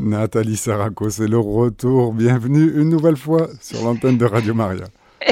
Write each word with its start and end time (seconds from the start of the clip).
Nathalie 0.00 0.56
Saraco, 0.56 1.10
c'est 1.10 1.28
le 1.28 1.38
retour. 1.38 2.14
Bienvenue 2.14 2.72
une 2.80 2.88
nouvelle 2.88 3.18
fois 3.18 3.48
sur 3.60 3.84
l'antenne 3.84 4.16
de 4.16 4.24
Radio 4.24 4.54
Maria. 4.54 4.86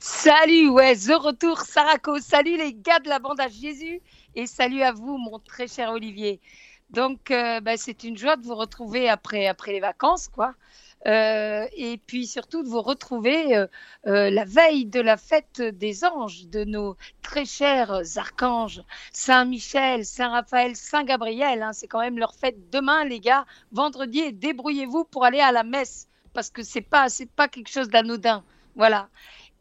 salut, 0.00 0.68
ouais, 0.68 0.94
The 0.94 1.14
Retour 1.14 1.60
Saraco. 1.60 2.18
Salut 2.18 2.58
les 2.58 2.74
gars 2.74 2.98
de 2.98 3.08
la 3.08 3.18
bande 3.18 3.40
à 3.40 3.48
Jésus 3.48 4.02
et 4.34 4.46
salut 4.46 4.82
à 4.82 4.92
vous, 4.92 5.16
mon 5.16 5.38
très 5.38 5.68
cher 5.68 5.90
Olivier. 5.90 6.38
Donc, 6.90 7.30
euh, 7.30 7.60
bah, 7.60 7.78
c'est 7.78 8.04
une 8.04 8.18
joie 8.18 8.36
de 8.36 8.42
vous 8.42 8.54
retrouver 8.54 9.08
après, 9.08 9.46
après 9.46 9.72
les 9.72 9.80
vacances, 9.80 10.28
quoi. 10.28 10.54
Euh, 11.06 11.66
et 11.76 11.96
puis 12.06 12.26
surtout 12.26 12.62
de 12.62 12.68
vous 12.68 12.82
retrouver 12.82 13.56
euh, 13.56 13.66
la 14.04 14.44
veille 14.44 14.84
de 14.84 15.00
la 15.00 15.16
fête 15.16 15.62
des 15.62 16.04
anges, 16.04 16.48
de 16.48 16.64
nos 16.64 16.96
très 17.22 17.44
chers 17.44 18.02
archanges, 18.16 18.82
Saint 19.12 19.44
Michel, 19.44 20.04
Saint 20.04 20.30
Raphaël, 20.30 20.74
Saint 20.74 21.04
Gabriel. 21.04 21.62
Hein, 21.62 21.72
c'est 21.72 21.86
quand 21.86 22.00
même 22.00 22.18
leur 22.18 22.34
fête 22.34 22.70
demain, 22.70 23.04
les 23.04 23.20
gars. 23.20 23.46
Vendredi, 23.72 24.32
débrouillez-vous 24.32 25.04
pour 25.04 25.24
aller 25.24 25.40
à 25.40 25.52
la 25.52 25.62
messe 25.62 26.08
parce 26.34 26.50
que 26.50 26.62
c'est 26.62 26.82
pas 26.82 27.08
c'est 27.08 27.30
pas 27.30 27.48
quelque 27.48 27.70
chose 27.70 27.88
d'anodin. 27.88 28.42
Voilà. 28.74 29.08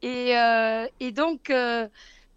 Et, 0.04 0.34
et 1.00 1.12
donc, 1.12 1.52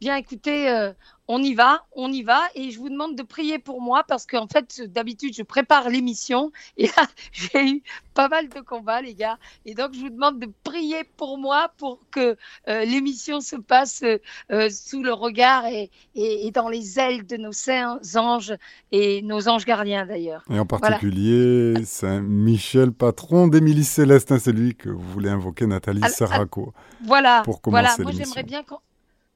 bien 0.01 0.17
écoutez, 0.17 0.93
on 1.33 1.41
y 1.41 1.55
va, 1.55 1.85
on 1.93 2.11
y 2.13 2.25
va. 2.25 2.41
Et 2.57 2.73
je 2.73 2.79
vous 2.81 2.89
demande 2.89 3.15
de 3.15 3.23
prier 3.23 3.61
pour 3.61 3.81
moi 3.81 4.03
parce 4.07 4.27
qu'en 4.27 4.49
fait, 4.49 4.83
d'habitude, 4.83 5.33
je 5.37 5.45
prépare 5.45 5.89
l'émission 5.89 6.51
et 6.77 6.87
là, 6.87 7.07
j'ai 7.31 7.69
eu 7.69 7.83
pas 8.15 8.29
mal 8.29 8.49
de 8.49 8.61
combats, 8.61 9.01
les 9.01 9.15
gars. 9.15 9.39
Et 9.65 9.75
donc, 9.75 9.95
je 9.95 10.01
vous 10.01 10.11
demande 10.11 10.41
de 10.41 10.51
prier 10.65 11.05
pour 11.17 11.39
moi 11.39 11.71
pour 11.79 12.01
que 12.11 12.37
euh, 12.69 12.85
l'émission 12.85 13.41
se 13.41 13.55
passe 13.55 14.03
euh, 14.03 14.71
sous 14.71 15.05
le 15.05 15.13
regard 15.13 15.67
et, 15.67 16.51
dans 16.53 16.69
les 16.69 16.99
ailes 16.99 17.25
de 17.25 17.37
nos 17.37 17.53
saints 17.53 18.01
anges 18.17 18.57
et 18.91 19.23
nos 19.23 19.49
anges 19.49 19.65
gardiens 19.65 20.07
d'ailleurs. 20.07 20.43
Et 20.51 20.59
en 20.59 20.67
particulier, 20.67 21.75
Saint 21.85 22.23
Michel, 22.23 22.91
patron 22.91 23.47
d'Émilie 23.47 23.85
Céleste, 23.85 24.33
hein, 24.33 24.41
celui 24.41 24.75
que 24.75 24.89
vous 24.89 25.09
voulez 25.13 25.31
invoquer, 25.31 25.67
Nathalie 25.67 26.03
Saraco. 26.09 26.75
Voilà, 27.05 27.43
pour 27.45 27.61
commencer 27.61 28.03
voilà. 28.03 28.03
Moi, 28.03 28.13
j'aimerais 28.13 28.43
bien 28.43 28.65
qu'on 28.65 28.79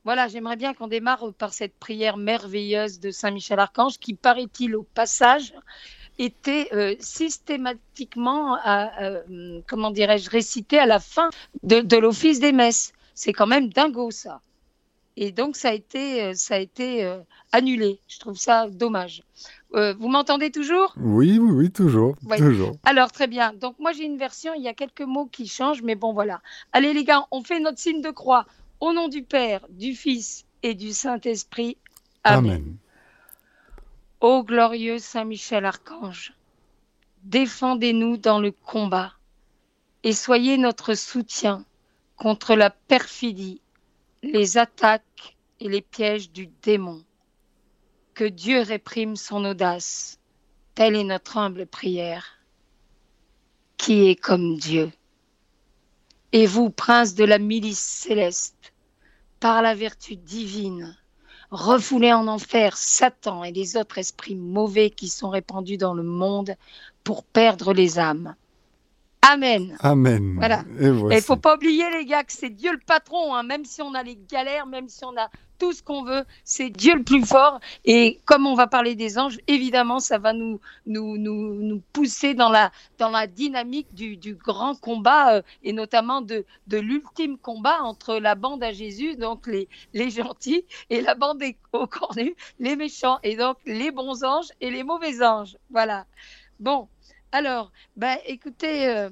voilà, 0.04 0.28
j'aimerais 0.28 0.56
bien 0.56 0.74
qu'on 0.74 0.86
démarre 0.86 1.32
par 1.32 1.54
cette 1.54 1.74
prière 1.78 2.16
merveilleuse 2.18 3.00
de 3.00 3.10
Saint 3.10 3.30
Michel 3.30 3.58
Archange 3.58 3.98
qui, 3.98 4.14
paraît-il, 4.14 4.76
au 4.76 4.82
passage, 4.82 5.54
était 6.18 6.68
euh, 6.72 6.94
systématiquement, 7.00 8.58
euh, 8.66 9.60
comment 9.66 9.90
dirais-je, 9.90 10.30
récitée 10.30 10.78
à 10.78 10.86
la 10.86 11.00
fin 11.00 11.30
de, 11.62 11.96
l'office 11.96 12.38
des 12.38 12.52
messes. 12.52 12.92
C'est 13.14 13.32
quand 13.32 13.46
même 13.46 13.68
dingo 13.68 14.10
ça. 14.10 14.40
Et 15.16 15.30
donc 15.30 15.54
ça 15.56 15.68
a 15.68 15.72
été, 15.72 16.22
euh, 16.22 16.32
ça 16.34 16.56
a 16.56 16.58
été 16.58 17.08
annulé. 17.52 18.00
Je 18.08 18.18
trouve 18.18 18.36
ça 18.36 18.68
dommage. 18.68 19.22
vous 19.72 20.08
m'entendez 20.08 20.50
toujours? 20.50 20.92
Oui, 20.96 21.38
oui, 21.38 21.50
oui, 21.50 21.70
toujours, 21.70 22.16
toujours. 22.36 22.76
Alors 22.84 23.10
très 23.12 23.28
bien. 23.28 23.52
Donc 23.54 23.78
moi 23.78 23.92
j'ai 23.92 24.04
une 24.04 24.18
version. 24.18 24.52
Il 24.54 24.62
y 24.62 24.68
a 24.68 24.74
quelques 24.74 25.02
mots 25.02 25.26
qui 25.26 25.46
changent, 25.46 25.82
mais 25.82 25.94
bon 25.94 26.12
voilà. 26.12 26.40
Allez 26.72 26.92
les 26.92 27.04
gars, 27.04 27.26
on 27.30 27.42
fait 27.42 27.60
notre 27.60 27.78
signe 27.78 28.02
de 28.02 28.10
croix. 28.10 28.46
Au 28.84 28.92
nom 28.92 29.08
du 29.08 29.22
Père, 29.22 29.66
du 29.70 29.94
Fils 29.94 30.44
et 30.62 30.74
du 30.74 30.92
Saint-Esprit. 30.92 31.78
Amen. 32.22 32.76
Ô 34.20 34.44
glorieux 34.44 34.98
Saint 34.98 35.24
Michel 35.24 35.64
Archange, 35.64 36.34
défendez-nous 37.22 38.18
dans 38.18 38.38
le 38.38 38.52
combat 38.52 39.14
et 40.02 40.12
soyez 40.12 40.58
notre 40.58 40.92
soutien 40.92 41.64
contre 42.16 42.54
la 42.56 42.68
perfidie, 42.68 43.62
les 44.22 44.58
attaques 44.58 45.38
et 45.60 45.70
les 45.70 45.80
pièges 45.80 46.30
du 46.30 46.48
démon. 46.60 47.02
Que 48.12 48.24
Dieu 48.24 48.60
réprime 48.60 49.16
son 49.16 49.46
audace. 49.46 50.18
Telle 50.74 50.96
est 50.96 51.04
notre 51.04 51.38
humble 51.38 51.64
prière. 51.64 52.38
Qui 53.78 54.10
est 54.10 54.16
comme 54.16 54.58
Dieu 54.58 54.92
Et 56.32 56.44
vous, 56.44 56.68
prince 56.68 57.14
de 57.14 57.24
la 57.24 57.38
milice 57.38 57.80
céleste, 57.80 58.73
par 59.40 59.62
la 59.62 59.74
vertu 59.74 60.16
divine, 60.16 60.96
refouler 61.50 62.12
en 62.12 62.26
enfer 62.28 62.76
Satan 62.76 63.44
et 63.44 63.52
les 63.52 63.76
autres 63.76 63.98
esprits 63.98 64.36
mauvais 64.36 64.90
qui 64.90 65.08
sont 65.08 65.30
répandus 65.30 65.78
dans 65.78 65.94
le 65.94 66.02
monde 66.02 66.56
pour 67.02 67.24
perdre 67.24 67.72
les 67.72 67.98
âmes. 67.98 68.34
Amen. 69.22 69.76
Amen. 69.80 70.34
Voilà. 70.36 70.64
Et 70.78 70.86
il 70.86 71.04
ne 71.06 71.20
faut 71.20 71.36
pas 71.36 71.54
oublier, 71.54 71.84
les 71.90 72.04
gars, 72.04 72.24
que 72.24 72.32
c'est 72.32 72.50
Dieu 72.50 72.72
le 72.72 72.80
patron, 72.84 73.34
hein, 73.34 73.42
même 73.42 73.64
si 73.64 73.80
on 73.80 73.94
a 73.94 74.02
les 74.02 74.18
galères, 74.30 74.66
même 74.66 74.88
si 74.88 75.04
on 75.04 75.16
a 75.16 75.30
tout 75.58 75.72
ce 75.72 75.82
qu'on 75.82 76.04
veut, 76.04 76.24
c'est 76.44 76.70
Dieu 76.70 76.94
le 76.94 77.02
plus 77.02 77.24
fort. 77.24 77.60
Et 77.84 78.20
comme 78.24 78.46
on 78.46 78.54
va 78.54 78.66
parler 78.66 78.94
des 78.94 79.18
anges, 79.18 79.38
évidemment, 79.46 80.00
ça 80.00 80.18
va 80.18 80.32
nous, 80.32 80.60
nous, 80.86 81.16
nous, 81.16 81.82
pousser 81.92 82.34
dans 82.34 82.48
la, 82.48 82.72
dans 82.98 83.10
la 83.10 83.26
dynamique 83.26 83.94
du, 83.94 84.16
du 84.16 84.34
grand 84.34 84.74
combat, 84.74 85.36
euh, 85.36 85.42
et 85.62 85.72
notamment 85.72 86.20
de, 86.20 86.44
de 86.66 86.78
l'ultime 86.78 87.38
combat 87.38 87.82
entre 87.82 88.16
la 88.16 88.34
bande 88.34 88.62
à 88.62 88.72
Jésus, 88.72 89.16
donc 89.16 89.46
les, 89.46 89.68
les 89.92 90.10
gentils, 90.10 90.64
et 90.90 91.00
la 91.00 91.14
bande 91.14 91.38
des 91.38 91.56
cornus, 91.90 92.34
les 92.58 92.76
méchants, 92.76 93.18
et 93.22 93.36
donc 93.36 93.56
les 93.66 93.90
bons 93.90 94.24
anges 94.24 94.48
et 94.60 94.70
les 94.70 94.82
mauvais 94.82 95.22
anges. 95.22 95.56
Voilà. 95.70 96.06
Bon, 96.60 96.88
alors, 97.32 97.72
bah, 97.96 98.16
écoutez, 98.26 98.86
euh, 98.88 99.10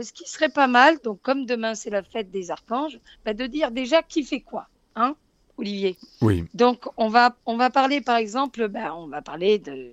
ce 0.00 0.12
qui 0.12 0.28
serait 0.28 0.48
pas 0.48 0.66
mal, 0.66 0.98
donc 1.00 1.20
comme 1.22 1.44
demain 1.46 1.74
c'est 1.74 1.90
la 1.90 2.02
fête 2.02 2.30
des 2.30 2.50
archanges, 2.50 2.98
bah, 3.24 3.34
de 3.34 3.46
dire 3.46 3.70
déjà 3.70 4.02
qui 4.02 4.24
fait 4.24 4.40
quoi, 4.40 4.68
hein, 4.96 5.16
Olivier 5.58 5.98
Oui. 6.20 6.44
Donc 6.54 6.86
on 6.96 7.08
va, 7.08 7.36
on 7.44 7.56
va 7.56 7.70
parler 7.70 8.00
par 8.00 8.16
exemple, 8.16 8.68
bah, 8.68 8.94
on 8.94 9.08
va 9.08 9.22
parler 9.22 9.58
de, 9.58 9.92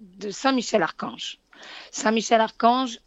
de 0.00 0.30
Saint 0.30 0.52
Michel 0.52 0.82
Archange. 0.82 1.38
Saint 1.90 2.12
Michel 2.12 2.40
Archange, 2.40 3.00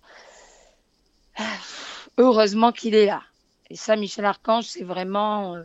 heureusement 2.18 2.72
qu'il 2.72 2.96
est 2.96 3.06
là. 3.06 3.24
Et 3.70 3.76
Saint 3.76 3.96
Michel 3.96 4.26
Archange, 4.26 4.66
c'est 4.66 4.84
vraiment, 4.84 5.56
euh, 5.56 5.64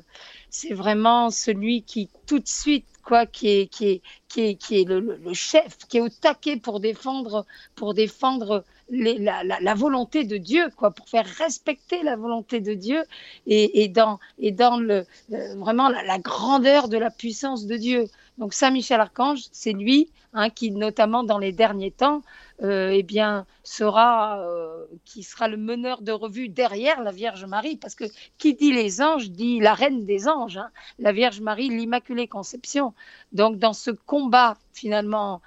c'est 0.48 0.74
vraiment 0.74 1.30
celui 1.30 1.82
qui 1.82 2.08
tout 2.26 2.38
de 2.38 2.46
suite 2.46 2.86
quoi, 3.02 3.26
qui 3.26 3.48
est, 3.48 3.66
qui 3.66 3.86
est, 3.86 4.02
qui 4.28 4.40
est, 4.42 4.54
qui 4.56 4.80
est 4.80 4.84
le, 4.84 5.18
chef, 5.32 5.78
qui 5.88 5.98
est 5.98 6.00
au 6.00 6.08
taquet 6.08 6.56
pour 6.56 6.80
défendre, 6.80 7.46
pour 7.74 7.94
défendre 7.94 8.64
la, 8.88 9.74
volonté 9.74 10.24
de 10.24 10.36
Dieu, 10.36 10.68
quoi, 10.76 10.90
pour 10.90 11.08
faire 11.08 11.26
respecter 11.26 12.02
la 12.02 12.16
volonté 12.16 12.60
de 12.60 12.74
Dieu 12.74 13.02
et, 13.46 13.88
dans, 13.88 14.18
et 14.38 14.52
dans 14.52 14.78
le, 14.78 15.06
vraiment 15.28 15.88
la, 15.88 16.18
grandeur 16.18 16.88
de 16.88 16.98
la 16.98 17.10
puissance 17.10 17.66
de 17.66 17.76
Dieu. 17.76 18.06
Donc 18.38 18.54
Saint 18.54 18.70
Michel 18.70 19.00
Archange, 19.00 19.44
c'est 19.52 19.72
lui 19.72 20.10
hein, 20.34 20.50
qui, 20.50 20.70
notamment 20.70 21.24
dans 21.24 21.38
les 21.38 21.52
derniers 21.52 21.90
temps, 21.90 22.22
euh, 22.62 22.90
eh 22.90 23.02
bien, 23.02 23.46
sera, 23.64 24.40
euh, 24.40 24.84
qui 25.04 25.22
sera 25.22 25.48
le 25.48 25.56
meneur 25.56 26.02
de 26.02 26.12
revue 26.12 26.48
derrière 26.48 27.02
la 27.02 27.12
Vierge 27.12 27.44
Marie, 27.44 27.76
parce 27.76 27.94
que 27.94 28.04
qui 28.38 28.54
dit 28.54 28.72
les 28.72 29.02
anges 29.02 29.30
dit 29.30 29.60
la 29.60 29.74
reine 29.74 30.04
des 30.04 30.28
anges, 30.28 30.58
hein, 30.58 30.70
la 30.98 31.12
Vierge 31.12 31.40
Marie, 31.40 31.68
l'Immaculée 31.68 32.28
Conception. 32.28 32.94
Donc, 33.32 33.58
dans 33.58 33.72
ce 33.72 33.90
combat 33.90 34.56
finalement 34.72 35.40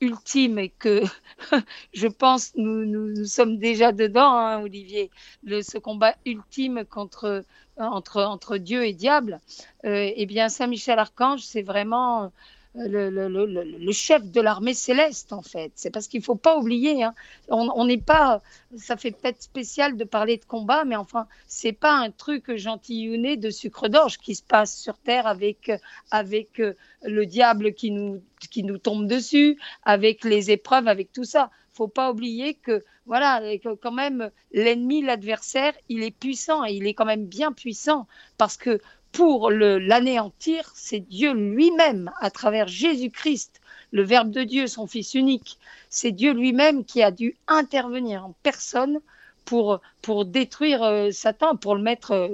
ultime 0.00 0.58
et 0.58 0.68
que 0.70 1.02
je 1.92 2.06
pense 2.06 2.52
nous, 2.56 2.84
nous, 2.84 3.24
sommes 3.24 3.58
déjà 3.58 3.92
dedans, 3.92 4.36
hein, 4.36 4.62
Olivier, 4.62 5.10
le, 5.42 5.62
ce 5.62 5.78
combat 5.78 6.14
ultime 6.24 6.84
contre, 6.84 7.44
entre, 7.76 8.22
entre 8.22 8.58
Dieu 8.58 8.84
et 8.84 8.92
diable, 8.92 9.40
euh, 9.84 10.10
eh 10.14 10.26
bien 10.26 10.48
Saint 10.48 10.66
Michel 10.66 10.98
Archange, 10.98 11.42
c'est 11.42 11.62
vraiment 11.62 12.32
le, 12.76 13.10
le, 13.10 13.28
le, 13.46 13.92
chef 13.92 14.22
de 14.24 14.40
l'armée 14.40 14.74
céleste, 14.74 15.32
en 15.32 15.42
fait. 15.42 15.72
C'est 15.74 15.90
parce 15.90 16.08
qu'il 16.08 16.20
ne 16.20 16.24
faut 16.24 16.36
pas 16.36 16.58
oublier, 16.58 17.02
hein. 17.02 17.14
on 17.48 17.84
n'est 17.86 17.96
pas, 17.96 18.42
ça 18.76 18.96
fait 18.96 19.12
peut-être 19.12 19.42
spécial 19.42 19.96
de 19.96 20.04
parler 20.04 20.36
de 20.36 20.44
combat, 20.44 20.84
mais 20.84 20.96
enfin, 20.96 21.26
c'est 21.46 21.72
pas 21.72 21.94
un 21.94 22.10
truc 22.10 22.54
gentillonné 22.56 23.36
de 23.36 23.50
sucre 23.50 23.88
d'orge 23.88 24.18
qui 24.18 24.34
se 24.34 24.42
passe 24.42 24.76
sur 24.78 24.98
Terre 24.98 25.26
avec, 25.26 25.70
avec 26.10 26.60
euh, 26.60 26.74
le 27.02 27.24
diable 27.24 27.72
qui 27.72 27.90
nous, 27.90 28.22
qui 28.50 28.62
nous 28.62 28.78
tombe 28.78 29.06
dessus, 29.06 29.58
avec 29.82 30.24
les 30.24 30.50
épreuves, 30.50 30.88
avec 30.88 31.12
tout 31.12 31.24
ça. 31.24 31.50
faut 31.72 31.88
pas 31.88 32.10
oublier 32.10 32.54
que, 32.54 32.84
voilà, 33.06 33.40
quand 33.80 33.92
même, 33.92 34.30
l'ennemi, 34.52 35.02
l'adversaire, 35.02 35.72
il 35.88 36.02
est 36.02 36.10
puissant 36.10 36.64
et 36.64 36.72
il 36.72 36.86
est 36.86 36.94
quand 36.94 37.04
même 37.04 37.26
bien 37.26 37.52
puissant 37.52 38.06
parce 38.36 38.56
que 38.56 38.80
pour 39.16 39.50
l'anéantir, 39.50 40.70
c'est 40.74 41.00
Dieu 41.00 41.32
lui-même, 41.32 42.12
à 42.20 42.30
travers 42.30 42.68
Jésus-Christ, 42.68 43.62
le 43.90 44.02
Verbe 44.02 44.30
de 44.30 44.42
Dieu, 44.42 44.66
son 44.66 44.86
Fils 44.86 45.14
unique. 45.14 45.58
C'est 45.88 46.12
Dieu 46.12 46.34
lui-même 46.34 46.84
qui 46.84 47.02
a 47.02 47.10
dû 47.10 47.34
intervenir 47.48 48.26
en 48.26 48.34
personne 48.42 49.00
pour, 49.46 49.80
pour 50.02 50.26
détruire 50.26 50.82
euh, 50.82 51.12
Satan, 51.12 51.56
pour 51.56 51.74
le 51.74 51.80
mettre 51.80 52.10
euh, 52.10 52.28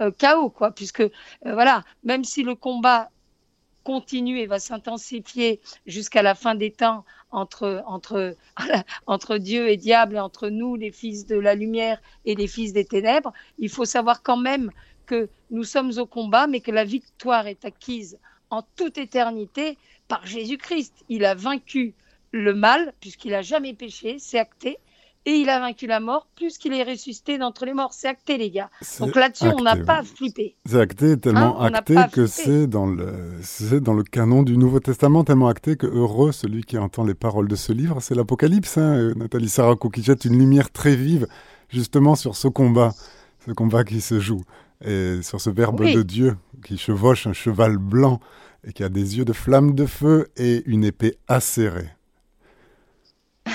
euh, 0.00 0.10
KO, 0.10 0.50
quoi. 0.50 0.72
Puisque, 0.72 1.04
voilà, 1.44 1.84
même 2.02 2.24
si 2.24 2.42
le 2.42 2.56
combat 2.56 3.10
continue 3.84 4.40
et 4.40 4.46
va 4.46 4.58
s'intensifier 4.58 5.60
jusqu'à 5.86 6.22
la 6.22 6.34
fin 6.34 6.56
des 6.56 6.72
temps 6.72 7.04
entre, 7.30 7.84
entre, 7.86 8.34
entre 9.06 9.38
Dieu 9.38 9.68
et 9.68 9.76
diable, 9.76 10.18
entre 10.18 10.48
nous, 10.48 10.74
les 10.74 10.90
fils 10.90 11.26
de 11.26 11.38
la 11.38 11.54
lumière 11.54 12.00
et 12.24 12.34
les 12.34 12.48
fils 12.48 12.72
des 12.72 12.84
ténèbres, 12.84 13.32
il 13.60 13.68
faut 13.68 13.84
savoir 13.84 14.24
quand 14.24 14.36
même 14.36 14.72
que 15.08 15.28
nous 15.50 15.64
sommes 15.64 15.92
au 15.98 16.06
combat, 16.06 16.46
mais 16.46 16.60
que 16.60 16.70
la 16.70 16.84
victoire 16.84 17.48
est 17.48 17.64
acquise 17.64 18.18
en 18.50 18.62
toute 18.76 18.98
éternité 18.98 19.76
par 20.06 20.24
Jésus-Christ. 20.24 20.94
Il 21.08 21.24
a 21.24 21.34
vaincu 21.34 21.94
le 22.30 22.54
mal, 22.54 22.92
puisqu'il 23.00 23.34
a 23.34 23.42
jamais 23.42 23.74
péché, 23.74 24.16
c'est 24.20 24.38
acté 24.38 24.78
et 25.28 25.32
il 25.32 25.50
a 25.50 25.60
vaincu 25.60 25.86
la 25.86 26.00
mort, 26.00 26.26
plus 26.36 26.56
qu'il 26.56 26.72
est 26.72 26.82
ressuscité 26.82 27.36
d'entre 27.36 27.66
les 27.66 27.74
morts. 27.74 27.92
C'est 27.92 28.08
acté, 28.08 28.38
les 28.38 28.50
gars. 28.50 28.70
Donc 28.98 29.14
là-dessus, 29.14 29.48
on 29.48 29.62
n'a 29.62 29.76
pas 29.76 30.02
flippé. 30.02 30.56
C'est 30.64 30.80
acté, 30.80 31.18
tellement 31.18 31.60
hein, 31.60 31.72
acté 31.74 31.96
que 32.10 32.26
c'est 32.26 32.66
dans, 32.66 32.86
le, 32.86 33.80
dans 33.80 33.92
le 33.92 34.04
canon 34.04 34.42
du 34.42 34.56
Nouveau 34.56 34.80
Testament, 34.80 35.24
tellement 35.24 35.48
acté 35.48 35.76
que 35.76 35.86
heureux 35.86 36.32
celui 36.32 36.62
qui 36.62 36.78
entend 36.78 37.04
les 37.04 37.14
paroles 37.14 37.48
de 37.48 37.56
ce 37.56 37.72
livre. 37.72 38.00
C'est 38.00 38.14
l'Apocalypse, 38.14 38.78
hein, 38.78 38.96
euh, 38.96 39.14
Nathalie 39.16 39.50
Saraco, 39.50 39.90
qui 39.90 40.02
jette 40.02 40.24
une 40.24 40.38
lumière 40.38 40.70
très 40.70 40.96
vive 40.96 41.26
justement 41.68 42.14
sur 42.14 42.34
ce 42.34 42.48
combat, 42.48 42.94
ce 43.46 43.52
combat 43.52 43.84
qui 43.84 44.00
se 44.00 44.20
joue, 44.20 44.44
et 44.84 45.22
sur 45.22 45.40
ce 45.40 45.50
Verbe 45.50 45.84
de 45.84 46.02
Dieu 46.02 46.36
qui 46.64 46.78
chevauche 46.78 47.26
un 47.26 47.32
cheval 47.32 47.78
blanc 47.78 48.20
et 48.66 48.72
qui 48.72 48.82
a 48.84 48.88
des 48.88 49.18
yeux 49.18 49.24
de 49.24 49.32
flamme 49.32 49.74
de 49.74 49.86
feu 49.86 50.28
et 50.36 50.62
une 50.66 50.84
épée 50.84 51.16
acérée. 51.28 51.90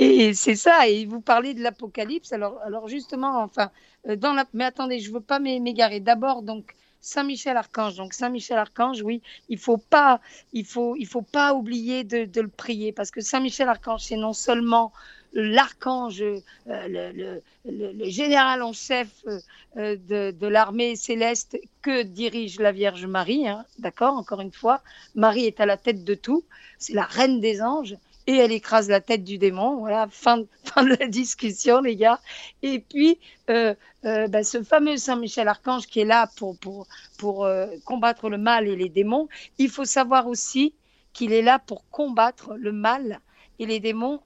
Et 0.00 0.32
c'est 0.32 0.54
ça, 0.54 0.86
et 0.86 1.06
vous 1.06 1.20
parlez 1.20 1.54
de 1.54 1.60
l'Apocalypse, 1.60 2.32
alors, 2.32 2.60
alors 2.64 2.86
justement, 2.86 3.42
enfin, 3.42 3.72
euh, 4.08 4.14
dans 4.14 4.32
la... 4.32 4.44
mais 4.52 4.62
attendez, 4.62 5.00
je 5.00 5.12
veux 5.12 5.20
pas 5.20 5.40
m'égarer. 5.40 5.98
D'abord, 5.98 6.42
donc, 6.42 6.76
Saint 7.00 7.24
Michel 7.24 7.56
Archange. 7.56 7.96
Donc 7.96 8.12
Saint 8.12 8.28
Michel 8.28 8.58
Archange, 8.58 9.02
oui, 9.02 9.22
il 9.48 9.58
faut 9.58 9.76
pas, 9.76 10.20
il 10.52 10.64
faut, 10.64 10.94
il 10.96 11.06
faut 11.06 11.22
pas 11.22 11.54
oublier 11.54 12.04
de, 12.04 12.24
de 12.24 12.40
le 12.40 12.48
prier 12.48 12.92
parce 12.92 13.10
que 13.10 13.20
Saint 13.20 13.40
Michel 13.40 13.68
Archange, 13.68 14.02
c'est 14.02 14.16
non 14.16 14.32
seulement 14.32 14.92
l'archange, 15.40 16.22
euh, 16.22 17.40
le, 17.64 18.10
général 18.10 18.62
en 18.62 18.72
chef 18.72 19.08
euh, 19.26 19.96
de, 19.96 20.30
de 20.30 20.46
l'armée 20.46 20.96
céleste 20.96 21.58
que 21.82 22.02
dirige 22.02 22.58
la 22.58 22.72
Vierge 22.72 23.06
Marie, 23.06 23.48
hein, 23.48 23.64
d'accord, 23.78 24.14
encore 24.14 24.40
une 24.40 24.52
fois, 24.52 24.82
Marie 25.14 25.46
est 25.46 25.60
à 25.60 25.66
la 25.66 25.76
tête 25.76 26.04
de 26.04 26.14
tout, 26.14 26.44
c'est 26.78 26.94
la 26.94 27.04
reine 27.04 27.40
des 27.40 27.62
anges, 27.62 27.96
et 28.26 28.36
elle 28.36 28.52
écrase 28.52 28.90
la 28.90 29.00
tête 29.00 29.24
du 29.24 29.38
démon. 29.38 29.78
Voilà, 29.78 30.06
fin, 30.10 30.42
fin 30.64 30.84
de 30.84 30.94
la 31.00 31.06
discussion, 31.06 31.80
les 31.80 31.96
gars. 31.96 32.20
Et 32.62 32.78
puis, 32.78 33.18
euh, 33.48 33.74
bah, 34.02 34.44
ce 34.44 34.62
fameux 34.62 34.98
Saint 34.98 35.16
Michel 35.16 35.48
Archange 35.48 35.86
qui 35.86 36.00
est 36.00 36.04
là 36.04 36.28
pour, 36.36 36.58
pour, 36.58 36.86
pour 37.16 37.48
combattre 37.86 38.28
le 38.28 38.36
mal 38.36 38.68
et 38.68 38.76
les 38.76 38.90
démons, 38.90 39.28
il 39.56 39.70
faut 39.70 39.86
savoir 39.86 40.26
aussi 40.26 40.74
qu'il 41.14 41.32
est 41.32 41.42
là 41.42 41.58
pour 41.58 41.88
combattre 41.88 42.54
le 42.54 42.72
mal 42.72 43.20
et 43.58 43.64
les 43.64 43.80
démons 43.80 44.20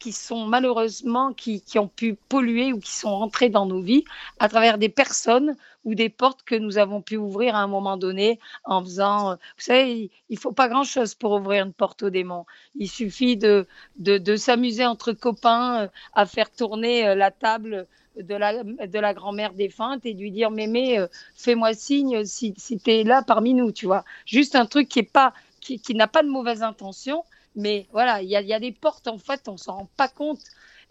qui 0.00 0.12
sont 0.12 0.46
malheureusement, 0.46 1.32
qui, 1.32 1.60
qui, 1.60 1.78
ont 1.78 1.86
pu 1.86 2.14
polluer 2.28 2.72
ou 2.72 2.80
qui 2.80 2.90
sont 2.90 3.16
rentrés 3.16 3.50
dans 3.50 3.66
nos 3.66 3.80
vies 3.80 4.04
à 4.40 4.48
travers 4.48 4.78
des 4.78 4.88
personnes 4.88 5.56
ou 5.84 5.94
des 5.94 6.08
portes 6.08 6.42
que 6.42 6.54
nous 6.54 6.78
avons 6.78 7.02
pu 7.02 7.16
ouvrir 7.16 7.54
à 7.54 7.60
un 7.60 7.66
moment 7.66 7.96
donné 7.96 8.40
en 8.64 8.82
faisant, 8.82 9.30
euh, 9.30 9.34
vous 9.34 9.62
savez, 9.62 10.10
il 10.28 10.38
faut 10.38 10.52
pas 10.52 10.68
grand-chose 10.68 11.14
pour 11.14 11.32
ouvrir 11.32 11.64
une 11.64 11.72
porte 11.72 12.02
aux 12.02 12.10
démons. 12.10 12.46
Il 12.74 12.88
suffit 12.88 13.36
de, 13.36 13.66
de, 13.98 14.18
de 14.18 14.36
s'amuser 14.36 14.86
entre 14.86 15.12
copains 15.12 15.82
euh, 15.82 15.88
à 16.14 16.26
faire 16.26 16.50
tourner 16.50 17.06
euh, 17.06 17.14
la 17.14 17.30
table 17.30 17.86
de 18.16 18.34
la, 18.34 18.64
de 18.64 18.98
la 18.98 19.14
grand-mère 19.14 19.52
défunte 19.52 20.04
et 20.04 20.14
lui 20.14 20.30
dire 20.32 20.50
mémé, 20.50 21.06
fais-moi 21.36 21.74
signe 21.74 22.24
si, 22.24 22.54
si 22.56 22.78
tu 22.78 22.90
es 22.90 23.04
là 23.04 23.22
parmi 23.22 23.54
nous, 23.54 23.70
tu 23.70 23.86
vois. 23.86 24.04
Juste 24.26 24.56
un 24.56 24.66
truc 24.66 24.88
qui 24.88 24.98
est 24.98 25.02
pas 25.04 25.32
qui, 25.60 25.78
qui 25.78 25.94
n'a 25.94 26.08
pas 26.08 26.22
de 26.22 26.28
mauvaise 26.28 26.62
intention, 26.62 27.24
mais 27.56 27.86
voilà, 27.92 28.22
il 28.22 28.28
y 28.28 28.36
a, 28.36 28.60
des 28.60 28.72
portes, 28.72 29.08
en 29.08 29.18
fait, 29.18 29.48
on 29.48 29.56
s'en 29.56 29.78
rend 29.78 29.90
pas 29.96 30.08
compte. 30.08 30.40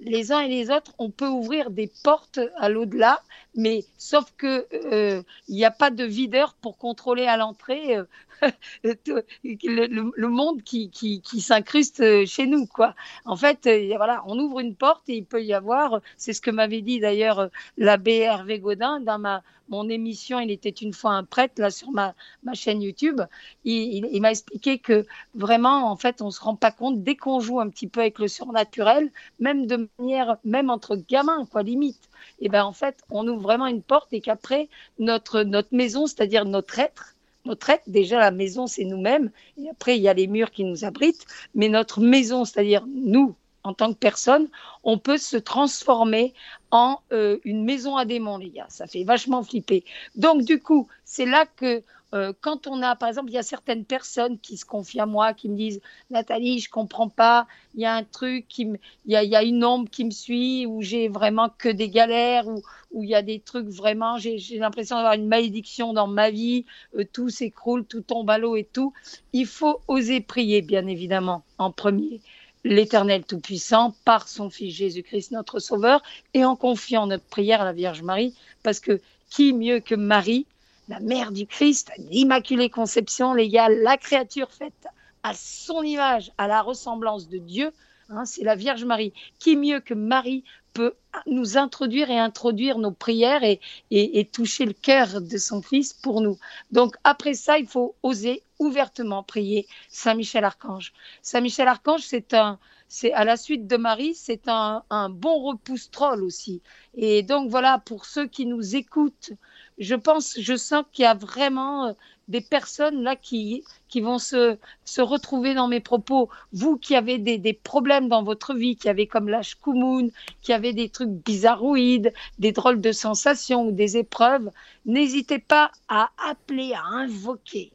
Les 0.01 0.31
uns 0.31 0.40
et 0.40 0.48
les 0.48 0.72
autres, 0.72 0.94
on 0.98 1.10
peut 1.10 1.28
ouvrir 1.28 1.72
des 1.72 1.92
portes 2.04 2.40
à 2.57 2.69
l'au-delà, 2.69 3.22
mais 3.56 3.84
sauf 3.98 4.31
que 4.38 4.66
il 4.72 4.94
euh, 4.94 5.24
n'y 5.50 5.66
a 5.66 5.72
pas 5.72 5.92
de 5.92 6.04
videur 6.06 6.54
pour 6.62 6.78
contrôler 6.78 7.25
à 7.25 7.36
l'entrée 7.36 7.98
euh, 7.98 8.06
le, 8.84 10.28
monde 10.28 10.63
qui, 10.63 11.22
s'incruste 11.42 12.25
chez 12.25 12.48
nous, 12.48 12.66
quoi. 12.66 12.96
En 13.25 13.36
fait, 13.36 13.68
euh, 13.68 13.94
voilà, 13.98 14.24
on 14.28 14.40
ouvre 14.40 14.62
une 14.62 14.75
porte 14.75 15.10
et 15.10 15.18
il 15.18 15.25
peut 15.25 15.44
y 15.44 15.54
avoir, 15.54 16.00
c'est 16.16 16.34
ce 16.34 16.42
que 16.42 16.51
m'avait 16.51 16.81
dit 16.81 17.00
d'ailleurs 17.00 17.50
l'abbé 17.78 18.19
Hervé 18.19 18.60
Godin 18.60 19.01
dans 19.01 19.19
ma 19.19 19.44
mon 19.69 19.88
émission 19.88 20.40
Il 20.40 20.51
était 20.51 20.69
une 20.69 20.94
fois 20.94 21.12
un 21.12 21.24
prêtre, 21.24 21.62
là, 21.62 21.69
sur 21.69 21.92
ma, 21.92 22.13
ma 22.44 22.54
chaîne 22.54 22.81
YouTube, 22.81 23.22
il, 23.63 24.06
il, 24.12 24.22
m'a 24.22 24.31
expliqué 24.31 24.80
que 24.80 25.06
vraiment, 25.36 25.90
en 25.92 25.96
fait, 25.96 26.22
on 26.22 26.31
se 26.31 26.42
rend 26.42 26.56
pas 26.56 26.72
compte, 26.72 27.04
dès 27.04 27.16
qu'on 27.16 27.40
joue 27.40 27.60
un 27.60 27.69
petit 27.69 27.88
peu 27.88 28.01
avec 28.01 28.19
le 28.19 28.28
surnaturel, 28.28 29.12
même 29.40 29.68
de 29.68 29.88
manière, 29.97 30.38
même 30.44 30.69
entre 30.69 30.95
gamins, 30.95 31.45
quoi, 31.51 31.63
limite, 31.63 32.09
et 32.39 32.45
eh 32.45 32.50
ben 32.50 32.63
en 32.63 32.74
fait, 32.74 32.97
on 33.09 33.27
ouvre 33.27 33.41
vraiment 33.41 33.68
une 33.68 33.81
porte 33.81 34.13
et 34.13 34.21
qu'après, 34.21 34.69
notre, 34.97 35.41
notre 35.41 35.74
maison, 35.74 36.07
c'est-à-dire 36.07 36.45
notre 36.45 36.80
être, 36.80 37.15
notre 37.45 37.69
être, 37.69 37.83
déjà 37.88 38.19
la 38.19 38.31
maison, 38.31 38.68
c'est 38.68 38.86
nous-mêmes, 38.86 39.31
et 39.57 39.69
après, 39.69 39.97
il 39.97 40.01
y 40.01 40.09
a 40.09 40.13
les 40.13 40.27
murs 40.27 40.51
qui 40.51 40.63
nous 40.63 40.86
abritent, 40.86 41.25
mais 41.56 41.69
notre 41.69 42.00
maison, 42.00 42.45
c'est-à-dire 42.45 42.86
nous, 42.88 43.36
en 43.63 43.74
tant 43.74 43.94
que 43.94 43.97
personne, 43.97 44.47
on 44.83 44.97
peut 44.97 45.18
se 45.18 45.38
transformer 45.38 46.33
en 46.71 47.00
euh, 47.12 47.39
une 47.44 47.65
maison 47.65 47.97
à 47.97 48.06
démons, 48.06 48.38
les 48.38 48.50
gars. 48.50 48.68
Ça 48.69 48.88
fait 48.88 49.03
vachement 49.03 49.44
flipper. 49.44 49.83
Donc, 50.15 50.44
du 50.44 50.59
coup, 50.62 50.88
c'est 51.03 51.25
là 51.25 51.45
que 51.45 51.83
euh, 52.13 52.33
quand 52.41 52.65
on 52.67 52.81
a, 52.81 52.95
par 52.95 53.09
exemple, 53.09 53.29
il 53.29 53.33
y 53.33 53.38
a 53.38 53.44
certaines 53.44 53.85
personnes 53.85 54.39
qui 54.39 54.57
se 54.57 54.65
confient 54.65 55.00
à 55.00 55.06
moi, 55.06 55.33
qui 55.33 55.47
me 55.47 55.56
disent 55.56 55.79
Nathalie, 56.09 56.59
je 56.59 56.69
comprends 56.69 57.09
pas, 57.09 57.47
il 57.75 57.81
y 57.81 57.85
a 57.85 57.94
un 57.94 58.03
truc, 58.03 58.47
qui 58.47 58.67
il, 59.06 59.11
y 59.11 59.35
a, 59.35 59.44
une 59.44 59.63
ombre 59.63 59.89
qui 59.89 60.06
me 60.06 60.11
suit, 60.11 60.65
où 60.65 60.81
j'ai 60.81 61.07
vraiment 61.07 61.50
que 61.57 61.69
des 61.69 61.89
galères, 61.89 62.47
où, 62.47 62.63
où 62.91 63.03
il 63.03 63.09
y 63.09 63.15
a 63.15 63.21
des 63.21 63.39
trucs 63.39 63.67
vraiment, 63.67 64.17
j'ai 64.17 64.39
l'impression 64.57 64.95
d'avoir 64.95 65.13
une 65.13 65.27
malédiction 65.27 65.94
dans 65.94 66.07
ma 66.07 66.31
vie, 66.31 66.65
euh, 66.97 67.03
tout 67.11 67.29
s'écroule, 67.29 67.85
tout 67.85 68.01
tombe 68.01 68.29
à 68.29 68.38
l'eau 68.38 68.55
et 68.55 68.63
tout. 68.63 68.94
Il 69.33 69.45
faut 69.45 69.81
oser 69.88 70.19
prier, 70.21 70.62
bien 70.62 70.88
évidemment, 70.88 71.44
en 71.57 71.71
premier 71.71 72.21
l'Éternel 72.65 73.23
Tout-Puissant 73.25 73.95
par 74.03 74.27
son 74.27 74.50
Fils 74.50 74.75
Jésus-Christ, 74.75 75.31
notre 75.31 75.59
Sauveur, 75.59 76.01
et 76.33 76.44
en 76.44 76.55
confiant 76.55 77.07
notre 77.07 77.23
prière 77.23 77.62
à 77.62 77.65
la 77.65 77.73
Vierge 77.73 78.01
Marie, 78.01 78.35
parce 78.63 78.79
que 78.79 79.00
qui 79.29 79.53
mieux 79.53 79.79
que 79.79 79.95
Marie, 79.95 80.45
la 80.89 81.00
mère 81.00 81.31
du 81.31 81.45
Christ, 81.45 81.91
l'Immaculée 81.97 82.69
Conception, 82.69 83.33
les 83.33 83.47
la 83.47 83.97
créature 83.97 84.51
faite 84.51 84.88
à 85.24 85.33
son 85.36 85.83
image, 85.83 86.31
à 86.38 86.47
la 86.47 86.62
ressemblance 86.62 87.30
de 87.30 87.38
Dieu, 87.38 87.71
hein, 88.09 88.25
c'est 88.25 88.44
la 88.44 88.56
Vierge 88.56 88.83
Marie. 88.83 89.13
Qui 89.38 89.56
mieux 89.56 89.80
que 89.80 89.94
Marie 89.94 90.44
peut 90.74 90.95
nous 91.27 91.57
introduire 91.57 92.09
et 92.09 92.18
introduire 92.18 92.80
nos 92.80 92.91
prières 92.91 93.44
et 93.44 94.30
toucher 94.31 94.65
le 94.65 94.74
cœur 94.74 95.21
de 95.21 95.38
son 95.38 95.62
Fils 95.62 95.94
pour 95.94 96.21
nous? 96.21 96.38
Donc 96.71 96.95
après 97.03 97.36
ça, 97.36 97.59
il 97.59 97.68
faut 97.68 97.95
oser 98.01 98.41
ouvertement 98.57 99.24
prier 99.24 99.68
Saint 99.89 100.15
Michel 100.15 100.44
Archange. 100.44 100.94
Saint 101.21 101.41
Michel 101.41 101.68
Archange, 101.68 102.01
c'est 102.01 102.33
un, 102.33 102.59
c'est 102.88 103.13
à 103.13 103.24
la 103.25 103.38
suite 103.38 103.68
de 103.68 103.77
Marie, 103.77 104.15
c'est 104.15 104.47
un, 104.47 104.83
un 104.89 105.09
bon 105.09 105.43
repousse-troll 105.43 106.24
aussi. 106.24 106.62
Et 106.96 107.22
donc 107.22 107.50
voilà, 107.50 107.77
pour 107.77 108.05
ceux 108.05 108.27
qui 108.27 108.46
nous 108.46 108.75
écoutent, 108.75 109.31
je 109.79 109.95
pense, 109.95 110.39
je 110.39 110.55
sens 110.55 110.83
qu'il 110.91 111.03
y 111.03 111.05
a 111.05 111.13
vraiment 111.13 111.88
euh, 111.88 111.93
des 112.27 112.41
personnes 112.41 113.01
là 113.01 113.15
qui, 113.15 113.63
qui 113.88 114.01
vont 114.01 114.19
se, 114.19 114.57
se 114.86 115.01
retrouver 115.01 115.53
dans 115.53 115.67
mes 115.67 115.79
propos. 115.79 116.29
Vous 116.53 116.77
qui 116.77 116.95
avez 116.95 117.17
des, 117.17 117.38
des 117.38 117.53
problèmes 117.53 118.09
dans 118.09 118.24
votre 118.24 118.53
vie, 118.53 118.75
qui 118.75 118.89
avez 118.89 119.07
comme 119.07 119.29
l'âge 119.29 119.55
Koumoun, 119.55 120.12
qui 120.41 120.53
avez 120.53 120.74
des 120.74 120.89
trucs 120.89 121.09
bizarroïdes, 121.09 122.13
des 122.38 122.51
drôles 122.51 122.81
de 122.81 122.91
sensations 122.91 123.67
ou 123.67 123.71
des 123.71 123.98
épreuves, 123.98 124.51
n'hésitez 124.86 125.39
pas 125.39 125.71
à 125.88 126.09
appeler, 126.29 126.74
à 126.74 126.83
invoquer 126.83 127.71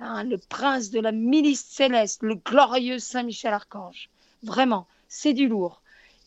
hein, 0.00 0.24
le 0.24 0.38
prince 0.38 0.90
de 0.90 1.00
la 1.00 1.12
milice 1.12 1.64
céleste, 1.64 2.22
le 2.22 2.36
glorieux 2.36 2.98
Saint 2.98 3.22
Michel 3.24 3.52
Archange. 3.52 4.08
Vraiment, 4.42 4.86
c'est 5.08 5.34
du 5.34 5.48
lourd. 5.48 5.81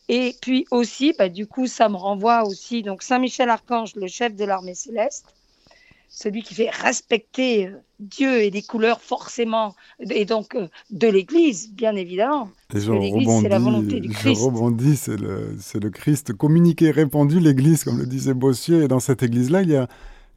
Et 0.08 0.36
puis 0.40 0.66
aussi, 0.70 1.14
bah, 1.18 1.28
du 1.28 1.46
coup, 1.46 1.66
ça 1.66 1.88
me 1.88 1.96
renvoie 1.96 2.44
aussi, 2.44 2.82
donc 2.82 3.02
Saint 3.02 3.18
Michel 3.18 3.50
Archange, 3.50 3.96
le 3.96 4.06
chef 4.06 4.36
de 4.36 4.44
l'armée 4.44 4.74
céleste, 4.74 5.26
celui 6.08 6.42
qui 6.42 6.54
fait 6.54 6.70
respecter 6.70 7.66
euh, 7.66 7.72
Dieu 7.98 8.40
et 8.42 8.50
les 8.50 8.62
couleurs 8.62 9.00
forcément, 9.00 9.74
et 10.10 10.24
donc 10.24 10.54
euh, 10.54 10.68
de 10.90 11.08
l'Église, 11.08 11.72
bien 11.72 11.96
évidemment. 11.96 12.50
L'Église, 12.72 13.40
c'est 13.42 13.48
la 13.48 13.58
volonté 13.58 14.00
du 14.00 14.10
Christ. 14.10 14.40
Je 14.40 14.44
rebondis, 14.44 14.96
c'est 14.96 15.16
le, 15.16 15.56
le, 15.74 15.90
Christ 15.90 16.32
communiqué, 16.32 16.92
répandu, 16.92 17.40
l'Église, 17.40 17.82
comme 17.82 17.98
le 17.98 18.06
disait 18.06 18.34
Bossier. 18.34 18.84
Et 18.84 18.88
dans 18.88 19.00
cette 19.00 19.22
Église-là, 19.24 19.62
il 19.62 19.70
y 19.70 19.76
a, 19.76 19.88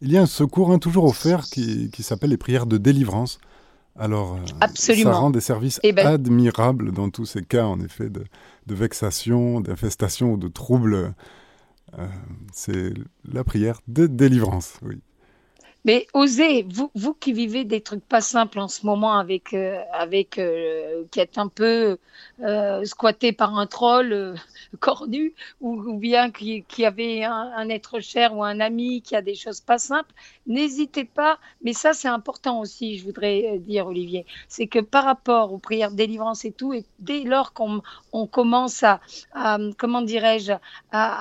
il 0.02 0.12
y 0.12 0.18
a 0.18 0.22
un 0.22 0.26
secours 0.26 0.72
hein, 0.72 0.80
toujours 0.80 1.06
offert 1.06 1.44
qui, 1.44 1.92
qui 1.92 2.02
s'appelle 2.02 2.32
les 2.32 2.38
prières 2.38 2.66
de 2.66 2.78
délivrance. 2.78 3.40
Alors, 3.98 4.36
euh, 4.36 4.39
Absolument. 4.62 5.12
ça 5.13 5.19
rend 5.19 5.29
des 5.29 5.41
services 5.41 5.79
ben... 5.84 6.05
admirables 6.05 6.91
dans 6.91 7.10
tous 7.10 7.25
ces 7.25 7.41
cas, 7.41 7.65
en 7.65 7.79
effet, 7.81 8.10
de, 8.10 8.24
de 8.67 8.75
vexation, 8.75 9.62
d'infestation 9.62 10.34
ou 10.34 10.38
de 10.38 10.48
troubles. 10.48 11.13
Euh, 11.98 12.08
c'est 12.53 12.93
la 13.31 13.43
prière 13.43 13.81
de 13.88 14.08
délivrance, 14.08 14.75
oui. 14.84 15.01
Mais 15.86 16.07
osez, 16.13 16.65
vous, 16.69 16.91
vous 16.93 17.13
qui 17.13 17.31
vivez 17.31 17.63
des 17.63 17.79
trucs 17.79 18.03
pas 18.05 18.19
simples 18.19 18.59
en 18.59 18.67
ce 18.67 18.86
moment 18.86 19.13
avec, 19.17 19.53
euh, 19.53 19.81
avec 19.93 20.38
euh, 20.38 21.05
qui 21.09 21.21
êtes 21.21 21.38
un 21.38 21.48
peu 21.48 21.98
euh, 22.41 22.83
squatté 22.83 23.31
par 23.31 23.57
un 23.57 23.65
troll 23.65 24.36
cornu, 24.79 25.33
ou, 25.62 25.93
bien 25.93 26.31
qui, 26.31 26.63
qui 26.63 26.86
un, 26.86 27.69
être 27.69 28.01
cher 28.01 28.36
ou 28.36 28.43
un 28.43 28.59
ami 28.59 29.01
qui 29.01 29.15
a 29.15 29.21
des 29.21 29.36
choses 29.36 29.62
pas 29.62 29.77
simples, 29.77 30.13
n'hésitez 30.48 31.05
pas. 31.05 31.39
Mais 31.63 31.74
ça, 31.74 31.93
c'est 31.93 32.09
important 32.09 32.59
aussi, 32.59 32.98
je 32.98 33.05
voudrais 33.05 33.57
dire, 33.59 33.88
Olivier, 33.88 34.25
c'est 34.50 34.67
que 34.67 34.79
par 34.79 35.05
rapport 35.05 35.53
aux 35.53 35.59
prières 35.59 35.91
de 35.91 35.95
délivrance 35.95 36.43
et 36.43 36.51
tout, 36.51 36.74
et 36.74 36.83
dès 37.00 37.24
lors 37.24 37.53
qu'on 37.53 37.81
on 38.12 38.27
commence 38.27 38.83
à, 38.83 39.00
à 39.33 39.57
comment 39.77 40.01
dirais-je, 40.01 40.51
à, 40.51 40.59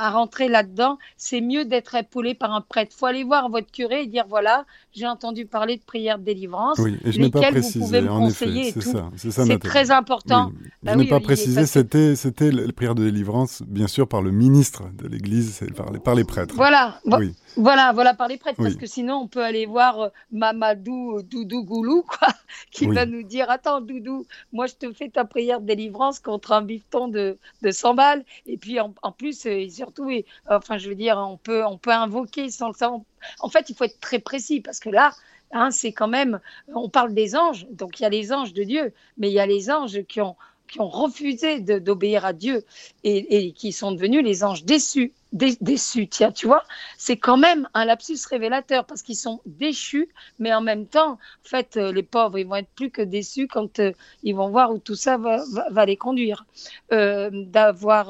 à 0.07 0.11
rentrer 0.11 0.49
là-dedans, 0.49 0.99
c'est 1.17 1.41
mieux 1.41 1.65
d'être 1.65 1.95
épaulé 1.95 2.35
par 2.35 2.53
un 2.53 2.61
prêtre. 2.61 2.95
faut 2.97 3.07
aller 3.07 3.25
voir 3.25 3.49
votre 3.51 3.71
curé 3.71 4.03
et 4.03 4.07
dire 4.07 4.27
voilà 4.29 4.48
voilà, 4.49 4.65
j'ai 4.93 5.07
entendu 5.07 5.47
parler 5.47 5.77
de 5.77 5.83
prières 5.83 6.19
de 6.19 6.25
délivrance, 6.25 6.79
oui, 6.79 6.99
et 7.05 7.13
je 7.13 7.21
n'ai 7.21 7.31
pas 7.31 7.41
précisé, 7.51 7.79
vous 7.79 7.87
pouvez 7.87 8.01
me 8.01 8.09
conseiller 8.09 8.73
c'est 8.73 8.81
ça, 8.81 9.11
c'est 9.45 9.59
très 9.59 9.91
important. 9.91 10.51
Oui. 10.53 10.69
Bah 10.83 10.93
je 10.93 10.99
oui, 10.99 11.05
n'ai 11.05 11.11
pas 11.11 11.21
précisé, 11.21 11.67
c'était 11.67 12.17
c'était 12.17 12.51
les 12.51 12.73
prières 12.73 12.95
de 12.95 13.05
délivrance, 13.05 13.63
bien 13.63 13.87
sûr, 13.87 14.09
par 14.09 14.23
le 14.23 14.31
ministre 14.31 14.85
de 14.95 15.09
l'Église, 15.09 15.61
par 15.77 15.93
les, 15.93 15.99
par 15.99 16.15
les 16.15 16.25
prêtres. 16.25 16.55
Voilà, 16.55 17.01
oui. 17.05 17.35
voilà, 17.57 17.93
voilà, 17.93 18.15
par 18.15 18.29
les 18.29 18.39
prêtres, 18.39 18.63
parce 18.63 18.77
que 18.77 18.87
sinon 18.87 19.17
on 19.17 19.29
peut 19.29 19.45
aller 19.45 19.67
voir 19.67 20.01
euh, 20.01 20.09
Mamadou 20.33 21.23
Doudou 21.23 21.65
Goulou, 21.65 22.03
quoi, 22.03 22.29
qui 22.71 22.87
va 22.87 23.07
nous 23.07 23.23
dire, 23.23 23.51
attends 23.51 23.81
Doudou, 23.81 24.27
moi 24.53 24.67
je 24.67 24.75
te 24.75 24.93
fais 24.93 25.09
ta 25.09 25.25
prière 25.25 25.61
de 25.61 25.67
délivrance 25.67 26.19
contre 26.19 26.53
un 26.53 26.63
bifton 26.63 27.09
de, 27.09 27.39
de 27.63 27.71
100 27.71 27.95
balles, 27.95 28.25
et 28.47 28.57
puis 28.57 28.81
en, 28.81 28.95
en 29.03 29.13
plus, 29.13 29.47
euh, 29.47 29.51
et 29.51 29.71
surtout, 29.71 30.11
et, 30.11 30.25
enfin 30.49 30.79
je 30.79 30.89
veux 30.89 30.95
dire, 30.95 31.17
on 31.19 31.37
peut, 31.37 31.65
on 31.65 31.79
peut 31.79 31.93
invoquer 31.93 32.51
sans 32.51 32.69
le 32.69 32.75
savoir, 32.75 33.01
en 33.41 33.49
fait, 33.49 33.69
il 33.69 33.77
faut 33.77 33.85
être 33.85 34.01
très 34.01 34.19
précis 34.19 34.61
parce 34.61 34.81
que 34.81 34.88
là, 34.93 35.13
hein, 35.53 35.71
c'est 35.71 35.93
quand 35.93 36.09
même, 36.09 36.41
on 36.75 36.89
parle 36.89 37.15
des 37.15 37.37
anges, 37.37 37.67
donc 37.71 38.01
il 38.01 38.03
y 38.03 38.07
a 38.07 38.11
les 38.11 38.33
anges 38.33 38.53
de 38.53 38.63
Dieu, 38.63 38.93
mais 39.17 39.29
il 39.29 39.35
y 39.35 39.41
a 39.41 39.47
les 39.47 39.71
anges 39.71 40.03
qui 40.09 40.21
ont, 40.21 40.37
qui 40.69 40.81
ont 40.81 40.89
refusé 40.89 41.61
d'obéir 41.61 42.25
à 42.25 42.33
Dieu 42.33 42.65
et, 43.03 43.53
qui 43.53 43.73
sont 43.73 43.93
devenus 43.93 44.23
les 44.23 44.45
anges 44.45 44.65
déçus. 44.65 45.13
Dé, 45.33 45.59
déçus, 45.61 46.09
tiens, 46.09 46.33
tu 46.33 46.47
vois, 46.47 46.65
c'est 46.97 47.19
quand 47.19 47.37
même 47.37 47.69
un 47.75 47.85
lapsus 47.85 48.17
révélateur 48.31 48.87
parce 48.87 49.03
qu'ils 49.03 49.15
sont 49.17 49.43
déchus, 49.45 50.09
mais 50.39 50.55
en 50.55 50.63
même 50.63 50.87
temps, 50.87 51.13
en 51.13 51.19
fait, 51.43 51.77
euh, 51.77 51.93
les 51.93 52.03
pauvres, 52.03 52.39
ils 52.39 52.47
vont 52.47 52.55
être 52.55 52.71
plus 52.75 52.91
que 52.91 53.03
déçus 53.03 53.47
quand 53.47 53.79
euh, 53.79 53.93
ils 54.23 54.35
vont 54.35 54.49
voir 54.49 54.73
où 54.73 54.79
tout 54.79 54.95
ça 54.95 55.19
va, 55.19 55.85
les 55.85 55.99
conduire. 55.99 56.47
Euh, 56.93 57.29
D'avoir 57.31 58.07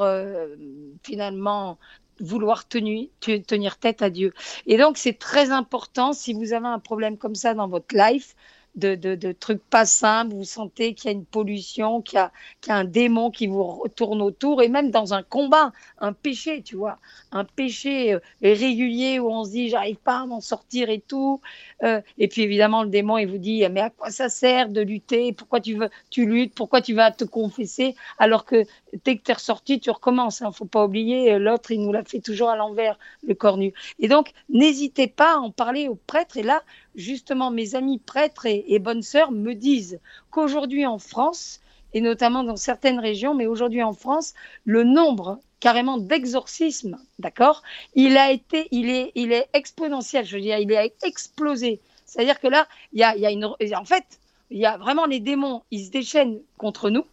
finalement 1.02 1.78
vouloir 2.20 2.66
tenir 2.66 3.76
tête 3.78 4.02
à 4.02 4.10
Dieu. 4.10 4.32
Et 4.66 4.76
donc, 4.76 4.98
c'est 4.98 5.18
très 5.18 5.50
important, 5.50 6.12
si 6.12 6.32
vous 6.34 6.52
avez 6.52 6.66
un 6.66 6.78
problème 6.78 7.16
comme 7.18 7.34
ça 7.34 7.54
dans 7.54 7.68
votre 7.68 7.94
life, 7.94 8.34
de, 8.78 9.32
trucs 9.32 9.62
pas 9.62 9.84
simples, 9.84 10.34
vous 10.34 10.44
sentez 10.44 10.94
qu'il 10.94 11.10
y 11.10 11.14
a 11.14 11.16
une 11.16 11.24
pollution, 11.24 12.00
qu'il 12.02 12.16
y 12.16 12.20
a, 12.20 12.32
qu'il 12.60 12.72
un 12.72 12.84
démon 12.84 13.30
qui 13.30 13.46
vous 13.46 13.84
tourne 13.96 14.22
autour, 14.22 14.62
et 14.62 14.68
même 14.68 14.90
dans 14.90 15.14
un 15.14 15.22
combat, 15.22 15.72
un 15.98 16.12
péché, 16.12 16.62
tu 16.62 16.76
vois, 16.76 16.98
un 17.32 17.44
péché 17.44 18.14
euh, 18.14 18.20
régulier 18.42 19.18
où 19.18 19.30
on 19.30 19.44
se 19.44 19.50
dit 19.50 19.68
j'arrive 19.68 19.96
pas 19.96 20.20
à 20.20 20.26
m'en 20.26 20.40
sortir 20.40 20.90
et 20.90 21.00
tout. 21.00 21.40
Euh, 21.82 22.00
et 22.18 22.28
puis 22.28 22.42
évidemment, 22.42 22.82
le 22.82 22.88
démon, 22.88 23.18
il 23.18 23.26
vous 23.26 23.38
dit 23.38 23.64
mais 23.70 23.80
à 23.80 23.90
quoi 23.90 24.10
ça 24.10 24.28
sert 24.28 24.68
de 24.68 24.80
lutter? 24.80 25.32
Pourquoi 25.32 25.60
tu 25.60 25.74
veux, 25.74 25.90
tu 26.10 26.26
luttes? 26.26 26.54
Pourquoi 26.54 26.80
tu 26.80 26.94
vas 26.94 27.10
te 27.10 27.24
confesser? 27.24 27.94
Alors 28.18 28.44
que 28.44 28.64
dès 29.04 29.16
que 29.16 29.22
tu 29.22 29.30
es 29.30 29.34
ressorti, 29.34 29.80
tu 29.80 29.90
recommences. 29.90 30.40
Il 30.40 30.44
hein. 30.44 30.48
ne 30.48 30.54
faut 30.54 30.64
pas 30.64 30.84
oublier, 30.84 31.32
euh, 31.32 31.38
l'autre, 31.38 31.70
il 31.70 31.82
nous 31.82 31.92
l'a 31.92 32.04
fait 32.04 32.20
toujours 32.20 32.50
à 32.50 32.56
l'envers, 32.56 32.98
le 33.26 33.34
cornu. 33.34 33.72
Et 33.98 34.08
donc, 34.08 34.32
n'hésitez 34.48 35.06
pas 35.06 35.34
à 35.34 35.38
en 35.38 35.50
parler 35.50 35.88
aux 35.88 35.98
prêtres. 36.06 36.36
Et 36.36 36.42
là, 36.42 36.62
justement, 36.98 37.50
mes 37.50 37.74
amis 37.76 37.98
prêtres 37.98 38.46
et, 38.46 38.78
bonnes 38.78 39.02
sœurs 39.02 39.30
me 39.30 39.54
disent 39.54 40.00
qu'aujourd'hui 40.30 40.84
en 40.84 40.98
France, 40.98 41.60
et 41.94 42.02
notamment 42.02 42.44
dans 42.44 42.56
certaines 42.56 42.98
régions, 42.98 43.34
mais 43.34 43.46
aujourd'hui 43.46 43.82
en 43.82 43.94
France, 43.94 44.34
le 44.64 44.84
nombre 44.84 45.38
carrément 45.60 45.96
d'exorcismes, 45.96 46.98
d'accord, 47.18 47.62
il 47.94 48.16
a 48.16 48.30
été, 48.30 48.68
il 48.72 48.90
est, 48.90 49.12
il 49.14 49.32
est 49.32 49.48
exponentiel. 49.54 50.26
Je 50.26 50.36
veux 50.36 50.42
dire, 50.42 50.58
il 50.58 50.70
est 50.70 50.94
explosé. 51.02 51.80
C'est-à-dire 52.04 52.40
que 52.40 52.48
là, 52.48 52.68
il 52.92 53.00
y 53.00 53.04
a, 53.04 53.16
y 53.16 53.26
a 53.26 53.30
une, 53.30 53.44
en 53.44 53.84
fait, 53.84 54.04
il 54.50 54.58
y 54.58 54.66
a 54.66 54.76
vraiment 54.76 55.06
les 55.06 55.20
démons, 55.20 55.62
ils 55.70 55.86
se 55.86 55.90
déchaînent 55.90 56.40
contre 56.56 56.90
nous 56.90 57.04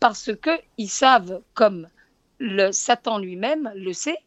parce 0.00 0.30
que 0.34 0.50
ils 0.78 0.88
savent 0.88 1.40
comme 1.54 1.88
le 2.42 2.72
Satan 2.72 3.18
lui-même 3.18 3.70
le 3.76 3.92
sait, 3.92 4.18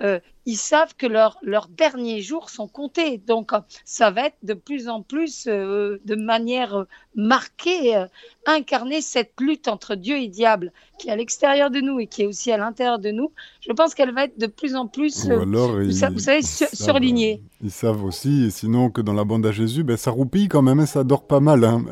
euh, 0.00 0.20
ils 0.46 0.56
savent 0.56 0.94
que 0.96 1.06
leurs 1.06 1.38
leur 1.42 1.66
derniers 1.66 2.20
jours 2.20 2.48
sont 2.48 2.68
comptés. 2.68 3.18
Donc, 3.18 3.50
ça 3.84 4.12
va 4.12 4.26
être 4.26 4.36
de 4.44 4.54
plus 4.54 4.88
en 4.88 5.02
plus, 5.02 5.46
euh, 5.48 5.98
de 6.04 6.14
manière 6.14 6.86
marquée, 7.16 7.96
euh, 7.96 8.06
incarner 8.46 9.00
cette 9.00 9.32
lutte 9.40 9.66
entre 9.66 9.96
Dieu 9.96 10.18
et 10.18 10.28
diable, 10.28 10.72
qui 10.98 11.08
est 11.08 11.10
à 11.10 11.16
l'extérieur 11.16 11.70
de 11.70 11.80
nous 11.80 11.98
et 11.98 12.06
qui 12.06 12.22
est 12.22 12.26
aussi 12.26 12.52
à 12.52 12.58
l'intérieur 12.58 13.00
de 13.00 13.10
nous. 13.10 13.32
Je 13.60 13.72
pense 13.72 13.94
qu'elle 13.94 14.14
va 14.14 14.24
être 14.24 14.38
de 14.38 14.46
plus 14.46 14.76
en 14.76 14.86
plus, 14.86 15.28
alors, 15.28 15.72
vous, 15.72 15.80
ils, 15.80 15.86
vous, 15.86 16.18
savez, 16.18 16.42
sur, 16.42 16.68
savent, 16.68 16.74
surlignée. 16.74 17.42
Ils 17.60 17.72
savent 17.72 18.04
aussi, 18.04 18.44
et 18.44 18.50
sinon 18.50 18.90
que 18.90 19.00
dans 19.00 19.14
la 19.14 19.24
bande 19.24 19.44
à 19.46 19.52
Jésus, 19.52 19.82
ben, 19.82 19.96
ça 19.96 20.12
roupille 20.12 20.46
quand 20.46 20.62
même, 20.62 20.78
hein, 20.78 20.86
ça 20.86 21.02
dort 21.02 21.26
pas 21.26 21.40
mal. 21.40 21.64
Hein. 21.64 21.84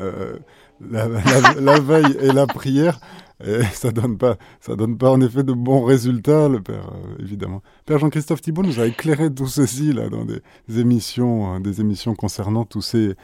La, 0.91 1.07
la, 1.07 1.19
la, 1.61 1.79
veille 1.79 2.17
et 2.19 2.33
la 2.33 2.45
prière, 2.45 2.99
et 3.45 3.63
ça 3.73 3.91
donne 3.91 4.17
pas, 4.17 4.37
ça 4.59 4.75
donne 4.75 4.97
pas 4.97 5.11
en 5.11 5.21
effet 5.21 5.43
de 5.43 5.53
bons 5.53 5.83
résultats, 5.83 6.47
le 6.47 6.61
père, 6.61 6.91
euh, 6.93 7.21
évidemment. 7.23 7.61
Père 7.85 7.99
Jean-Christophe 7.99 8.41
Thibault 8.41 8.63
nous 8.63 8.79
a 8.79 8.87
éclairé 8.87 9.33
tout 9.33 9.47
ceci 9.47 9.93
là 9.93 10.09
dans 10.09 10.25
des, 10.25 10.41
émissions, 10.79 11.55
euh, 11.55 11.59
des 11.59 11.81
émissions 11.81 12.15
concernant 12.15 12.65
tous 12.65 12.81
ces, 12.81 13.15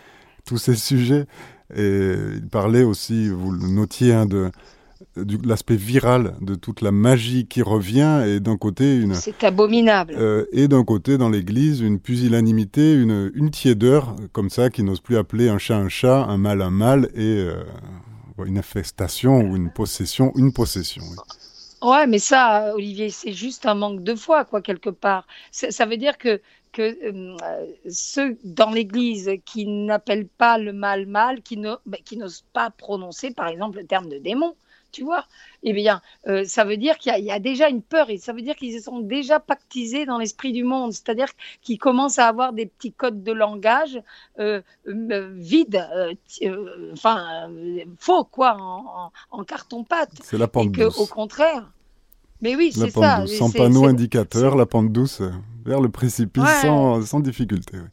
tous 0.45 0.57
ces 0.57 0.75
sujets. 0.75 1.25
Et 1.75 2.13
il 2.33 2.47
parlait 2.47 2.83
aussi, 2.83 3.29
vous 3.29 3.51
le 3.51 3.67
notiez, 3.67 4.13
hein, 4.13 4.25
de 4.25 4.51
l'aspect 5.45 5.75
viral 5.75 6.33
de 6.41 6.55
toute 6.55 6.81
la 6.81 6.91
magie 6.91 7.45
qui 7.45 7.61
revient 7.61 8.23
et 8.27 8.39
d'un 8.39 8.57
côté 8.57 8.97
une 8.97 9.13
c'est 9.13 9.43
abominable 9.43 10.13
euh, 10.17 10.45
et 10.51 10.67
d'un 10.67 10.83
côté 10.83 11.17
dans 11.17 11.29
l'église 11.29 11.79
une 11.79 11.99
pusillanimité 11.99 12.93
une 12.93 13.31
une 13.33 13.49
tiédeur 13.49 14.15
comme 14.33 14.49
ça 14.49 14.69
qui 14.69 14.83
n'ose 14.83 14.99
plus 14.99 15.15
appeler 15.17 15.47
un 15.47 15.57
chat 15.57 15.77
un 15.77 15.87
chat 15.87 16.25
un 16.25 16.37
mal 16.37 16.61
un 16.61 16.69
mal 16.69 17.09
et 17.15 17.47
une 18.45 18.57
infestation 18.57 19.39
ou 19.39 19.55
une 19.55 19.71
possession, 19.71 20.31
une 20.35 20.53
possession. 20.53 21.03
Oui. 21.09 21.17
Ouais, 21.81 22.07
mais 22.07 22.19
ça, 22.19 22.73
Olivier, 22.75 23.09
c'est 23.09 23.31
juste 23.31 23.65
un 23.65 23.75
manque 23.75 24.03
de 24.03 24.13
foi, 24.13 24.43
quoi, 24.43 24.61
quelque 24.61 24.89
part. 24.89 25.25
Ça 25.51 25.85
veut 25.85 25.95
dire 25.95 26.17
que, 26.17 26.41
que 26.73 26.81
euh, 26.81 27.65
ceux 27.89 28.37
dans 28.43 28.71
l'Église 28.71 29.31
qui 29.45 29.65
n'appellent 29.65 30.27
pas 30.27 30.57
le 30.57 30.73
mal 30.73 31.05
mal, 31.05 31.41
qui 31.41 31.57
n'osent 31.57 31.79
bah, 31.85 31.99
pas 32.53 32.69
prononcer, 32.69 33.31
par 33.31 33.47
exemple, 33.47 33.77
le 33.77 33.85
terme 33.85 34.09
de 34.09 34.17
démon, 34.17 34.55
tu 34.91 35.03
vois 35.03 35.25
Eh 35.63 35.73
bien, 35.73 36.01
euh, 36.27 36.43
ça 36.45 36.63
veut 36.63 36.77
dire 36.77 36.97
qu'il 36.97 37.13
y, 37.17 37.21
y, 37.23 37.31
a 37.31 37.39
déjà 37.39 37.69
une 37.69 37.81
peur 37.81 38.09
et 38.09 38.17
ça 38.17 38.33
veut 38.33 38.41
dire 38.41 38.55
qu'ils 38.55 38.81
sont 38.81 38.99
déjà 38.99 39.39
pactisés 39.39 40.05
dans 40.05 40.17
l'esprit 40.17 40.51
du 40.51 40.63
monde, 40.63 40.93
c'est-à-dire 40.93 41.27
qu'ils 41.61 41.77
commencent 41.77 42.19
à 42.19 42.27
avoir 42.27 42.53
des 42.53 42.65
petits 42.65 42.91
codes 42.91 43.23
de 43.23 43.31
langage 43.31 44.01
euh, 44.39 44.61
euh, 44.87 45.31
vides, 45.33 45.87
enfin 46.93 47.49
faux 47.97 48.23
quoi, 48.23 48.57
en, 48.59 49.11
en, 49.31 49.39
en 49.39 49.43
carton-pâte. 49.43 50.11
C'est 50.23 50.37
la 50.37 50.47
pente 50.47 50.67
et 50.67 50.71
que, 50.71 50.83
douce. 50.83 50.99
Au 50.99 51.05
contraire. 51.05 51.71
Mais 52.41 52.55
oui, 52.55 52.71
c'est 52.73 52.89
ça. 52.89 53.21
Douce. 53.21 53.37
Sans 53.37 53.51
panneau 53.51 53.85
indicateur, 53.85 54.55
la 54.55 54.65
pente 54.65 54.91
douce 54.91 55.21
vers 55.65 55.81
le 55.81 55.89
précipice 55.89 56.43
ouais. 56.43 56.61
sans, 56.61 57.01
sans 57.05 57.19
difficulté. 57.19 57.77
Oui. 57.77 57.87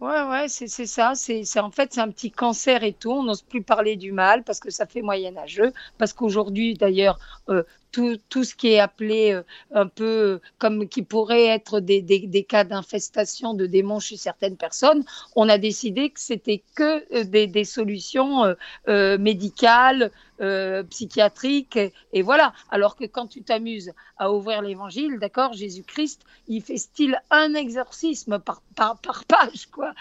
Ouais, 0.00 0.22
ouais, 0.22 0.46
c'est 0.48 0.68
ça. 0.86 1.14
C'est 1.16 1.42
en 1.58 1.72
fait 1.72 1.92
c'est 1.92 2.00
un 2.00 2.10
petit 2.10 2.30
cancer 2.30 2.84
et 2.84 2.92
tout. 2.92 3.10
On 3.10 3.24
n'ose 3.24 3.42
plus 3.42 3.62
parler 3.64 3.96
du 3.96 4.12
mal 4.12 4.44
parce 4.44 4.60
que 4.60 4.70
ça 4.70 4.86
fait 4.86 5.02
moyenâgeux. 5.02 5.72
Parce 5.98 6.12
qu'aujourd'hui, 6.12 6.74
d'ailleurs, 6.74 7.18
euh, 7.48 7.64
tout, 7.90 8.16
tout 8.28 8.44
ce 8.44 8.54
qui 8.54 8.68
est 8.68 8.78
appelé 8.78 9.32
euh, 9.32 9.42
un 9.72 9.88
peu 9.88 10.40
comme 10.58 10.88
qui 10.88 11.02
pourrait 11.02 11.46
être 11.46 11.80
des, 11.80 12.00
des, 12.00 12.20
des 12.28 12.44
cas 12.44 12.62
d'infestation 12.62 13.54
de 13.54 13.66
démons 13.66 13.98
chez 13.98 14.16
certaines 14.16 14.56
personnes, 14.56 15.04
on 15.34 15.48
a 15.48 15.58
décidé 15.58 16.10
que 16.10 16.20
c'était 16.20 16.62
que 16.76 17.04
euh, 17.16 17.24
des, 17.24 17.48
des 17.48 17.64
solutions 17.64 18.54
euh, 18.88 19.18
médicales, 19.18 20.12
euh, 20.40 20.82
psychiatriques, 20.84 21.76
et, 21.76 21.92
et, 22.12 22.22
voilà. 22.22 22.52
Alors 22.70 22.96
que 22.96 23.04
quand 23.04 23.26
tu 23.26 23.42
t'amuses 23.42 23.92
à 24.18 24.32
ouvrir 24.32 24.62
l'évangile, 24.62 25.18
d'accord, 25.20 25.52
Jésus-Christ, 25.52 26.22
il 26.46 26.62
fait 26.62 26.76
style 26.76 27.16
un 27.30 27.54
exorcisme 27.54 28.38
par, 28.38 28.62
par, 28.74 28.98
par 28.98 29.24
page, 29.24 29.66
quoi. 29.72 29.92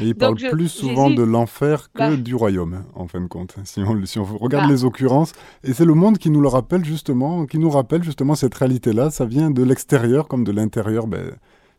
Et 0.00 0.08
il 0.08 0.14
parle 0.14 0.38
je, 0.38 0.48
plus 0.48 0.68
souvent 0.68 1.08
Jésus... 1.08 1.16
de 1.16 1.22
l'enfer 1.22 1.92
que 1.92 1.98
bah, 1.98 2.16
du 2.16 2.34
royaume, 2.34 2.84
en 2.94 3.06
fin 3.08 3.20
de 3.20 3.26
compte, 3.26 3.56
si 3.64 3.80
on, 3.80 4.04
si 4.04 4.18
on 4.18 4.24
regarde 4.24 4.66
bah, 4.66 4.72
les 4.72 4.84
occurrences. 4.84 5.32
Et 5.64 5.72
c'est 5.72 5.84
le 5.84 5.94
monde 5.94 6.18
qui 6.18 6.30
nous 6.30 6.40
le 6.40 6.48
rappelle 6.48 6.84
justement 6.84 7.46
qui 7.46 7.58
nous 7.58 7.70
rappelle 7.70 8.02
justement 8.02 8.34
cette 8.34 8.54
réalité-là. 8.54 9.10
Ça 9.10 9.24
vient 9.24 9.50
de 9.50 9.62
l'extérieur 9.62 10.28
comme 10.28 10.44
de 10.44 10.52
l'intérieur, 10.52 11.06
ben, 11.06 11.32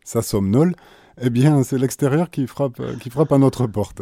ça 0.04 0.22
somnole. 0.22 0.74
Eh 1.20 1.30
bien, 1.30 1.62
c'est 1.62 1.78
l'extérieur 1.78 2.30
qui 2.30 2.46
frappe, 2.46 2.80
qui 3.00 3.10
frappe 3.10 3.32
à 3.32 3.38
notre 3.38 3.66
porte. 3.66 4.00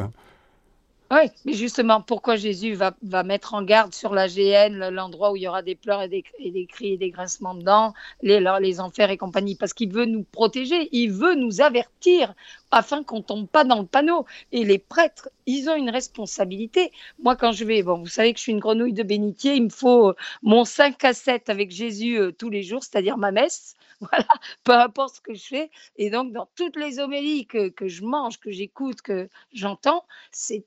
Oui, 1.10 1.30
mais 1.46 1.54
justement, 1.54 2.02
pourquoi 2.02 2.36
Jésus 2.36 2.74
va, 2.74 2.94
va 3.02 3.22
mettre 3.22 3.54
en 3.54 3.62
garde 3.62 3.94
sur 3.94 4.12
la 4.12 4.28
GN, 4.28 4.90
l'endroit 4.90 5.32
où 5.32 5.36
il 5.36 5.42
y 5.42 5.48
aura 5.48 5.62
des 5.62 5.74
pleurs 5.74 6.02
et 6.02 6.08
des, 6.08 6.22
et 6.38 6.50
des 6.50 6.66
cris 6.66 6.92
et 6.92 6.96
des 6.98 7.08
grincements 7.08 7.54
de 7.54 7.62
dents, 7.62 7.94
les, 8.20 8.40
les 8.60 8.78
enfers 8.80 9.08
et 9.10 9.16
compagnie? 9.16 9.54
Parce 9.56 9.72
qu'il 9.72 9.90
veut 9.90 10.04
nous 10.04 10.22
protéger, 10.22 10.90
il 10.92 11.10
veut 11.10 11.34
nous 11.34 11.62
avertir 11.62 12.34
afin 12.70 13.02
qu'on 13.02 13.22
tombe 13.22 13.48
pas 13.48 13.64
dans 13.64 13.78
le 13.80 13.86
panneau. 13.86 14.26
Et 14.52 14.66
les 14.66 14.78
prêtres, 14.78 15.30
ils 15.46 15.70
ont 15.70 15.76
une 15.76 15.88
responsabilité. 15.88 16.92
Moi, 17.22 17.36
quand 17.36 17.52
je 17.52 17.64
vais, 17.64 17.82
bon, 17.82 18.00
vous 18.00 18.06
savez 18.06 18.34
que 18.34 18.38
je 18.38 18.42
suis 18.42 18.52
une 18.52 18.58
grenouille 18.60 18.92
de 18.92 19.02
bénitier, 19.02 19.54
il 19.54 19.64
me 19.64 19.68
faut 19.70 20.12
mon 20.42 20.66
5 20.66 21.02
à 21.06 21.14
7 21.14 21.48
avec 21.48 21.70
Jésus 21.70 22.18
euh, 22.18 22.32
tous 22.32 22.50
les 22.50 22.62
jours, 22.62 22.82
c'est-à-dire 22.84 23.16
ma 23.16 23.32
messe. 23.32 23.76
Voilà, 24.12 24.28
peu 24.64 24.72
importe 24.72 25.16
ce 25.16 25.20
que 25.20 25.34
je 25.34 25.44
fais. 25.44 25.70
Et 25.96 26.10
donc, 26.10 26.32
dans 26.32 26.48
toutes 26.54 26.76
les 26.76 27.00
homélies 27.00 27.46
que, 27.46 27.68
que 27.68 27.88
je 27.88 28.04
mange, 28.04 28.38
que 28.38 28.50
j'écoute, 28.50 29.02
que 29.02 29.28
j'entends, 29.52 30.04
c'est 30.30 30.64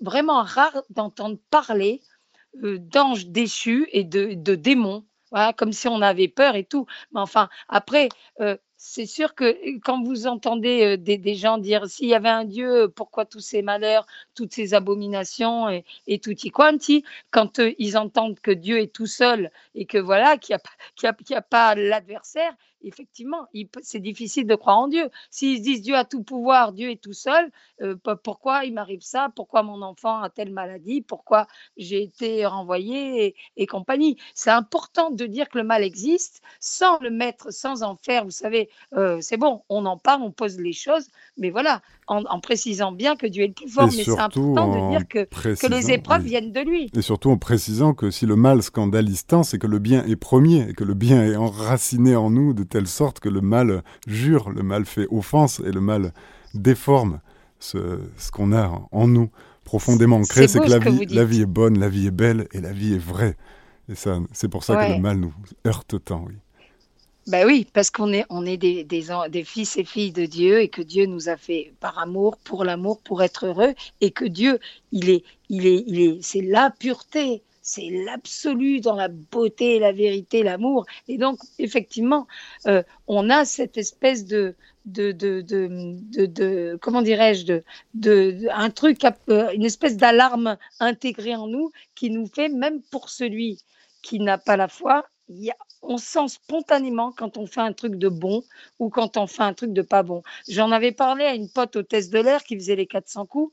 vraiment 0.00 0.42
rare 0.42 0.82
d'entendre 0.88 1.38
parler 1.50 2.00
euh, 2.64 2.78
d'anges 2.78 3.26
déchus 3.26 3.86
et 3.92 4.04
de, 4.04 4.34
de 4.34 4.54
démons. 4.54 5.04
Voilà, 5.30 5.52
comme 5.52 5.72
si 5.72 5.86
on 5.88 6.02
avait 6.02 6.28
peur 6.28 6.56
et 6.56 6.64
tout. 6.64 6.86
Mais 7.12 7.20
enfin, 7.20 7.48
après, 7.68 8.08
euh, 8.40 8.56
c'est 8.76 9.06
sûr 9.06 9.34
que 9.34 9.44
euh, 9.44 9.78
quand 9.84 10.02
vous 10.02 10.26
entendez 10.26 10.82
euh, 10.84 10.96
des, 10.96 11.34
gens 11.34 11.58
dire 11.58 11.86
s'il 11.86 12.08
y 12.08 12.14
avait 12.14 12.28
un 12.28 12.44
Dieu, 12.44 12.88
pourquoi 12.88 13.26
tous 13.26 13.40
ces 13.40 13.62
malheurs, 13.62 14.06
toutes 14.34 14.52
ces 14.52 14.74
abominations 14.74 15.68
et, 15.68 15.84
et 16.08 16.18
tutti 16.18 16.50
quanti, 16.50 17.04
quand 17.30 17.60
ils 17.78 17.96
entendent 17.96 18.40
que 18.40 18.50
Dieu 18.50 18.80
est 18.80 18.92
tout 18.92 19.06
seul 19.06 19.50
et 19.74 19.86
que 19.86 19.98
voilà, 19.98 20.36
qu'il 20.38 20.56
n'y 21.02 21.08
a, 21.08 21.12
a, 21.12 21.38
a, 21.38 21.42
pas 21.42 21.74
l'adversaire, 21.76 22.56
effectivement, 22.82 23.46
c'est 23.82 24.00
difficile 24.00 24.46
de 24.46 24.54
croire 24.54 24.78
en 24.78 24.88
Dieu. 24.88 25.10
S'ils 25.30 25.58
se 25.58 25.62
disent 25.62 25.82
Dieu 25.82 25.96
a 25.96 26.04
tout 26.04 26.22
pouvoir, 26.22 26.72
Dieu 26.72 26.90
est 26.90 27.02
tout 27.02 27.12
seul, 27.12 27.50
pourquoi 28.22 28.64
il 28.64 28.74
m'arrive 28.74 29.02
ça? 29.02 29.32
Pourquoi 29.34 29.62
mon 29.62 29.82
enfant 29.82 30.22
a 30.22 30.30
telle 30.30 30.52
maladie? 30.52 31.02
Pourquoi 31.02 31.46
j'ai 31.76 32.02
été 32.02 32.46
renvoyé 32.46 33.26
et, 33.26 33.36
et 33.56 33.66
compagnie? 33.66 34.18
C'est 34.34 34.50
important 34.50 35.10
de 35.10 35.26
dire 35.26 35.48
que 35.48 35.58
le 35.58 35.64
mal 35.64 35.82
existe 35.82 36.42
sans 36.58 36.98
le 37.00 37.10
mettre, 37.10 37.52
sans 37.52 37.82
en 37.82 37.96
faire, 37.96 38.24
vous 38.24 38.30
savez, 38.30 38.70
euh, 38.94 39.20
c'est 39.20 39.36
bon, 39.36 39.62
on 39.68 39.86
en 39.86 39.96
parle, 39.96 40.22
on 40.22 40.32
pose 40.32 40.58
les 40.58 40.72
choses, 40.72 41.08
mais 41.36 41.50
voilà, 41.50 41.82
en, 42.10 42.40
précisant 42.40 42.92
bien 42.92 43.16
que 43.16 43.26
Dieu 43.26 43.44
est 43.44 43.48
le 43.48 43.52
plus 43.52 43.68
fort. 43.68 43.86
mais 43.86 44.04
c'est 44.04 44.18
important 44.18 44.90
de 44.90 44.98
dire 44.98 45.08
que, 45.08 45.24
que 45.54 45.66
les 45.70 45.92
épreuves 45.92 46.22
viennent 46.22 46.52
de 46.52 46.60
lui. 46.60 46.90
Et 46.94 47.02
surtout 47.02 47.30
en 47.30 47.38
précisant 47.38 47.94
que 47.94 48.10
si 48.10 48.26
le 48.26 48.36
mal 48.36 48.62
scandalise 48.62 49.26
tant, 49.26 49.42
c'est 49.42 49.58
que 49.58 49.66
le 49.66 49.78
bien 49.78 50.04
est 50.04 50.16
premier, 50.16 50.68
et 50.70 50.72
que 50.74 50.84
le 50.84 50.94
bien 50.94 51.24
est 51.24 51.36
enraciné 51.36 52.16
en 52.16 52.30
nous 52.30 52.52
de 52.52 52.64
telle 52.64 52.88
sorte 52.88 53.20
que 53.20 53.28
le 53.28 53.40
mal 53.40 53.82
jure, 54.06 54.50
le 54.50 54.62
mal 54.62 54.84
fait 54.84 55.06
offense, 55.10 55.60
et 55.60 55.70
le 55.70 55.80
mal 55.80 56.12
déforme 56.54 57.20
ce, 57.60 58.00
ce 58.16 58.30
qu'on 58.30 58.52
a 58.52 58.70
en 58.90 59.06
nous 59.06 59.30
profondément 59.64 60.16
ancré, 60.16 60.48
c'est 60.48 60.58
que, 60.58 60.68
la, 60.68 60.78
vie, 60.78 61.06
la 61.06 61.24
vie 61.24 61.42
est 61.42 61.46
bonne, 61.46 61.78
la 61.78 61.88
vie 61.88 62.08
est 62.08 62.12
belle 62.12 62.48
et 62.52 62.60
la 62.60 62.72
vie 62.72 62.94
est 62.94 62.98
vraie. 62.98 63.36
Et 63.88 63.94
ça, 63.94 64.18
c'est 64.32 64.48
pour 64.48 64.64
ça 64.64 64.84
que 64.84 64.92
le 64.94 65.00
mal 65.00 65.18
nous 65.18 65.32
heurte 65.66 66.04
tant, 66.04 66.24
oui. 66.26 66.34
Ben 67.30 67.46
oui, 67.46 67.64
parce 67.72 67.92
qu'on 67.92 68.12
est, 68.12 68.56
des, 68.56 69.44
fils 69.44 69.76
et 69.76 69.84
filles 69.84 70.10
de 70.10 70.26
Dieu 70.26 70.60
et 70.62 70.68
que 70.68 70.82
Dieu 70.82 71.06
nous 71.06 71.28
a 71.28 71.36
fait 71.36 71.72
par 71.78 71.96
amour, 72.00 72.36
pour 72.38 72.64
l'amour, 72.64 73.00
pour 73.02 73.22
être 73.22 73.46
heureux 73.46 73.72
et 74.00 74.10
que 74.10 74.24
Dieu, 74.24 74.58
il 74.90 75.10
est, 75.10 75.22
il 75.48 75.64
est, 75.64 75.84
il 75.86 76.00
est, 76.00 76.18
c'est 76.22 76.40
la 76.40 76.70
pureté, 76.70 77.44
c'est 77.62 77.88
l'absolu 78.04 78.80
dans 78.80 78.96
la 78.96 79.06
beauté, 79.06 79.78
la 79.78 79.92
vérité, 79.92 80.42
l'amour. 80.42 80.86
Et 81.06 81.18
donc, 81.18 81.38
effectivement, 81.60 82.26
euh, 82.66 82.82
on 83.06 83.30
a 83.30 83.44
cette 83.44 83.78
espèce 83.78 84.24
de, 84.26 84.56
de, 84.86 85.12
de, 85.12 85.40
de, 85.40 86.26
de, 86.26 86.78
comment 86.82 87.00
dirais-je, 87.00 87.46
de, 87.46 87.64
de, 87.94 88.48
un 88.50 88.70
truc, 88.70 89.04
euh, 89.28 89.52
une 89.52 89.64
espèce 89.64 89.96
d'alarme 89.96 90.56
intégrée 90.80 91.36
en 91.36 91.46
nous 91.46 91.70
qui 91.94 92.10
nous 92.10 92.26
fait, 92.26 92.48
même 92.48 92.82
pour 92.90 93.08
celui 93.08 93.62
qui 94.02 94.18
n'a 94.18 94.36
pas 94.36 94.56
la 94.56 94.66
foi, 94.66 95.06
on 95.82 95.98
sent 95.98 96.28
spontanément 96.28 97.12
quand 97.12 97.36
on 97.36 97.46
fait 97.46 97.60
un 97.60 97.72
truc 97.72 97.96
de 97.96 98.08
bon 98.08 98.42
ou 98.78 98.90
quand 98.90 99.16
on 99.16 99.26
fait 99.26 99.42
un 99.42 99.54
truc 99.54 99.72
de 99.72 99.82
pas 99.82 100.02
bon. 100.02 100.22
J'en 100.48 100.72
avais 100.72 100.92
parlé 100.92 101.24
à 101.24 101.34
une 101.34 101.48
pote 101.48 101.76
hôtesse 101.76 102.10
de 102.10 102.18
l'air 102.18 102.42
qui 102.44 102.56
faisait 102.56 102.76
les 102.76 102.86
400 102.86 103.26
coups 103.26 103.52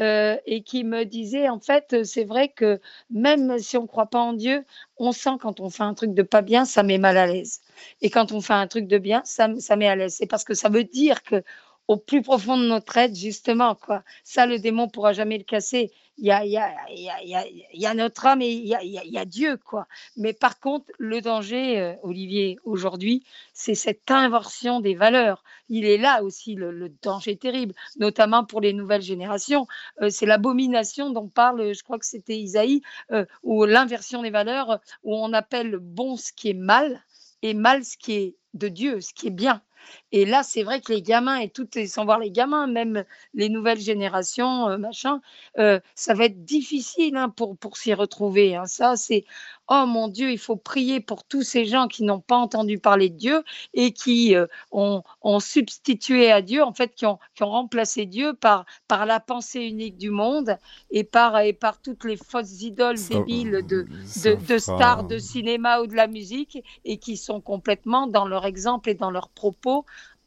euh, 0.00 0.36
et 0.46 0.62
qui 0.62 0.84
me 0.84 1.04
disait 1.04 1.48
en 1.48 1.60
fait, 1.60 2.04
c'est 2.04 2.24
vrai 2.24 2.48
que 2.48 2.80
même 3.10 3.58
si 3.58 3.76
on 3.76 3.82
ne 3.82 3.86
croit 3.86 4.06
pas 4.06 4.20
en 4.20 4.32
Dieu, 4.32 4.64
on 4.98 5.12
sent 5.12 5.36
quand 5.40 5.60
on 5.60 5.70
fait 5.70 5.82
un 5.82 5.94
truc 5.94 6.14
de 6.14 6.22
pas 6.22 6.42
bien, 6.42 6.64
ça 6.64 6.82
met 6.82 6.98
mal 6.98 7.16
à 7.16 7.26
l'aise. 7.26 7.60
Et 8.00 8.10
quand 8.10 8.32
on 8.32 8.40
fait 8.40 8.54
un 8.54 8.66
truc 8.66 8.86
de 8.86 8.98
bien, 8.98 9.22
ça, 9.24 9.48
ça 9.58 9.76
met 9.76 9.88
à 9.88 9.96
l'aise. 9.96 10.14
C'est 10.18 10.26
parce 10.26 10.44
que 10.44 10.54
ça 10.54 10.68
veut 10.68 10.84
dire 10.84 11.22
que 11.22 11.42
au 11.88 11.96
plus 11.96 12.22
profond 12.22 12.56
de 12.56 12.66
notre 12.66 12.96
être, 12.96 13.14
justement, 13.14 13.74
quoi. 13.74 14.02
Ça, 14.24 14.46
le 14.46 14.58
démon 14.58 14.88
pourra 14.88 15.12
jamais 15.12 15.38
le 15.38 15.44
casser. 15.44 15.92
Il 16.18 16.24
y 16.24 16.30
a, 16.30 16.44
il 16.44 16.50
y 16.50 16.56
a, 16.56 16.74
y 16.90 17.34
a, 17.34 17.44
y 17.74 17.86
a 17.86 17.94
notre 17.94 18.24
âme 18.26 18.40
et 18.40 18.50
il 18.50 18.66
y 18.66 18.74
a, 18.74 18.82
il 18.82 18.90
y 18.92 19.18
a, 19.18 19.24
Dieu, 19.24 19.58
quoi. 19.58 19.86
Mais 20.16 20.32
par 20.32 20.58
contre, 20.58 20.86
le 20.98 21.20
danger, 21.20 21.78
euh, 21.78 21.94
Olivier, 22.02 22.58
aujourd'hui, 22.64 23.24
c'est 23.52 23.74
cette 23.74 24.10
inversion 24.10 24.80
des 24.80 24.94
valeurs. 24.94 25.44
Il 25.68 25.84
est 25.84 25.98
là 25.98 26.22
aussi 26.22 26.54
le, 26.54 26.88
danger 27.02 27.36
terrible, 27.36 27.74
notamment 27.98 28.44
pour 28.44 28.60
les 28.60 28.72
nouvelles 28.72 29.02
générations. 29.02 29.66
Euh, 30.00 30.08
c'est 30.10 30.26
l'abomination 30.26 31.10
dont 31.10 31.28
parle, 31.28 31.74
je 31.74 31.82
crois 31.84 31.98
que 31.98 32.06
c'était 32.06 32.38
Isaïe, 32.38 32.80
euh, 33.12 33.26
ou 33.42 33.64
l'inversion 33.64 34.22
des 34.22 34.30
valeurs, 34.30 34.80
où 35.04 35.14
on 35.14 35.32
appelle 35.34 35.76
bon 35.76 36.16
ce 36.16 36.32
qui 36.32 36.50
est 36.50 36.54
mal 36.54 37.04
et 37.42 37.52
mal 37.54 37.84
ce 37.84 37.96
qui 37.96 38.12
est 38.14 38.36
de 38.54 38.68
Dieu, 38.68 39.00
ce 39.00 39.12
qui 39.12 39.26
est 39.28 39.30
bien. 39.30 39.62
Et 40.12 40.24
là, 40.24 40.42
c'est 40.42 40.62
vrai 40.62 40.80
que 40.80 40.92
les 40.92 41.02
gamins, 41.02 41.38
et 41.38 41.86
sans 41.86 42.04
voir 42.04 42.18
les 42.18 42.30
gamins, 42.30 42.66
même 42.66 43.04
les 43.34 43.48
nouvelles 43.48 43.80
générations, 43.80 44.68
euh, 44.68 44.78
machin, 44.78 45.20
euh, 45.58 45.80
ça 45.94 46.14
va 46.14 46.24
être 46.24 46.44
difficile 46.44 47.16
hein, 47.16 47.28
pour, 47.28 47.56
pour 47.56 47.76
s'y 47.76 47.92
retrouver. 47.94 48.56
Hein. 48.56 48.66
Ça, 48.66 48.96
c'est, 48.96 49.24
oh 49.68 49.84
mon 49.86 50.08
Dieu, 50.08 50.30
il 50.30 50.38
faut 50.38 50.56
prier 50.56 51.00
pour 51.00 51.24
tous 51.24 51.42
ces 51.42 51.64
gens 51.64 51.88
qui 51.88 52.04
n'ont 52.04 52.20
pas 52.20 52.36
entendu 52.36 52.78
parler 52.78 53.10
de 53.10 53.16
Dieu 53.16 53.44
et 53.74 53.92
qui 53.92 54.34
euh, 54.36 54.46
ont, 54.70 55.02
ont, 55.22 55.40
substitué 55.40 56.30
à 56.30 56.42
Dieu, 56.42 56.62
en 56.62 56.72
fait, 56.72 56.94
qui 56.94 57.06
ont, 57.06 57.18
qui 57.34 57.42
ont 57.42 57.50
remplacé 57.50 58.06
Dieu 58.06 58.34
par, 58.34 58.64
par 58.88 59.06
la 59.06 59.20
pensée 59.20 59.60
unique 59.60 59.96
du 59.96 60.10
monde 60.10 60.56
et 60.90 61.04
par, 61.04 61.38
et 61.40 61.52
par 61.52 61.80
toutes 61.80 62.04
les 62.04 62.16
fausses 62.16 62.62
idoles 62.62 62.98
débiles 63.08 63.66
de, 63.66 63.86
de, 64.24 64.46
de 64.46 64.58
stars 64.58 65.04
de 65.04 65.18
cinéma 65.18 65.80
ou 65.80 65.86
de 65.86 65.94
la 65.94 66.06
musique 66.06 66.62
et 66.84 66.98
qui 66.98 67.16
sont 67.16 67.40
complètement 67.40 68.06
dans 68.06 68.26
leur 68.26 68.46
exemple 68.46 68.88
et 68.88 68.94
dans 68.94 69.10
leurs 69.10 69.28
propos 69.28 69.75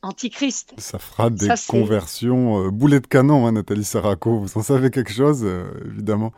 antichrist. 0.01 0.73
Ça 0.77 0.99
fera 0.99 1.29
des 1.29 1.49
conversions 1.67 2.65
euh, 2.65 2.69
boulet 2.69 2.99
de 2.99 3.07
canon, 3.07 3.47
hein, 3.47 3.53
Nathalie 3.53 3.83
Saraco. 3.83 4.39
Vous 4.39 4.57
en 4.57 4.63
savez 4.63 4.89
quelque 4.89 5.11
chose, 5.11 5.41
euh, 5.43 5.69
évidemment 5.85 6.31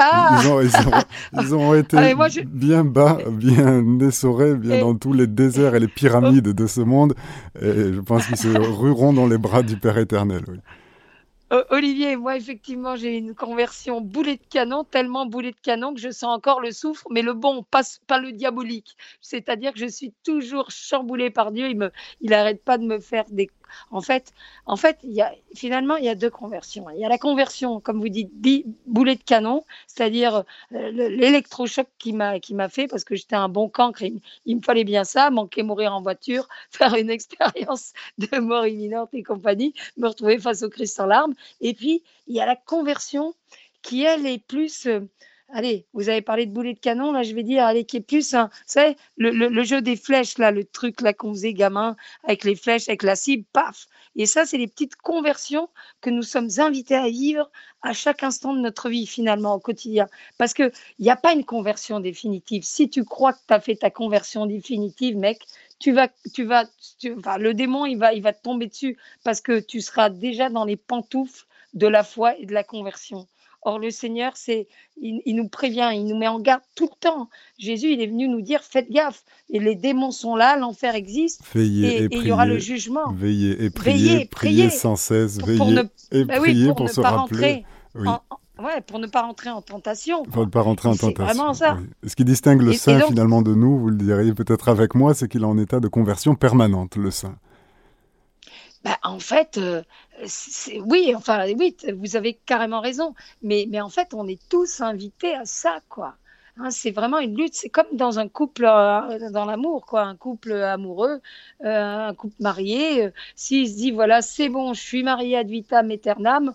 ah 0.00 0.38
ils, 0.40 0.48
ont, 0.48 0.60
ils, 0.62 1.54
ont, 1.54 1.74
été 1.74 1.96
bien 2.46 2.84
bas, 2.84 3.18
bien 3.28 3.98
essorés, 3.98 4.54
bien 4.54 4.80
dans 4.80 4.94
tous 4.94 5.12
les 5.12 5.26
déserts 5.26 5.74
et 5.74 5.80
les 5.80 5.88
pyramides 5.88 6.52
de 6.52 6.66
ce 6.68 6.80
monde. 6.80 7.14
Et 7.60 7.92
je 7.92 8.00
pense 8.00 8.26
qu'ils 8.26 8.36
se 8.36 8.48
rueront 8.48 9.12
dans 9.12 9.26
les 9.26 9.38
bras 9.38 9.64
du 9.64 9.76
Père 9.76 9.98
éternel. 9.98 10.42
Oui. 10.46 10.58
Olivier, 11.50 12.16
moi 12.16 12.36
effectivement 12.36 12.94
j'ai 12.94 13.16
une 13.16 13.34
conversion 13.34 14.02
boulet 14.02 14.36
de 14.36 14.46
canon, 14.50 14.84
tellement 14.84 15.24
boulet 15.24 15.52
de 15.52 15.56
canon 15.62 15.94
que 15.94 16.00
je 16.00 16.10
sens 16.10 16.36
encore 16.36 16.60
le 16.60 16.72
souffre, 16.72 17.06
mais 17.10 17.22
le 17.22 17.32
bon, 17.32 17.62
pas, 17.62 17.82
le 18.18 18.32
diabolique. 18.32 18.96
C'est-à-dire 19.22 19.72
que 19.72 19.78
je 19.78 19.86
suis 19.86 20.12
toujours 20.24 20.70
chamboulée 20.70 21.30
par 21.30 21.50
Dieu, 21.52 21.68
il 21.70 21.78
me, 21.78 21.90
il 22.20 22.30
pas 22.64 22.76
de 22.76 22.84
me 22.84 23.00
faire 23.00 23.24
des 23.30 23.48
en 23.90 24.00
fait, 24.00 24.32
en 24.66 24.76
fait, 24.76 24.98
y 25.02 25.20
a, 25.20 25.32
finalement, 25.54 25.96
il 25.96 26.04
y 26.04 26.08
a 26.08 26.14
deux 26.14 26.30
conversions. 26.30 26.88
Il 26.90 27.00
y 27.00 27.04
a 27.04 27.08
la 27.08 27.18
conversion, 27.18 27.80
comme 27.80 28.00
vous 28.00 28.08
dites, 28.08 28.30
boulet 28.86 29.16
de 29.16 29.22
canon, 29.22 29.64
c'est-à-dire 29.86 30.44
euh, 30.72 30.90
l'électrochoc 30.90 31.86
qui 31.98 32.12
m'a 32.12 32.40
qui 32.40 32.54
m'a 32.54 32.68
fait 32.68 32.86
parce 32.86 33.04
que 33.04 33.14
j'étais 33.14 33.36
un 33.36 33.48
bon 33.48 33.68
cancre. 33.68 34.02
Il, 34.02 34.20
il, 34.46 34.56
me 34.56 34.62
fallait 34.62 34.84
bien 34.84 35.04
ça, 35.04 35.30
manquer 35.30 35.62
mourir 35.62 35.94
en 35.94 36.02
voiture, 36.02 36.48
faire 36.70 36.94
une 36.94 37.10
expérience 37.10 37.92
de 38.18 38.38
mort 38.38 38.66
imminente 38.66 39.10
et 39.12 39.22
compagnie, 39.22 39.74
me 39.96 40.08
retrouver 40.08 40.38
face 40.38 40.62
au 40.62 40.70
Christ 40.70 40.98
en 41.00 41.06
larmes. 41.06 41.34
Et 41.60 41.74
puis, 41.74 42.02
il 42.26 42.36
y 42.36 42.40
a 42.40 42.46
la 42.46 42.56
conversion 42.56 43.34
qui, 43.82 44.02
elle, 44.04 44.26
est 44.26 44.44
plus 44.44 44.86
euh, 44.86 45.00
allez, 45.52 45.86
vous 45.92 46.08
avez 46.08 46.22
parlé 46.22 46.46
de 46.46 46.52
boulet 46.52 46.74
de 46.74 46.78
canon, 46.78 47.12
là, 47.12 47.22
je 47.22 47.34
vais 47.34 47.42
dire, 47.42 47.64
allez, 47.64 47.84
qui 47.84 47.96
est 47.96 48.00
plus, 48.00 48.34
vous 48.34 48.48
savez, 48.66 48.96
le, 49.16 49.62
jeu 49.64 49.80
des 49.80 49.96
flèches, 49.96 50.38
là, 50.38 50.50
le 50.50 50.64
truc 50.64 51.00
là 51.00 51.12
qu'on 51.12 51.32
faisait 51.32 51.54
gamin, 51.54 51.96
avec 52.24 52.44
les 52.44 52.54
flèches, 52.54 52.88
avec 52.88 53.02
la 53.02 53.16
cible, 53.16 53.44
paf. 53.52 53.86
Et 54.16 54.26
ça, 54.26 54.44
c'est 54.44 54.58
les 54.58 54.68
petites 54.68 54.96
conversions 54.96 55.68
que 56.00 56.10
nous 56.10 56.22
sommes 56.22 56.50
invités 56.58 56.96
à 56.96 57.08
vivre 57.08 57.50
à 57.82 57.92
chaque 57.92 58.22
instant 58.22 58.52
de 58.52 58.60
notre 58.60 58.88
vie, 58.88 59.06
finalement, 59.06 59.54
au 59.54 59.60
quotidien. 59.60 60.06
Parce 60.36 60.54
qu'il 60.54 60.72
n'y 60.98 61.10
a 61.10 61.16
pas 61.16 61.32
une 61.32 61.44
conversion 61.44 62.00
définitive. 62.00 62.64
Si 62.64 62.90
tu 62.90 63.04
crois 63.04 63.32
que 63.32 63.40
tu 63.46 63.54
as 63.54 63.60
fait 63.60 63.76
ta 63.76 63.90
conversion 63.90 64.46
définitive, 64.46 65.16
mec, 65.16 65.40
tu 65.78 65.92
vas, 65.92 66.08
tu 66.34 66.44
vas, 66.44 66.64
enfin, 67.16 67.38
le 67.38 67.54
démon, 67.54 67.86
il 67.86 67.98
va, 67.98 68.12
il 68.12 68.22
va 68.22 68.32
te 68.32 68.42
tomber 68.42 68.66
dessus 68.66 68.98
parce 69.24 69.40
que 69.40 69.60
tu 69.60 69.80
seras 69.80 70.10
déjà 70.10 70.50
dans 70.50 70.64
les 70.64 70.76
pantoufles 70.76 71.46
de 71.74 71.86
la 71.86 72.02
foi 72.02 72.36
et 72.36 72.46
de 72.46 72.52
la 72.52 72.64
conversion. 72.64 73.28
Or, 73.62 73.78
le 73.78 73.90
Seigneur, 73.90 74.32
c'est, 74.36 74.68
il, 75.00 75.34
nous 75.34 75.48
prévient, 75.48 75.90
il 75.92 76.06
nous 76.06 76.16
met 76.16 76.28
en 76.28 76.38
garde 76.38 76.62
tout 76.76 76.88
le 76.90 76.98
temps. 77.00 77.28
Jésus, 77.58 77.92
il 77.92 78.00
est 78.00 78.06
venu 78.06 78.28
nous 78.28 78.40
dire 78.40 78.62
faites 78.62 78.90
gaffe. 78.90 79.24
Et 79.50 79.58
les 79.58 79.74
démons 79.74 80.12
sont 80.12 80.36
là, 80.36 80.56
l'enfer 80.56 80.94
existe. 80.94 81.42
Veillez 81.52 82.04
et, 82.04 82.08
il 82.12 82.26
y 82.26 82.32
aura 82.32 82.46
le 82.46 82.58
jugement. 82.58 83.12
Veillez 83.12 83.64
et 83.64 83.70
priez, 83.70 84.26
priez, 84.26 84.70
sans 84.70 84.96
cesse. 84.96 85.40
veillez 85.42 85.82
et 86.12 86.24
bah 86.24 86.36
priez 86.38 86.72
pour, 86.72 86.88
se 86.88 87.00
rappeler. 87.00 87.64
Ouais, 88.60 88.80
pour 88.84 88.98
ne 88.98 89.06
pas 89.06 89.22
rentrer 89.22 89.50
en 89.50 89.62
tentation. 89.62 90.24
Pour 90.24 90.44
ne 90.44 90.50
pas 90.50 90.62
rentrer 90.62 90.88
en 90.88 90.96
tentation. 90.96 91.24
Vraiment 91.24 91.54
ça. 91.54 91.78
Ce 92.04 92.16
qui 92.16 92.24
distingue 92.24 92.62
le 92.62 92.72
saint 92.72 93.00
finalement 93.00 93.42
de 93.42 93.54
nous, 93.54 93.78
vous 93.78 93.90
le 93.90 93.96
diriez 93.96 94.34
peut-être 94.34 94.68
avec 94.68 94.94
moi, 94.94 95.14
c'est 95.14 95.28
qu'il 95.28 95.42
est 95.42 95.46
en 95.46 95.58
état 95.58 95.80
de 95.80 95.88
conversion 95.88 96.34
permanente, 96.34 96.96
le 96.96 97.10
saint. 97.10 97.36
Bah, 98.84 98.98
en 99.02 99.18
fait, 99.18 99.58
euh, 99.58 99.82
oui, 100.86 101.12
enfin, 101.16 101.46
oui, 101.58 101.76
vous 101.94 102.16
avez 102.16 102.34
carrément 102.34 102.80
raison. 102.80 103.14
Mais, 103.42 103.66
mais 103.68 103.80
en 103.80 103.88
fait, 103.88 104.14
on 104.14 104.26
est 104.28 104.40
tous 104.48 104.80
invités 104.80 105.34
à 105.34 105.44
ça, 105.44 105.80
quoi. 105.88 106.14
Hein, 106.58 106.70
c'est 106.70 106.90
vraiment 106.90 107.18
une 107.18 107.36
lutte. 107.36 107.54
C'est 107.54 107.68
comme 107.70 107.86
dans 107.92 108.18
un 108.18 108.28
couple, 108.28 108.64
euh, 108.64 109.30
dans 109.30 109.44
l'amour, 109.44 109.86
quoi. 109.86 110.02
Un 110.02 110.16
couple 110.16 110.52
amoureux, 110.52 111.20
euh, 111.64 112.08
un 112.08 112.14
couple 112.14 112.36
marié. 112.40 113.10
S'il 113.36 113.68
se 113.68 113.76
dit, 113.76 113.90
voilà, 113.92 114.22
c'est 114.22 114.48
bon, 114.48 114.74
je 114.74 114.80
suis 114.80 115.02
marié 115.02 115.36
ad 115.36 115.48
vitam 115.48 115.90
aeternam, 115.90 116.54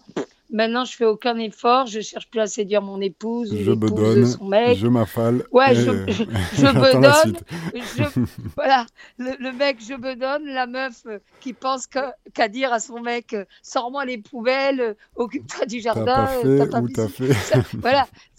Maintenant, 0.54 0.86
je 0.86 0.96
fais 0.96 1.06
aucun 1.06 1.39
effort, 1.39 1.88
je 1.88 2.00
cherche 2.00 2.30
plus 2.30 2.39
à 2.39 2.46
séduire 2.46 2.84
mon 2.84 3.02
épouse, 3.02 3.52
je 3.60 3.72
bedonne, 3.72 4.28
son 4.28 4.46
mec. 4.46 4.78
Je 4.78 4.86
m'affale. 4.86 5.44
Ouais, 5.52 5.74
je, 5.76 6.06
je, 6.12 6.24
je 6.54 6.72
bedonne. 6.72 7.36
Je, 7.74 8.04
voilà, 8.56 8.86
le, 9.18 9.52
mec, 9.52 9.78
je 9.84 9.96
bedonne. 9.96 10.46
La 10.46 10.68
meuf 10.68 11.08
euh, 11.08 11.18
qui 11.39 11.54
pense 11.54 11.88
qu'à 11.88 12.48
dire 12.50 12.72
à 12.72 12.80
son 12.80 13.02
mec, 13.02 13.34
euh, 13.34 13.46
sors-moi 13.63 14.06
les 14.06 14.20
poubelles, 14.20 14.80
euh, 14.80 14.94
occupe-toi 15.16 15.66
du 15.66 15.80
jardin. 15.80 16.28
T'as 16.44 16.68
pas 16.68 16.84
fait, 16.84 16.94
t'as 16.94 17.08
fait. 17.08 17.78
voilà, 17.80 18.06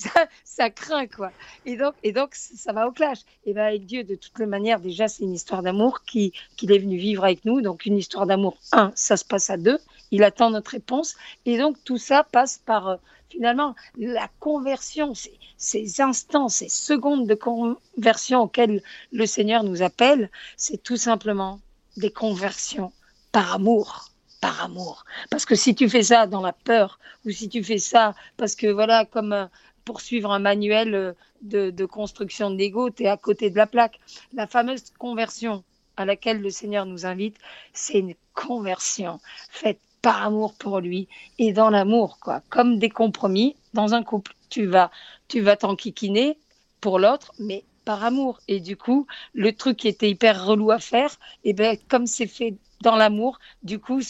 ça, 0.44 0.70
craint 0.70 1.06
quoi. 1.06 1.30
Et 1.66 1.76
donc, 1.76 1.94
et 2.02 2.12
donc, 2.12 2.34
ça 2.34 2.72
va 2.72 2.86
au 2.86 2.92
clash. 2.92 3.20
Et 3.46 3.54
ben 3.54 3.66
avec 3.66 3.86
Dieu, 3.86 4.04
de 4.04 4.14
toutes 4.14 4.38
les 4.38 4.46
manières, 4.46 4.80
déjà, 4.80 5.08
c'est 5.08 5.24
une 5.24 5.34
histoire 5.34 5.62
d'amour 5.62 6.02
qui 6.04 6.32
qu'il 6.56 6.72
est 6.72 6.78
venu 6.78 6.96
vivre 6.96 7.24
avec 7.24 7.44
nous. 7.44 7.60
Donc 7.60 7.86
une 7.86 7.98
histoire 7.98 8.26
d'amour, 8.26 8.56
un, 8.72 8.92
ça 8.94 9.16
se 9.16 9.24
passe 9.24 9.50
à 9.50 9.56
deux 9.56 9.78
il 10.14 10.22
attend 10.22 10.50
notre 10.50 10.70
réponse. 10.70 11.16
Et 11.44 11.58
donc 11.58 11.76
tout 11.84 11.98
ça 11.98 12.24
passe 12.24 12.60
par 12.64 12.88
euh, 12.88 12.96
finalement 13.30 13.74
la 13.98 14.28
conversion, 14.38 15.12
ces, 15.56 16.00
instants, 16.00 16.48
ces 16.48 16.68
secondes 16.68 17.26
de 17.26 17.34
conversion 17.34 18.42
auxquelles 18.42 18.80
le 19.10 19.26
Seigneur 19.26 19.64
nous 19.64 19.82
appelle, 19.82 20.30
c'est 20.56 20.82
tout 20.82 20.96
simplement 20.96 21.60
des 21.96 22.10
conversions 22.10 22.92
par 23.32 23.54
amour 23.54 24.10
par 24.40 24.62
amour. 24.62 25.06
Parce 25.30 25.46
que 25.46 25.54
si 25.54 25.74
tu 25.74 25.88
fais 25.88 26.02
ça 26.02 26.26
dans 26.26 26.42
la 26.42 26.52
peur, 26.52 26.98
ou 27.24 27.30
si 27.30 27.48
tu 27.48 27.64
fais 27.64 27.78
ça 27.78 28.14
parce 28.36 28.54
que, 28.54 28.66
voilà, 28.66 29.06
comme 29.06 29.48
euh, 29.84 29.90
pour 29.94 30.00
suivre 30.00 30.32
un 30.32 30.38
manuel 30.38 30.94
euh, 30.94 31.12
de, 31.42 31.84
construction 31.84 32.50
de 32.50 32.56
Lego, 32.56 32.90
tu 32.90 33.04
es 33.04 33.08
à 33.08 33.16
côté 33.16 33.50
de 33.50 33.56
la 33.56 33.66
plaque. 33.66 34.00
La 34.32 34.46
fameuse 34.46 34.84
conversion 34.98 35.64
à 35.96 36.04
laquelle 36.04 36.40
le 36.40 36.50
Seigneur 36.50 36.86
nous 36.86 37.06
invite, 37.06 37.36
c'est 37.72 37.98
une 37.98 38.14
conversion 38.34 39.20
faite 39.50 39.78
par 40.02 40.22
amour 40.22 40.54
pour 40.54 40.80
lui 40.80 41.08
et 41.38 41.52
dans 41.52 41.70
l'amour, 41.70 42.18
quoi. 42.20 42.42
Comme 42.50 42.78
des 42.78 42.90
compromis 42.90 43.56
dans 43.72 43.94
un 43.94 44.02
couple. 44.02 44.34
Tu 44.50 44.66
vas, 44.66 44.90
tu 45.28 45.40
vas 45.40 45.56
t'enquiquiner 45.56 46.38
pour 46.80 46.98
l'autre, 46.98 47.32
mais 47.38 47.64
par 47.84 48.04
amour. 48.04 48.40
Et 48.48 48.60
du 48.60 48.76
coup, 48.76 49.06
le 49.32 49.52
truc 49.52 49.78
qui 49.78 49.88
était 49.88 50.10
hyper 50.10 50.44
relou 50.44 50.70
à 50.70 50.78
faire, 50.78 51.12
et 51.44 51.50
eh 51.50 51.52
ben, 51.52 51.78
comme 51.88 52.06
c'est 52.06 52.26
fait 52.26 52.56
dans 52.82 52.96
l'amour, 52.96 53.38
du 53.62 53.78
coup, 53.78 54.00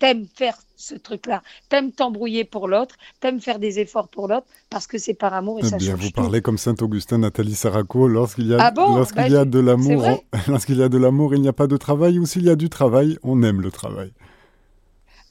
t'aimes 0.00 0.26
faire 0.34 0.56
ce 0.76 0.94
truc-là, 0.94 1.42
t'aimes 1.68 1.92
t'embrouiller 1.92 2.44
pour 2.44 2.66
l'autre, 2.66 2.96
t'aimes 3.20 3.40
faire 3.40 3.58
des 3.58 3.78
efforts 3.78 4.08
pour 4.08 4.26
l'autre, 4.26 4.46
parce 4.70 4.86
que 4.86 4.98
c'est 4.98 5.14
par 5.14 5.34
amour 5.34 5.58
et 5.58 5.62
eh 5.64 5.68
ça 5.68 5.76
bien, 5.76 5.94
Vous 5.94 6.10
parlez 6.10 6.40
comme 6.40 6.58
Saint 6.58 6.74
Augustin, 6.80 7.18
Nathalie 7.18 7.54
Saraco, 7.54 8.08
lorsqu'il 8.08 8.48
y 8.48 8.54
a, 8.54 8.58
ah 8.60 8.72
lorsqu'il 8.74 9.30
y 9.30 9.36
a 9.36 9.44
bah, 9.44 9.50
de 9.50 9.58
l'amour, 9.60 10.24
lorsqu'il 10.48 10.78
y 10.78 10.82
a 10.82 10.88
de 10.88 10.98
l'amour, 10.98 11.34
il 11.34 11.42
n'y 11.42 11.48
a 11.48 11.52
pas 11.52 11.66
de 11.66 11.76
travail, 11.76 12.18
ou 12.18 12.26
s'il 12.26 12.44
y 12.44 12.50
a 12.50 12.56
du 12.56 12.70
travail, 12.70 13.18
on 13.22 13.42
aime 13.42 13.60
le 13.60 13.70
travail. 13.70 14.12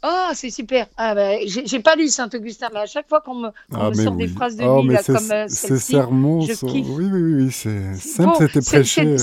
Oh, 0.02 0.30
c'est 0.34 0.50
super. 0.50 0.88
Ah, 0.96 1.14
bah, 1.14 1.32
j'ai 1.46 1.80
pas 1.80 1.96
lu 1.96 2.08
Saint-Augustin, 2.08 2.68
mais 2.74 2.80
à 2.80 2.86
chaque 2.86 3.10
fois 3.10 3.20
qu'on 3.20 3.36
me, 3.36 3.50
ah, 3.74 3.94
sort 3.94 4.16
des 4.16 4.30
phrases 4.30 4.56
de 4.56 4.64
oh, 4.64 4.82
lui, 4.82 4.94
là, 4.94 5.04
comme 5.04 5.32
euh, 5.32 5.46
Ces 5.50 5.78
sermons 5.78 6.42
sont... 6.42 6.68
Oui, 6.68 6.86
oui, 6.88 7.10
oui, 7.12 7.52
c'est 7.52 7.96
simple, 7.96 8.36
c'était 8.40 8.62
prêché. 8.62 9.18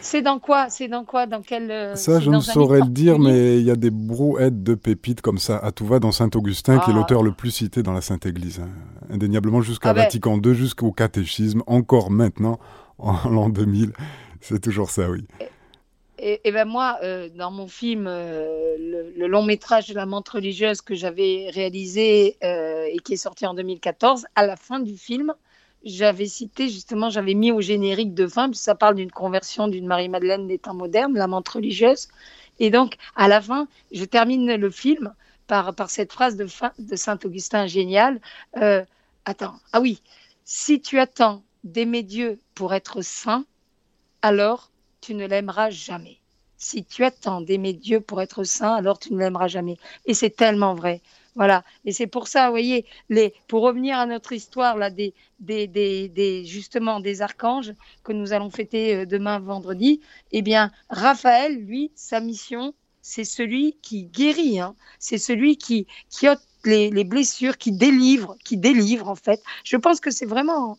C'est 0.00 0.22
dans 0.22 0.38
quoi 0.38 0.68
C'est 0.68 0.86
dans 0.86 1.04
quoi 1.04 1.26
Dans 1.26 1.42
quel 1.42 1.70
euh, 1.70 1.96
Ça, 1.96 2.20
je 2.20 2.30
ne 2.30 2.38
saurais 2.38 2.80
le 2.80 2.88
dire, 2.88 3.18
mais 3.18 3.58
il 3.58 3.64
y 3.64 3.70
a 3.72 3.76
des 3.76 3.90
brouettes 3.90 4.62
de 4.62 4.74
pépites 4.74 5.20
comme 5.20 5.38
ça 5.38 5.58
à 5.58 5.72
tout 5.72 5.86
va 5.86 5.98
dans 5.98 6.12
Saint-Augustin, 6.12 6.78
qui 6.78 6.90
est 6.90 6.94
ah. 6.94 6.96
l'auteur 6.96 7.24
le 7.24 7.32
plus 7.32 7.50
cité 7.50 7.82
dans 7.82 7.92
la 7.92 8.02
Sainte 8.02 8.24
Église. 8.24 8.60
Hein. 8.60 8.68
Indéniablement 9.10 9.62
jusqu'à 9.62 9.92
ben. 9.92 10.02
Vatican 10.02 10.40
II, 10.44 10.54
jusqu'au 10.54 10.92
catéchisme, 10.92 11.62
encore 11.66 12.12
maintenant, 12.12 12.60
en 12.98 13.28
l'an 13.28 13.48
2000. 13.48 13.92
C'est 14.40 14.60
toujours 14.60 14.90
ça, 14.90 15.10
oui. 15.10 15.26
Et, 15.40 15.48
ben 16.18 16.64
moi, 16.64 16.98
euh, 17.02 17.28
dans 17.34 17.50
mon 17.50 17.68
film, 17.68 18.06
euh, 18.06 18.76
le, 19.16 19.26
long 19.26 19.42
métrage 19.42 19.88
de 19.88 19.94
la 19.94 20.06
menthe 20.06 20.28
religieuse 20.28 20.80
que 20.80 20.94
j'avais 20.94 21.50
réalisé 21.52 22.36
euh, 22.42 22.86
et 22.90 22.98
qui 22.98 23.14
est 23.14 23.18
sorti 23.18 23.46
en 23.46 23.54
2014, 23.54 24.26
à 24.34 24.46
la 24.46 24.56
fin 24.56 24.80
du 24.80 24.96
film, 24.96 25.34
j'avais 25.84 26.26
cité 26.26 26.68
justement, 26.68 27.10
j'avais 27.10 27.34
mis 27.34 27.52
au 27.52 27.60
générique 27.60 28.14
de 28.14 28.26
fin, 28.26 28.50
ça 28.54 28.74
parle 28.74 28.96
d'une 28.96 29.10
conversion 29.10 29.68
d'une 29.68 29.86
Marie-Madeleine 29.86 30.46
des 30.46 30.58
temps 30.58 30.74
modernes, 30.74 31.14
la 31.14 31.26
menthe 31.26 31.48
religieuse. 31.48 32.08
Et 32.58 32.70
donc, 32.70 32.96
à 33.14 33.28
la 33.28 33.40
fin, 33.40 33.68
je 33.92 34.04
termine 34.04 34.54
le 34.54 34.70
film 34.70 35.12
par, 35.46 35.74
par 35.74 35.90
cette 35.90 36.12
phrase 36.12 36.36
de, 36.36 36.46
fin, 36.46 36.72
de 36.78 36.96
Saint-Augustin 36.96 37.66
génial. 37.66 38.20
attends, 39.24 39.54
ah 39.72 39.80
oui, 39.80 40.02
si 40.44 40.80
tu 40.80 40.98
attends 40.98 41.42
d'aimer 41.62 42.02
Dieu 42.02 42.40
pour 42.54 42.72
être 42.72 43.02
saint, 43.02 43.44
alors 44.22 44.70
tu 45.00 45.14
ne 45.14 45.26
l'aimeras 45.26 45.70
jamais. 45.70 46.18
Si 46.56 46.84
tu 46.84 47.04
attends 47.04 47.40
d'aimer 47.42 47.74
Dieu 47.74 48.00
pour 48.00 48.22
être 48.22 48.44
saint, 48.44 48.74
alors 48.74 48.98
tu 48.98 49.12
ne 49.12 49.18
l'aimeras 49.18 49.48
jamais. 49.48 49.76
Et 50.06 50.14
c'est 50.14 50.30
tellement 50.30 50.74
vrai. 50.74 51.02
Voilà. 51.34 51.64
Et 51.84 51.92
c'est 51.92 52.06
pour 52.06 52.28
ça, 52.28 52.46
vous 52.46 52.52
voyez, 52.52 52.86
les, 53.10 53.34
pour 53.46 53.62
revenir 53.62 53.98
à 53.98 54.06
notre 54.06 54.32
histoire 54.32 54.76
là, 54.76 54.90
des, 54.90 55.12
des, 55.38 55.66
des, 55.68 56.44
justement 56.46 56.98
des 57.00 57.20
archanges 57.20 57.74
que 58.02 58.12
nous 58.12 58.32
allons 58.32 58.48
fêter 58.50 58.96
euh, 58.96 59.06
demain 59.06 59.38
vendredi, 59.38 60.00
eh 60.32 60.40
bien, 60.40 60.72
Raphaël, 60.88 61.54
lui, 61.54 61.92
sa 61.94 62.20
mission, 62.20 62.74
c'est 63.08 63.22
celui 63.22 63.76
qui 63.82 64.06
guérit, 64.06 64.58
hein. 64.58 64.74
c'est 64.98 65.16
celui 65.16 65.56
qui, 65.58 65.86
qui 66.10 66.28
ôte 66.28 66.40
les, 66.64 67.04
blessures, 67.04 67.56
qui 67.56 67.70
délivre, 67.70 68.36
qui 68.44 68.56
délivre 68.56 69.08
en 69.08 69.14
fait. 69.14 69.40
Je 69.62 69.76
pense 69.76 70.00
que 70.00 70.10
c'est 70.10 70.26
vraiment 70.26 70.76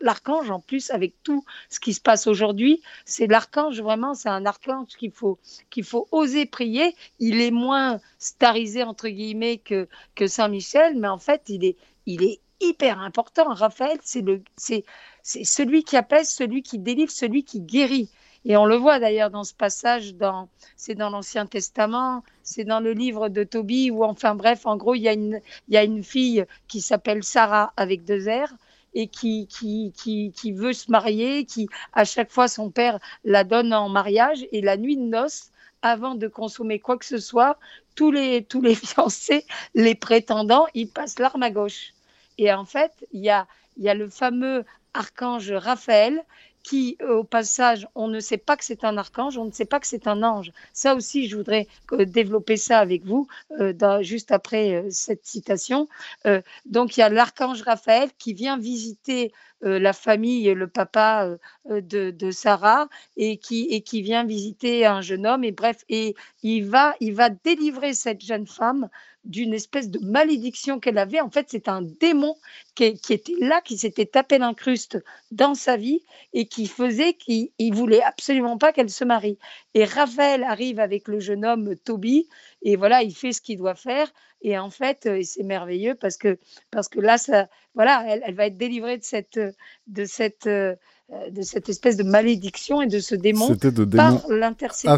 l'archange 0.00 0.50
en 0.50 0.58
plus 0.58 0.88
avec 0.88 1.12
tout 1.22 1.44
ce 1.68 1.78
qui 1.78 1.92
se 1.92 2.00
passe 2.00 2.26
aujourd'hui. 2.26 2.80
C'est 3.04 3.26
l'archange 3.26 3.78
vraiment, 3.82 4.14
c'est 4.14 4.30
un 4.30 4.46
archange 4.46 4.96
qu'il 4.98 5.12
faut 5.12 5.38
faut 5.84 6.08
oser 6.12 6.46
prier. 6.46 6.96
Il 7.18 7.42
est 7.42 7.50
moins 7.50 8.00
starisé 8.18 8.82
entre 8.82 9.08
guillemets 9.08 9.58
que 9.58 9.86
que 10.14 10.26
Saint 10.26 10.48
Michel, 10.48 10.96
mais 10.98 11.08
en 11.08 11.18
fait 11.18 11.42
il 11.48 11.62
est 11.62 11.76
il 12.06 12.22
est 12.22 12.40
hyper 12.60 13.00
important. 13.00 13.52
Raphaël, 13.52 13.98
c'est 14.02 14.24
c'est 14.56 14.84
celui 15.22 15.84
qui 15.84 15.98
apaise, 15.98 16.30
celui 16.30 16.62
qui 16.62 16.78
délivre, 16.78 17.10
celui 17.10 17.44
qui 17.44 17.60
guérit. 17.60 18.08
Et 18.48 18.56
on 18.56 18.64
le 18.64 18.76
voit 18.76 19.00
d'ailleurs 19.00 19.30
dans 19.30 19.42
ce 19.42 19.52
passage, 19.52 20.14
dans, 20.14 20.48
c'est 20.76 20.94
dans 20.94 21.10
l'Ancien 21.10 21.46
Testament, 21.46 22.22
c'est 22.44 22.62
dans 22.62 22.78
le 22.78 22.92
livre 22.92 23.28
de 23.28 23.42
Tobie, 23.42 23.90
où 23.90 24.04
enfin 24.04 24.36
bref, 24.36 24.66
en 24.66 24.76
gros, 24.76 24.94
il 24.94 25.00
y 25.00 25.08
a 25.08 25.82
une, 25.82 26.04
fille 26.04 26.44
qui 26.68 26.80
s'appelle 26.80 27.24
Sarah 27.24 27.72
avec 27.76 28.04
deux 28.04 28.28
R 28.28 28.54
et 28.94 29.08
qui, 29.08 29.48
qui, 29.48 29.92
qui, 30.32 30.52
veut 30.52 30.72
se 30.72 30.92
marier, 30.92 31.44
qui 31.44 31.68
à 31.92 32.04
chaque 32.04 32.30
fois 32.30 32.46
son 32.46 32.70
père 32.70 33.00
la 33.24 33.42
donne 33.42 33.74
en 33.74 33.88
mariage 33.88 34.46
et 34.52 34.60
la 34.60 34.76
nuit 34.76 34.96
de 34.96 35.02
noces, 35.02 35.50
avant 35.82 36.14
de 36.14 36.28
consommer 36.28 36.78
quoi 36.78 36.98
que 36.98 37.04
ce 37.04 37.18
soit, 37.18 37.58
tous 37.96 38.12
les, 38.12 38.44
tous 38.44 38.62
les 38.62 38.74
fiancés, 38.76 39.44
les 39.74 39.96
prétendants, 39.96 40.66
ils 40.72 40.88
passent 40.88 41.18
l'arme 41.18 41.42
à 41.42 41.50
gauche. 41.50 41.94
Et 42.38 42.52
en 42.52 42.64
fait, 42.64 42.92
il 43.12 43.24
y 43.24 43.28
a 43.28 43.94
le 43.94 44.08
fameux 44.08 44.64
archange 44.94 45.50
Raphaël 45.50 46.24
qui, 46.66 46.98
au 47.08 47.22
passage, 47.22 47.86
on 47.94 48.08
ne 48.08 48.18
sait 48.18 48.38
pas 48.38 48.56
que 48.56 48.64
c'est 48.64 48.82
un 48.82 48.98
archange, 48.98 49.38
on 49.38 49.44
ne 49.44 49.52
sait 49.52 49.66
pas 49.66 49.78
que 49.78 49.86
c'est 49.86 50.08
un 50.08 50.24
ange. 50.24 50.50
Ça 50.72 50.96
aussi, 50.96 51.28
je 51.28 51.36
voudrais 51.36 51.68
développer 51.92 52.56
ça 52.56 52.80
avec 52.80 53.04
vous, 53.04 53.28
euh, 53.60 54.02
juste 54.02 54.32
après 54.32 54.74
euh, 54.74 54.88
cette 54.90 55.24
citation. 55.24 55.88
Euh, 56.26 56.42
donc, 56.64 56.96
il 56.96 57.00
y 57.00 57.02
a 57.04 57.08
l'archange 57.08 57.62
Raphaël 57.62 58.10
qui 58.18 58.34
vient 58.34 58.58
visiter 58.58 59.32
la 59.62 59.92
famille, 59.92 60.52
le 60.54 60.68
papa 60.68 61.28
de, 61.68 62.10
de, 62.10 62.30
Sarah, 62.30 62.88
et 63.16 63.38
qui, 63.38 63.66
et 63.70 63.80
qui 63.80 64.02
vient 64.02 64.24
visiter 64.24 64.86
un 64.86 65.00
jeune 65.00 65.26
homme. 65.26 65.44
Et 65.44 65.52
bref, 65.52 65.84
et 65.88 66.14
il 66.42 66.66
va, 66.66 66.94
il 67.00 67.14
va 67.14 67.30
délivrer 67.30 67.94
cette 67.94 68.22
jeune 68.22 68.46
femme 68.46 68.88
d'une 69.26 69.54
espèce 69.54 69.90
de 69.90 69.98
malédiction 69.98 70.80
qu'elle 70.80 70.98
avait. 70.98 71.20
En 71.20 71.30
fait, 71.30 71.46
c'est 71.50 71.68
un 71.68 71.82
démon 71.82 72.36
qui, 72.74 72.84
était 72.84 73.34
là, 73.40 73.60
qui 73.60 73.76
s'était 73.76 74.06
tapé 74.06 74.38
l'incruste 74.38 75.02
dans 75.32 75.54
sa 75.54 75.76
vie 75.76 76.02
et 76.32 76.46
qui 76.46 76.66
faisait 76.66 77.14
qu'il 77.14 77.50
ne 77.58 77.74
voulait 77.74 78.02
absolument 78.02 78.56
pas 78.56 78.72
qu'elle 78.72 78.90
se 78.90 79.04
marie. 79.04 79.38
Et 79.74 79.84
Raphaël 79.84 80.44
arrive 80.44 80.80
avec 80.80 81.08
le 81.08 81.20
jeune 81.20 81.44
homme 81.44 81.76
Toby 81.76 82.28
et 82.62 82.76
voilà, 82.76 83.02
il 83.02 83.14
fait 83.14 83.32
ce 83.32 83.40
qu'il 83.40 83.58
doit 83.58 83.74
faire. 83.74 84.08
Et 84.42 84.58
en 84.58 84.70
fait, 84.70 85.06
euh, 85.06 85.20
c'est 85.24 85.42
merveilleux 85.42 85.94
parce 85.94 86.16
que, 86.16 86.38
parce 86.70 86.88
que 86.88 87.00
là, 87.00 87.18
ça, 87.18 87.48
voilà, 87.74 88.04
elle, 88.06 88.34
va 88.34 88.46
être 88.46 88.56
délivrée 88.56 88.98
de 88.98 89.04
cette, 89.04 89.40
de 89.86 90.04
cette 90.04 90.46
euh, 90.46 91.30
de 91.30 91.42
cette 91.42 91.68
espèce 91.68 91.96
de 91.96 92.02
malédiction 92.02 92.82
et 92.82 92.88
de 92.88 92.98
ce 92.98 93.14
démon 93.14 93.50
de 93.50 93.84
par 93.84 94.26
l'intercession. 94.28 94.90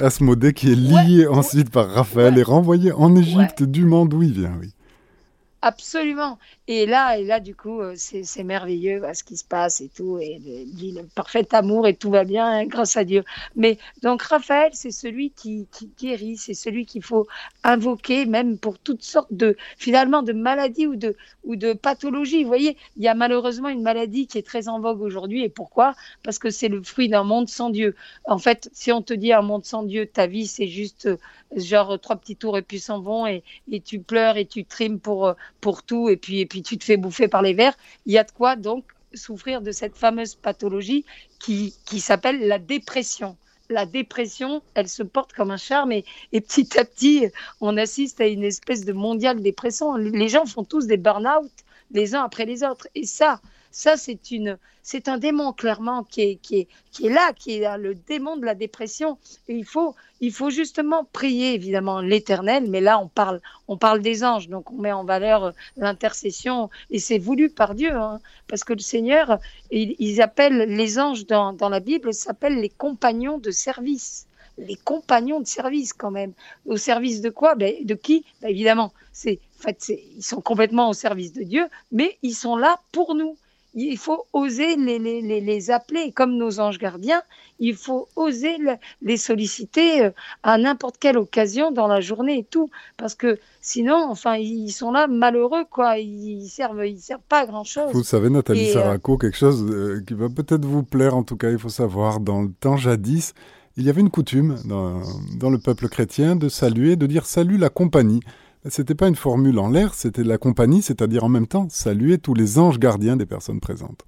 Asmodée, 0.00 0.52
qui 0.52 0.72
est 0.72 0.74
lié 0.74 1.28
ensuite 1.28 1.70
par 1.70 1.88
Raphaël 1.88 2.36
et 2.38 2.42
renvoyé 2.42 2.90
en 2.90 3.14
Égypte 3.14 3.62
du 3.62 3.84
monde 3.84 4.12
où 4.14 4.22
il 4.24 4.32
vient, 4.32 4.56
oui. 4.60 4.74
Absolument. 5.64 6.40
Et 6.66 6.86
là, 6.86 7.16
et 7.18 7.24
là, 7.24 7.38
du 7.38 7.54
coup, 7.54 7.80
euh, 7.80 7.94
c'est 7.96 8.42
merveilleux 8.42 9.00
ce 9.14 9.22
qui 9.22 9.36
se 9.36 9.44
passe 9.44 9.80
et 9.80 9.88
tout, 9.88 10.18
et 10.18 10.40
le, 10.44 11.02
le 11.02 11.06
parfait 11.06 11.46
amour 11.54 11.86
et 11.86 11.94
tout 11.94 12.10
va 12.10 12.24
bien 12.24 12.44
hein, 12.44 12.66
grâce 12.66 12.96
à 12.96 13.04
Dieu. 13.04 13.22
Mais 13.54 13.78
donc 14.02 14.22
Raphaël, 14.22 14.70
c'est 14.74 14.90
celui 14.90 15.30
qui, 15.30 15.68
guérit, 16.00 16.36
c'est 16.36 16.54
celui 16.54 16.84
qu'il 16.84 17.04
faut 17.04 17.28
invoquer, 17.62 18.26
même 18.26 18.58
pour 18.58 18.76
toutes 18.80 19.04
sortes 19.04 19.32
de 19.32 19.56
finalement 19.78 20.22
de 20.22 20.32
maladies 20.32 20.88
ou 20.88 20.96
de 20.96 21.14
ou 21.44 21.54
de 21.54 21.74
pathologies. 21.74 22.42
Vous 22.42 22.48
voyez, 22.48 22.76
il 22.96 23.04
y 23.04 23.08
a 23.08 23.14
malheureusement 23.14 23.68
une 23.68 23.82
maladie 23.82 24.26
qui 24.26 24.38
est 24.38 24.46
très 24.46 24.66
en 24.68 24.80
vogue 24.80 25.00
aujourd'hui. 25.00 25.44
Et 25.44 25.48
pourquoi? 25.48 25.94
Parce 26.24 26.40
que 26.40 26.50
c'est 26.50 26.68
le 26.68 26.82
fruit 26.82 27.08
d'un 27.08 27.22
monde 27.22 27.48
sans 27.48 27.70
Dieu. 27.70 27.94
En 28.24 28.38
fait, 28.38 28.68
si 28.72 28.90
on 28.90 29.00
te 29.02 29.14
dit 29.14 29.32
un 29.32 29.42
monde 29.42 29.64
sans 29.64 29.84
Dieu, 29.84 30.06
ta 30.06 30.26
vie 30.26 30.48
c'est 30.48 30.66
juste 30.66 31.06
euh, 31.06 31.16
genre 31.56 31.98
trois 32.00 32.16
petits 32.16 32.36
tours 32.36 32.56
et 32.58 32.62
puis 32.62 32.80
s'en 32.80 33.00
vont 33.00 33.26
et, 33.26 33.42
et 33.70 33.80
tu 33.80 34.00
pleures 34.00 34.36
et 34.36 34.46
tu 34.46 34.64
trimes 34.64 34.98
pour 35.00 35.26
euh, 35.26 35.34
pour 35.60 35.82
tout 35.82 36.08
et 36.08 36.16
puis, 36.16 36.40
et 36.40 36.46
puis 36.46 36.62
tu 36.62 36.78
te 36.78 36.84
fais 36.84 36.96
bouffer 36.96 37.28
par 37.28 37.42
les 37.42 37.54
vers, 37.54 37.74
il 38.06 38.12
y 38.12 38.18
a 38.18 38.24
de 38.24 38.30
quoi 38.30 38.56
donc 38.56 38.84
souffrir 39.14 39.60
de 39.60 39.72
cette 39.72 39.96
fameuse 39.96 40.34
pathologie 40.34 41.04
qui, 41.38 41.74
qui 41.84 42.00
s'appelle 42.00 42.46
la 42.46 42.58
dépression. 42.58 43.36
La 43.68 43.86
dépression, 43.86 44.62
elle 44.74 44.88
se 44.88 45.02
porte 45.02 45.32
comme 45.32 45.50
un 45.50 45.56
charme 45.56 45.92
et, 45.92 46.04
et, 46.32 46.40
petit 46.40 46.78
à 46.78 46.84
petit, 46.84 47.26
on 47.60 47.76
assiste 47.76 48.20
à 48.20 48.26
une 48.26 48.44
espèce 48.44 48.84
de 48.84 48.92
mondiale 48.92 49.40
dépression. 49.40 49.96
Les 49.96 50.28
gens 50.28 50.46
font 50.46 50.64
tous 50.64 50.86
des 50.86 50.96
burn-out 50.96 51.50
les 51.92 52.14
uns 52.14 52.22
après 52.22 52.44
les 52.44 52.64
autres. 52.64 52.88
Et 52.94 53.06
ça, 53.06 53.40
ça, 53.72 53.94
c'est 53.96 55.08
un 55.08 55.18
démon 55.18 55.54
clairement 55.54 56.04
qui 56.04 56.20
est, 56.20 56.36
qui 56.36 56.66
est, 57.06 57.08
là, 57.08 57.32
qui 57.32 57.54
est 57.54 57.78
le 57.78 57.94
démon 57.94 58.36
de 58.36 58.44
la 58.44 58.54
dépression. 58.54 59.16
Et 59.48 59.56
il 59.56 59.64
faut, 59.64 60.50
justement 60.50 61.04
prier 61.12 61.54
évidemment 61.54 62.02
l'Éternel, 62.02 62.68
mais 62.68 62.82
là 62.82 63.00
on 63.00 63.08
parle, 63.08 64.02
des 64.02 64.24
anges, 64.24 64.48
donc 64.48 64.70
on 64.70 64.76
met 64.76 64.92
en 64.92 65.04
valeur 65.04 65.44
euh, 65.44 65.50
l'intercession. 65.78 66.68
Et 66.90 66.98
c'est 66.98 67.18
voulu 67.18 67.48
par 67.48 67.74
Dieu, 67.74 67.92
hein, 67.92 68.20
parce 68.46 68.62
que 68.62 68.74
le 68.74 68.80
Seigneur, 68.80 69.38
ils, 69.70 70.20
appellent 70.20 70.68
les 70.68 70.98
anges 70.98 71.26
dans, 71.26 71.56
la 71.70 71.80
Bible, 71.80 72.12
s'appellent 72.12 72.60
les 72.60 72.68
compagnons 72.68 73.38
de 73.38 73.50
service. 73.50 74.26
Les 74.58 74.76
compagnons 74.76 75.40
de 75.40 75.46
service 75.46 75.94
quand 75.94 76.10
même. 76.10 76.34
Au 76.66 76.76
service 76.76 77.22
de 77.22 77.30
quoi? 77.30 77.54
Ben, 77.54 77.74
De 77.84 77.94
qui? 77.94 78.26
Ben, 78.42 78.50
Évidemment, 78.50 78.92
c'est, 79.12 79.40
fait, 79.62 79.92
ils 80.16 80.22
sont 80.22 80.42
complètement 80.42 80.90
au 80.90 80.92
service 80.92 81.32
de 81.32 81.42
Dieu, 81.42 81.66
mais 81.90 82.18
ils 82.22 82.34
sont 82.34 82.56
là 82.56 82.78
pour 82.92 83.14
nous 83.14 83.36
il 83.74 83.96
faut 83.96 84.26
oser 84.32 84.76
les, 84.76 84.98
les, 84.98 85.40
les, 85.40 85.70
appeler 85.70 86.12
comme 86.12 86.36
nos 86.36 86.60
anges 86.60 86.78
gardiens. 86.78 87.22
Il 87.58 87.74
faut 87.74 88.08
oser 88.16 88.56
les 89.00 89.16
solliciter 89.16 90.04
euh, 90.04 90.10
à 90.42 90.58
n'importe 90.58 90.96
quelle 90.98 91.16
occasion 91.16 91.70
dans 91.70 91.86
la 91.86 92.00
journée 92.00 92.38
et 92.38 92.44
tout, 92.44 92.70
parce 92.96 93.14
que 93.14 93.38
sinon, 93.60 94.06
enfin, 94.10 94.36
ils 94.36 94.70
sont 94.70 94.92
là 94.92 95.06
malheureux, 95.06 95.64
quoi. 95.70 95.98
Ils 95.98 96.48
servent, 96.48 96.86
ils 96.86 97.00
servent 97.00 97.20
pas 97.28 97.40
à 97.40 97.46
grand 97.46 97.64
chose. 97.64 97.92
Vous 97.92 98.02
savez, 98.02 98.30
Nathalie 98.30 98.70
euh, 98.70 98.74
Saraco, 98.74 99.16
quelque 99.16 99.38
chose 99.38 99.64
euh, 99.70 100.02
qui 100.06 100.14
va 100.14 100.28
peut-être 100.28 100.64
vous 100.64 100.82
plaire. 100.82 101.16
En 101.16 101.22
tout 101.22 101.36
cas, 101.36 101.50
il 101.50 101.58
faut 101.58 101.68
savoir, 101.68 102.20
dans 102.20 102.42
le 102.42 102.50
temps 102.52 102.76
jadis, 102.76 103.32
il 103.76 103.84
y 103.84 103.90
avait 103.90 104.02
une 104.02 104.10
coutume 104.10 104.58
dans, 104.66 105.00
dans 105.38 105.48
le 105.48 105.58
peuple 105.58 105.88
chrétien 105.88 106.36
de 106.36 106.48
saluer, 106.48 106.96
de 106.96 107.06
dire 107.06 107.24
salut 107.24 107.56
la 107.56 107.70
compagnie. 107.70 108.20
C'était 108.68 108.94
pas 108.94 109.08
une 109.08 109.16
formule 109.16 109.58
en 109.58 109.70
l'air, 109.70 109.94
c'était 109.94 110.22
la 110.22 110.38
compagnie, 110.38 110.82
c'est-à-dire 110.82 111.24
en 111.24 111.28
même 111.28 111.48
temps 111.48 111.66
saluer 111.68 112.18
tous 112.18 112.34
les 112.34 112.58
anges 112.58 112.78
gardiens 112.78 113.16
des 113.16 113.26
personnes 113.26 113.60
présentes. 113.60 114.04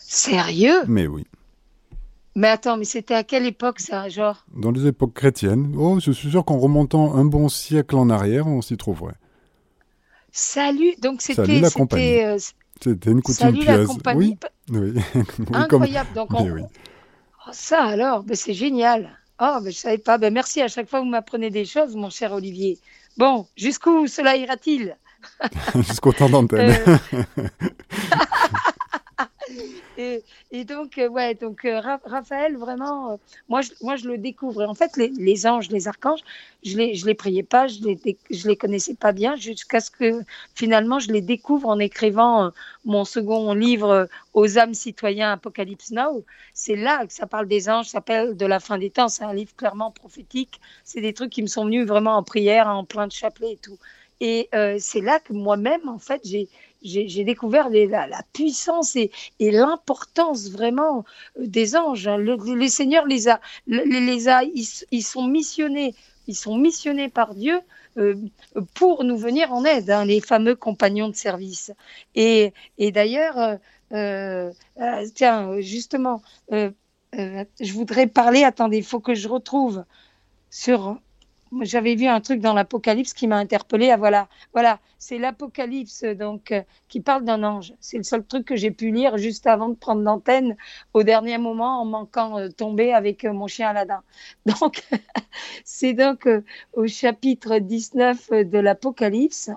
Sérieux? 0.00 0.82
Mais 0.88 1.06
oui. 1.06 1.24
Mais 2.34 2.48
attends, 2.48 2.76
mais 2.76 2.84
c'était 2.84 3.14
à 3.14 3.24
quelle 3.24 3.46
époque 3.46 3.80
ça, 3.80 4.08
genre? 4.08 4.44
Dans 4.54 4.70
les 4.70 4.86
époques 4.86 5.14
chrétiennes. 5.14 5.74
Oh, 5.76 5.98
je 6.00 6.10
suis 6.10 6.30
sûr 6.30 6.44
qu'en 6.44 6.58
remontant 6.58 7.14
un 7.14 7.24
bon 7.24 7.48
siècle 7.48 7.96
en 7.96 8.10
arrière, 8.10 8.46
on 8.46 8.62
s'y 8.62 8.76
trouverait. 8.76 9.16
Salut, 10.32 10.94
donc 11.02 11.20
c'était. 11.20 11.60
La 11.60 11.70
compagnie. 11.70 12.22
Euh, 12.22 12.38
c'était 12.80 13.10
une 13.10 13.22
coutume 13.22 13.46
Salut 13.46 13.64
la 13.64 13.84
compagnie. 13.84 14.38
Oui. 14.70 14.94
Incroyable. 15.52 16.10
Donc 16.14 16.32
on... 16.32 16.60
oh, 16.60 17.50
ça 17.52 17.84
alors, 17.84 18.22
ben, 18.22 18.36
c'est 18.36 18.54
génial. 18.54 19.18
Oh, 19.40 19.58
ben, 19.62 19.72
je 19.72 19.76
savais 19.76 19.98
pas. 19.98 20.18
Ben, 20.18 20.32
merci 20.32 20.60
à 20.60 20.68
chaque 20.68 20.88
fois 20.88 21.00
que 21.00 21.04
vous 21.04 21.10
m'apprenez 21.10 21.50
des 21.50 21.64
choses, 21.64 21.96
mon 21.96 22.10
cher 22.10 22.32
Olivier. 22.32 22.78
Bon, 23.18 23.48
jusqu'où 23.56 24.06
cela 24.06 24.36
ira-t-il? 24.36 24.96
Jusqu'au 25.74 26.12
temps 26.12 26.28
d'antenne. 26.28 26.76
Euh. 26.86 26.98
et, 29.98 30.64
donc, 30.64 30.98
euh, 30.98 31.08
ouais, 31.08 31.34
donc 31.34 31.64
euh, 31.64 31.80
Raphaël, 32.04 32.56
vraiment, 32.56 33.18
moi, 33.48 33.60
je, 33.60 33.70
moi, 33.82 33.96
je 33.96 34.06
le 34.08 34.18
découvre. 34.18 34.62
en 34.62 34.74
fait, 34.74 34.96
les, 34.96 35.46
anges, 35.46 35.68
les 35.70 35.88
archanges, 35.88 36.20
je 36.64 36.76
les, 36.76 36.94
je 36.94 37.06
les 37.06 37.14
priais 37.14 37.42
pas, 37.42 37.66
je 37.66 37.80
les, 37.82 38.18
je 38.30 38.48
les 38.48 38.56
connaissais 38.56 38.94
pas 38.94 39.12
bien, 39.12 39.36
jusqu'à 39.36 39.80
ce 39.80 39.90
que 39.90 40.22
finalement, 40.54 40.98
je 40.98 41.12
les 41.12 41.20
découvre 41.20 41.68
en 41.68 41.78
écrivant 41.78 42.52
mon 42.84 43.04
second 43.04 43.52
livre 43.54 44.08
aux 44.34 44.58
âmes 44.58 44.74
citoyens 44.74 45.32
Apocalypse 45.32 45.90
Now. 45.90 46.24
C'est 46.54 46.76
là 46.76 47.06
que 47.06 47.12
ça 47.12 47.26
parle 47.26 47.48
des 47.48 47.68
anges, 47.68 47.86
ça 47.86 48.00
parle 48.00 48.36
de 48.36 48.46
la 48.46 48.60
fin 48.60 48.78
des 48.78 48.90
temps. 48.90 49.08
C'est 49.08 49.24
un 49.24 49.34
livre 49.34 49.54
clairement 49.56 49.90
prophétique. 49.90 50.60
C'est 50.84 51.00
des 51.00 51.12
trucs 51.12 51.30
qui 51.30 51.42
me 51.42 51.48
sont 51.48 51.64
venus 51.64 51.86
vraiment 51.86 52.16
en 52.16 52.22
prière, 52.22 52.68
en 52.68 52.84
plein 52.84 53.06
de 53.06 53.12
chapelet 53.12 53.52
et 53.52 53.56
tout. 53.56 53.78
Et 54.20 54.48
euh, 54.54 54.76
c'est 54.80 55.00
là 55.00 55.20
que 55.20 55.32
moi-même, 55.32 55.88
en 55.88 55.98
fait, 55.98 56.20
j'ai 56.24 56.48
j'ai 56.82 57.24
découvert 57.24 57.68
la, 57.70 58.22
puissance 58.32 58.96
et, 58.96 59.10
l'importance 59.40 60.50
vraiment 60.50 61.04
euh, 61.38 61.46
des 61.46 61.76
anges. 61.76 62.06
Hein. 62.06 62.16
Le, 62.16 62.36
les 62.54 62.68
seigneurs 62.68 63.06
les 63.06 63.28
a, 63.28 63.40
les, 63.66 64.28
a 64.28 64.42
ils, 64.44 65.02
sont 65.02 65.26
missionnés, 65.26 65.94
ils 66.26 66.36
sont 66.36 66.56
missionnés 66.56 67.08
par 67.08 67.34
Dieu 67.34 67.60
euh, 67.96 68.14
pour 68.74 69.02
nous 69.04 69.16
venir 69.16 69.52
en 69.52 69.64
aide, 69.64 69.90
hein, 69.90 70.04
les 70.04 70.20
fameux 70.20 70.54
compagnons 70.54 71.08
de 71.08 71.16
service. 71.16 71.72
Et, 72.14 72.52
et 72.78 72.92
d'ailleurs, 72.92 73.38
euh, 73.38 73.56
euh, 73.92 74.52
euh 74.80 75.06
tiens, 75.14 75.60
justement, 75.60 76.22
je 76.50 77.72
voudrais 77.72 78.06
parler. 78.06 78.44
Attendez, 78.44 78.78
il 78.78 78.84
faut 78.84 79.00
que 79.00 79.14
je 79.14 79.28
retrouve 79.28 79.84
sur 80.50 81.00
j'avais 81.62 81.94
vu 81.94 82.06
un 82.06 82.20
truc 82.20 82.40
dans 82.40 82.54
l'Apocalypse 82.54 83.12
qui 83.12 83.26
m'a 83.26 83.36
interpellé. 83.36 83.90
Ah, 83.90 83.96
voilà, 83.96 84.28
voilà, 84.52 84.80
c'est 84.98 85.18
l'Apocalypse 85.18 86.04
donc 86.04 86.52
euh, 86.52 86.62
qui 86.88 87.00
parle 87.00 87.24
d'un 87.24 87.42
ange. 87.42 87.74
C'est 87.80 87.96
le 87.96 88.02
seul 88.02 88.24
truc 88.24 88.46
que 88.46 88.56
j'ai 88.56 88.70
pu 88.70 88.90
lire 88.90 89.18
juste 89.18 89.46
avant 89.46 89.68
de 89.68 89.74
prendre 89.74 90.02
l'antenne 90.02 90.56
au 90.94 91.02
dernier 91.02 91.38
moment 91.38 91.80
en 91.80 91.84
manquant 91.84 92.38
euh, 92.38 92.48
tomber 92.48 92.92
avec 92.92 93.24
euh, 93.24 93.32
mon 93.32 93.46
chien 93.46 93.68
Aladdin. 93.68 94.02
Donc, 94.46 94.82
c'est 95.64 95.92
donc 95.92 96.28
au 96.72 96.86
chapitre 96.86 97.58
19 97.58 98.30
de 98.30 98.58
l'Apocalypse 98.58 99.50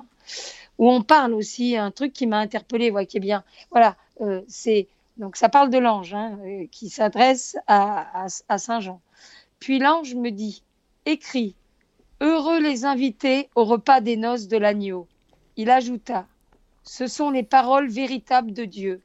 où 0.77 0.89
on 0.89 1.01
parle 1.01 1.33
aussi 1.33 1.77
un 1.77 1.91
truc 1.91 2.13
qui 2.13 2.27
m'a 2.27 2.39
interpellé, 2.39 2.91
ouais, 2.91 3.05
qui 3.05 3.17
est 3.17 3.21
bien. 3.21 3.43
Voilà, 3.71 3.95
c'est 4.47 4.87
donc 5.17 5.35
ça 5.35 5.49
parle 5.49 5.69
de 5.69 5.77
l'ange 5.77 6.13
hein, 6.13 6.37
qui 6.71 6.89
s'adresse 6.89 7.57
à, 7.67 8.25
à, 8.25 8.27
à 8.49 8.57
Saint 8.57 8.79
Jean. 8.79 9.01
Puis 9.59 9.79
l'ange 9.79 10.15
me 10.15 10.31
dit, 10.31 10.63
écris 11.05 11.55
Heureux 12.23 12.59
les 12.59 12.85
invités 12.85 13.49
au 13.55 13.65
repas 13.65 13.99
des 13.99 14.15
noces 14.15 14.47
de 14.47 14.55
l'agneau. 14.55 15.07
Il 15.57 15.71
ajouta 15.71 16.27
Ce 16.83 17.07
sont 17.07 17.31
les 17.31 17.41
paroles 17.41 17.89
véritables 17.89 18.53
de 18.53 18.63
Dieu. 18.63 19.01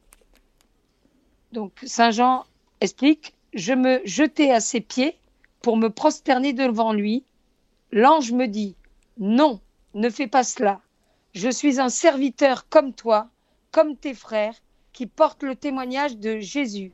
Donc 1.51 1.73
Saint 1.87 2.11
Jean 2.11 2.45
explique 2.83 3.33
Je 3.55 3.73
me 3.73 4.03
jetai 4.05 4.53
à 4.53 4.61
ses 4.61 4.83
pieds 4.83 5.17
pour 5.63 5.79
me 5.79 5.89
prosterner 5.89 6.53
devant 6.53 6.93
lui. 6.93 7.25
L'ange 7.91 8.33
me 8.33 8.47
dit 8.49 8.77
Non, 9.17 9.61
ne 9.95 10.11
fais 10.11 10.27
pas 10.27 10.45
cela. 10.45 10.83
Je 11.33 11.49
suis 11.49 11.81
un 11.81 11.89
serviteur 11.89 12.69
comme 12.69 12.93
toi, 12.93 13.31
comme 13.71 13.97
tes 13.97 14.13
frères, 14.13 14.57
qui 14.93 15.07
porte 15.07 15.43
le 15.43 15.57
témoignage 15.57 16.19
de 16.19 16.39
Jésus. 16.39 16.93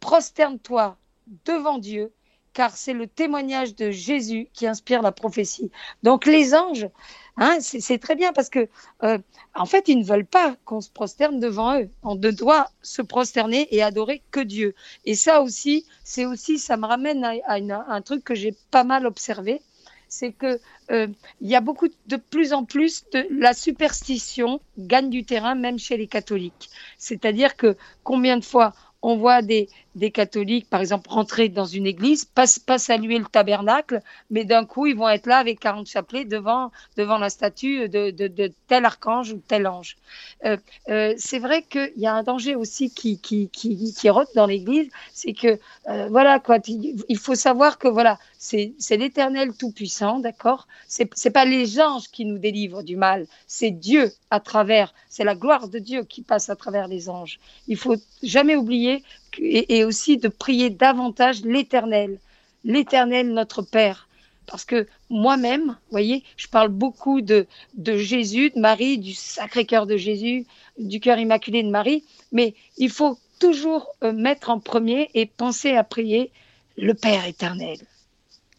Prosterne-toi 0.00 0.96
devant 1.44 1.78
Dieu 1.78 2.12
car 2.52 2.76
c'est 2.76 2.92
le 2.92 3.06
témoignage 3.06 3.74
de 3.74 3.90
Jésus 3.90 4.48
qui 4.52 4.66
inspire 4.66 5.02
la 5.02 5.12
prophétie. 5.12 5.70
Donc 6.02 6.26
les 6.26 6.54
anges, 6.54 6.88
hein, 7.36 7.58
c'est 7.60 7.98
très 7.98 8.16
bien 8.16 8.32
parce 8.32 8.50
que 8.50 8.68
euh, 9.02 9.18
en 9.54 9.66
fait 9.66 9.88
ils 9.88 9.98
ne 9.98 10.04
veulent 10.04 10.26
pas 10.26 10.56
qu'on 10.64 10.80
se 10.80 10.90
prosterne 10.90 11.40
devant 11.40 11.78
eux. 11.78 11.88
On 12.02 12.16
ne 12.16 12.30
doit 12.30 12.68
se 12.82 13.02
prosterner 13.02 13.68
et 13.74 13.82
adorer 13.82 14.22
que 14.30 14.40
Dieu. 14.40 14.74
Et 15.04 15.14
ça 15.14 15.42
aussi, 15.42 15.86
c'est 16.04 16.26
aussi, 16.26 16.58
ça 16.58 16.76
me 16.76 16.86
ramène 16.86 17.24
à, 17.24 17.38
un 17.46 18.00
truc 18.02 18.24
que 18.24 18.34
j'ai 18.34 18.54
pas 18.70 18.84
mal 18.84 19.06
observé, 19.06 19.62
c'est 20.08 20.32
que 20.32 20.60
euh, 20.90 21.06
il 21.40 21.48
y 21.48 21.54
a 21.54 21.60
beaucoup 21.60 21.88
de 22.06 22.16
plus 22.16 22.52
en 22.52 22.64
plus 22.64 23.04
de 23.12 23.26
la 23.30 23.54
superstition 23.54 24.60
gagne 24.76 25.08
du 25.08 25.24
terrain 25.24 25.54
même 25.54 25.78
chez 25.78 25.96
les 25.96 26.08
catholiques. 26.08 26.68
C'est-à-dire 26.98 27.56
que 27.56 27.76
combien 28.02 28.36
de 28.36 28.44
fois 28.44 28.74
on 29.02 29.16
voit 29.16 29.42
des, 29.42 29.68
des 29.94 30.10
catholiques, 30.10 30.68
par 30.68 30.80
exemple, 30.80 31.08
rentrer 31.10 31.48
dans 31.48 31.64
une 31.64 31.86
église, 31.86 32.24
pas, 32.24 32.44
pas 32.66 32.78
saluer 32.78 33.18
le 33.18 33.24
tabernacle, 33.24 34.00
mais 34.30 34.44
d'un 34.44 34.64
coup, 34.66 34.86
ils 34.86 34.96
vont 34.96 35.08
être 35.08 35.26
là 35.26 35.38
avec 35.38 35.60
40 35.60 35.86
chapelets 35.86 36.24
devant, 36.24 36.70
devant 36.96 37.18
la 37.18 37.30
statue 37.30 37.88
de, 37.88 38.10
de, 38.10 38.28
de 38.28 38.52
tel 38.68 38.84
archange 38.84 39.32
ou 39.32 39.42
tel 39.46 39.66
ange. 39.66 39.96
Euh, 40.44 40.56
euh, 40.88 41.14
c'est 41.16 41.38
vrai 41.38 41.62
qu'il 41.62 41.92
y 41.96 42.06
a 42.06 42.14
un 42.14 42.22
danger 42.22 42.54
aussi 42.56 42.92
qui, 42.92 43.18
qui, 43.20 43.48
qui, 43.48 43.94
qui 43.94 44.10
rote 44.10 44.28
dans 44.34 44.46
l'église, 44.46 44.90
c'est 45.12 45.32
que, 45.32 45.58
euh, 45.88 46.08
voilà, 46.10 46.38
quoi, 46.40 46.58
il 46.66 47.18
faut 47.18 47.34
savoir 47.34 47.78
que, 47.78 47.88
voilà, 47.88 48.18
c'est 48.42 48.96
l'Éternel 48.96 49.52
Tout-Puissant, 49.54 50.18
d'accord? 50.18 50.66
C'est 50.88 51.10
n'est 51.24 51.30
pas 51.30 51.44
les 51.44 51.78
anges 51.78 52.08
qui 52.10 52.24
nous 52.24 52.38
délivrent 52.38 52.82
du 52.82 52.96
mal, 52.96 53.26
c'est 53.46 53.70
Dieu 53.70 54.10
à 54.30 54.40
travers, 54.40 54.94
c'est 55.10 55.24
la 55.24 55.34
gloire 55.34 55.68
de 55.68 55.78
Dieu 55.78 56.04
qui 56.04 56.22
passe 56.22 56.48
à 56.48 56.56
travers 56.56 56.88
les 56.88 57.10
anges. 57.10 57.38
Il 57.68 57.76
faut 57.76 57.96
jamais 58.22 58.56
oublier 58.56 59.04
et, 59.38 59.84
aussi 59.84 60.16
de 60.16 60.28
prier 60.28 60.70
davantage 60.70 61.42
l'Éternel, 61.42 62.18
l'Éternel 62.64 63.30
notre 63.34 63.60
Père. 63.60 64.08
Parce 64.46 64.64
que 64.64 64.86
moi-même, 65.10 65.66
vous 65.66 65.90
voyez, 65.90 66.24
je 66.38 66.48
parle 66.48 66.70
beaucoup 66.70 67.20
de, 67.20 67.46
de 67.74 67.98
Jésus, 67.98 68.50
de 68.50 68.58
Marie, 68.58 68.96
du 68.96 69.12
Sacré-Cœur 69.12 69.86
de 69.86 69.98
Jésus, 69.98 70.46
du 70.78 70.98
cœur 70.98 71.18
immaculé 71.18 71.62
de 71.62 71.68
Marie, 71.68 72.04
mais 72.32 72.54
il 72.78 72.90
faut 72.90 73.18
toujours 73.38 73.94
euh, 74.02 74.12
mettre 74.12 74.48
en 74.48 74.60
premier 74.60 75.10
et 75.12 75.26
penser 75.26 75.72
à 75.72 75.84
prier 75.84 76.32
le 76.78 76.94
Père 76.94 77.26
éternel. 77.26 77.76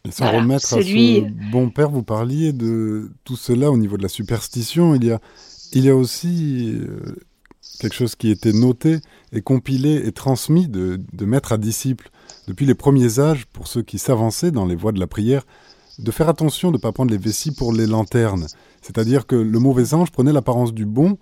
Et 0.04 0.10
sans 0.10 0.32
remettre 0.32 0.74
à 0.74 0.82
ce 0.82 1.50
bon 1.52 1.70
Père, 1.70 1.90
vous 1.90 2.02
parliez 2.02 2.52
de 2.52 3.10
tout 3.24 3.36
cela 3.36 3.70
au 3.70 3.76
niveau 3.76 3.96
de 3.96 4.02
la 4.02 4.08
superstition. 4.08 4.94
Il 4.96 5.04
y 5.04 5.12
a, 5.12 5.20
il 5.72 5.84
y 5.84 5.90
a 5.90 5.94
aussi 5.96 6.80
euh, 6.80 7.16
quelque 7.78 7.94
chose 7.94 8.16
qui 8.16 8.30
était 8.30 8.52
noté 8.52 8.98
et 9.32 9.42
compilé 9.42 10.02
et 10.04 10.12
transmis 10.12 10.66
de, 10.66 11.00
de 11.12 11.24
maître 11.24 11.52
à 11.52 11.58
disciple 11.58 12.10
depuis 12.48 12.66
les 12.66 12.74
premiers 12.74 13.20
âges 13.20 13.46
pour 13.46 13.68
ceux 13.68 13.82
qui 13.82 13.98
s'avançaient 13.98 14.50
dans 14.50 14.66
les 14.66 14.74
voies 14.74 14.92
de 14.92 14.98
la 14.98 15.06
prière, 15.06 15.44
de 15.98 16.10
faire 16.10 16.28
attention 16.28 16.72
de 16.72 16.78
ne 16.78 16.80
pas 16.80 16.90
prendre 16.90 17.12
les 17.12 17.18
vessies 17.18 17.52
pour 17.52 17.72
les 17.72 17.86
lanternes. 17.86 18.46
C'est-à-dire 18.80 19.26
que 19.26 19.36
le 19.36 19.58
mauvais 19.60 19.94
ange 19.94 20.10
prenait 20.10 20.32
l'apparence 20.32 20.74
du 20.74 20.84
bon 20.84 21.18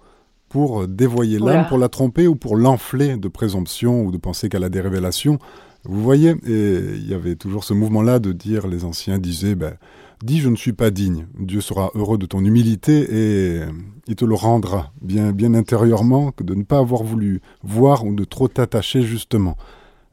pour 0.48 0.88
dévoyer 0.88 1.38
l'âme, 1.38 1.66
pour 1.68 1.78
la 1.78 1.88
tromper 1.88 2.26
ou 2.26 2.34
pour 2.34 2.56
l'enfler 2.56 3.16
de 3.16 3.28
présomption 3.28 4.02
ou 4.02 4.10
de 4.10 4.16
penser 4.16 4.48
qu'elle 4.48 4.64
a 4.64 4.68
des 4.68 4.80
révélations. 4.80 5.38
Vous 5.84 6.02
voyez, 6.02 6.34
et 6.46 6.78
il 6.96 7.08
y 7.08 7.14
avait 7.14 7.36
toujours 7.36 7.64
ce 7.64 7.72
mouvement-là 7.72 8.18
de 8.18 8.32
dire, 8.32 8.66
les 8.66 8.84
anciens 8.84 9.18
disaient, 9.18 9.54
ben, 9.54 9.74
dis 10.22 10.40
je 10.40 10.48
ne 10.48 10.56
suis 10.56 10.72
pas 10.72 10.90
digne, 10.90 11.26
Dieu 11.38 11.60
sera 11.60 11.90
heureux 11.94 12.18
de 12.18 12.26
ton 12.26 12.44
humilité 12.44 13.06
et 13.10 13.60
il 14.06 14.16
te 14.16 14.24
le 14.24 14.34
rendra 14.34 14.92
bien, 15.00 15.32
bien 15.32 15.54
intérieurement 15.54 16.32
que 16.32 16.44
de 16.44 16.54
ne 16.54 16.62
pas 16.62 16.78
avoir 16.78 17.02
voulu 17.02 17.40
voir 17.62 18.04
ou 18.04 18.14
de 18.14 18.24
trop 18.24 18.48
t'attacher 18.48 19.02
justement 19.02 19.56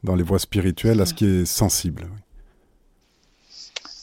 dans 0.04 0.14
les 0.14 0.22
voies 0.22 0.38
spirituelles 0.38 1.00
à 1.00 1.06
ce 1.06 1.14
qui 1.14 1.26
est 1.26 1.44
sensible. 1.44 2.06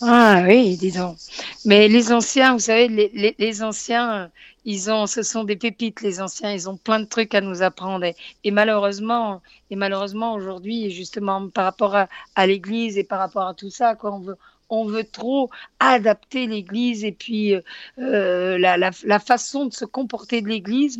Ah 0.01 0.43
oui, 0.45 0.77
dis 0.77 0.91
donc. 0.91 1.17
Mais 1.63 1.87
les 1.87 2.11
anciens, 2.11 2.53
vous 2.53 2.59
savez, 2.59 2.87
les, 2.87 3.35
les, 3.37 3.63
anciens, 3.63 4.29
ils 4.65 4.91
ont, 4.91 5.07
ce 5.07 5.23
sont 5.23 5.43
des 5.43 5.55
pépites, 5.55 6.01
les 6.01 6.21
anciens, 6.21 6.51
ils 6.51 6.69
ont 6.69 6.77
plein 6.77 6.99
de 6.99 7.05
trucs 7.05 7.33
à 7.33 7.41
nous 7.41 7.61
apprendre. 7.61 8.05
Et, 8.43 8.51
malheureusement, 8.51 9.41
et 9.69 9.75
malheureusement 9.75 10.33
aujourd'hui, 10.33 10.91
justement, 10.91 11.49
par 11.49 11.63
rapport 11.63 11.95
à, 11.95 12.47
l'Église 12.47 12.97
et 12.97 13.03
par 13.03 13.19
rapport 13.19 13.47
à 13.47 13.53
tout 13.53 13.69
ça, 13.69 13.95
quoi, 13.95 14.13
on 14.13 14.19
veut, 14.19 14.37
on 14.69 14.85
veut 14.85 15.05
trop 15.05 15.49
adapter 15.79 16.47
l'Église 16.47 17.05
et 17.05 17.11
puis 17.11 17.53
euh, 17.53 18.57
la, 18.57 18.77
la, 18.77 18.91
la, 19.03 19.19
façon 19.19 19.65
de 19.65 19.73
se 19.73 19.85
comporter 19.85 20.41
de 20.41 20.49
l'Église, 20.49 20.99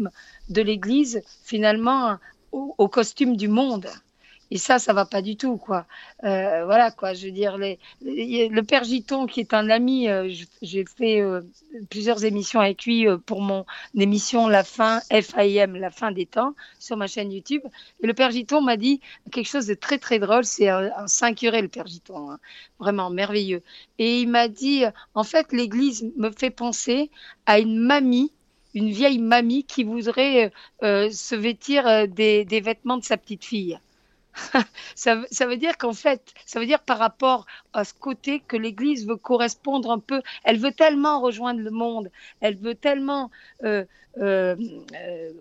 de 0.50 0.62
l'Église 0.62 1.22
finalement 1.44 2.18
au, 2.52 2.88
costume 2.88 3.36
du 3.36 3.48
monde. 3.48 3.88
Et 4.52 4.58
ça, 4.58 4.78
ça 4.78 4.94
va 4.94 5.06
pas 5.06 5.24
du 5.24 5.38
tout, 5.38 5.58
quoi. 5.58 5.86
Euh, 6.24 6.66
voilà, 6.66 6.92
quoi. 6.92 7.14
Je 7.14 7.26
veux 7.26 7.32
dire, 7.32 7.58
le 7.58 8.62
père 8.62 8.84
Giton, 8.84 9.26
qui 9.26 9.40
est 9.40 9.54
un 9.56 9.70
ami, 9.72 10.08
euh, 10.08 10.32
j'ai 10.62 10.86
fait 10.86 11.20
euh, 11.20 11.42
plusieurs 11.90 12.24
émissions 12.26 12.60
avec 12.60 12.86
lui 12.86 13.08
pour 13.26 13.42
mon 13.42 13.66
émission 13.98 14.48
La 14.48 14.64
fin, 14.64 15.02
FIM, 15.10 15.76
La 15.78 15.90
fin 15.90 16.12
des 16.12 16.28
temps, 16.28 16.54
sur 16.80 16.96
ma 16.96 17.08
chaîne 17.08 17.32
YouTube. 17.32 17.64
Et 18.04 18.08
le 18.08 18.14
père 18.14 18.30
Giton 18.30 18.62
m'a 18.62 18.78
dit 18.78 19.02
quelque 19.32 19.50
chose 19.50 19.66
de 19.66 19.74
très, 19.74 19.98
très 19.98 20.20
drôle. 20.20 20.46
C'est 20.46 20.70
un, 20.70 21.08
saint 21.08 21.34
curé, 21.34 21.62
le 21.62 21.68
père 21.68 21.88
Giton. 21.88 22.32
Hein. 22.32 22.40
Vraiment 22.80 23.10
merveilleux. 23.10 23.64
Et 23.98 24.22
il 24.22 24.30
m'a 24.30 24.48
dit, 24.48 24.84
en 25.16 25.24
fait, 25.24 25.52
l'église 25.54 26.12
me 26.18 26.30
fait 26.30 26.52
penser 26.52 27.10
à 27.46 27.60
une 27.60 27.80
mamie 27.80 28.32
une 28.74 28.90
vieille 28.92 29.20
mamie 29.20 29.64
qui 29.64 29.86
voudrait 29.86 30.52
se 30.82 31.34
vêtir 31.34 32.10
des, 32.10 32.44
vêtements 32.62 32.98
de 32.98 33.06
sa 33.06 33.16
petite 33.16 33.46
fille. 33.46 33.80
ça, 34.96 35.22
ça, 35.32 35.46
veut 35.48 35.58
dire 35.58 35.78
qu'en 35.78 35.94
fait, 35.94 36.34
ça 36.46 36.60
veut 36.60 36.66
dire 36.66 36.82
par 36.82 36.98
rapport 36.98 37.46
à 37.74 37.84
ce 37.84 37.94
côté 37.94 38.40
que 38.40 38.58
l'Église 38.58 39.08
veut 39.08 39.16
correspondre 39.16 39.92
un 39.92 40.00
peu, 40.00 40.22
elle 40.44 40.60
veut 40.60 40.72
tellement 40.74 41.22
rejoindre 41.22 41.62
le 41.62 41.72
monde, 41.72 42.12
elle 42.42 42.58
veut 42.58 42.76
tellement 42.76 43.32
euh, 43.64 43.86
euh, 44.18 44.56
euh 44.94 45.32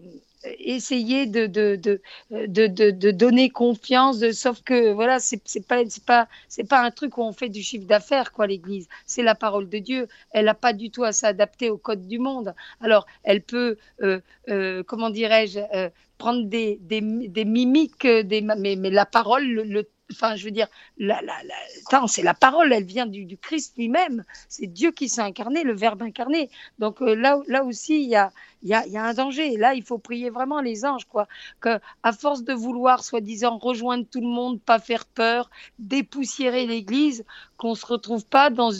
essayer 0.59 1.27
de, 1.27 1.47
de, 1.47 1.77
de, 1.77 2.01
de, 2.31 2.91
de 2.91 3.11
donner 3.11 3.51
confiance, 3.51 4.31
sauf 4.33 4.63
que 4.63 4.93
voilà, 4.93 5.19
c'est 5.21 5.41
pas, 5.67 5.83
pas, 6.07 6.29
pas 6.69 6.83
un 6.83 6.91
truc 6.91 7.19
où 7.19 7.23
on 7.23 7.33
fait 7.33 7.49
du 7.49 7.63
chiffre 7.63 7.87
d'affaires, 7.87 8.33
quoi, 8.33 8.47
l'Église. 8.47 8.89
C'est 9.07 9.23
la 9.23 9.35
parole 9.35 9.69
de 9.69 9.79
Dieu. 9.79 10.09
Elle 10.31 10.47
n'a 10.47 10.55
pas 10.55 10.73
du 10.73 10.91
tout 10.91 11.05
à 11.05 11.13
s'adapter 11.13 11.71
au 11.71 11.79
code 11.79 12.07
du 12.09 12.19
monde. 12.19 12.55
Alors, 12.81 13.07
elle 13.23 13.43
peut, 13.43 13.77
euh, 14.03 14.21
euh, 14.49 14.83
comment 14.83 15.11
dirais-je, 15.11 15.61
euh, 15.75 15.91
prendre 16.19 16.45
des, 16.47 16.79
des, 16.83 17.01
des, 17.01 17.45
mimiques, 17.45 18.07
des, 18.07 18.41
mais, 18.41 18.77
mais 18.77 18.91
la 18.91 19.07
parole, 19.07 19.45
le, 19.47 19.65
le 19.65 19.89
enfin, 20.13 20.37
je 20.37 20.45
veux 20.45 20.51
dire, 20.51 20.69
la, 20.99 21.21
la, 21.23 22.07
c'est 22.07 22.23
la 22.23 22.35
parole, 22.35 22.73
elle 22.73 22.85
vient 22.85 23.07
du, 23.07 23.37
Christ 23.39 23.75
lui-même. 23.77 24.25
C'est 24.49 24.67
Dieu 24.67 24.93
qui 24.93 25.09
s'est 25.09 25.21
incarné, 25.21 25.63
le 25.63 25.75
Verbe 25.75 26.03
incarné. 26.03 26.51
Donc 26.79 27.03
euh, 27.03 27.15
là, 27.15 27.41
là 27.47 27.65
aussi, 27.65 28.03
il 28.03 28.09
y 28.09 28.17
a, 28.17 28.33
y, 28.63 28.75
a, 28.75 28.87
y 28.87 28.97
a 28.97 29.05
un 29.05 29.15
danger. 29.15 29.57
Là, 29.57 29.75
il 29.75 29.83
faut 29.83 29.99
prier 29.99 30.31
vraiment 30.31 30.61
les 30.61 30.85
anges, 30.85 31.07
quoi. 31.07 31.27
Que, 31.61 31.81
à 32.03 32.13
force 32.13 32.45
de 32.45 32.53
vouloir, 32.53 33.05
soi-disant, 33.05 33.59
rejoindre 33.59 34.07
tout 34.11 34.21
le 34.21 34.27
monde, 34.27 34.61
pas 34.61 34.79
faire 34.79 35.07
peur, 35.07 35.51
dépoussiérer 35.79 36.67
l'Église, 36.67 37.25
qu'on 37.57 37.75
se 37.75 37.87
retrouve 37.87 38.27
pas 38.27 38.51
dans, 38.51 38.71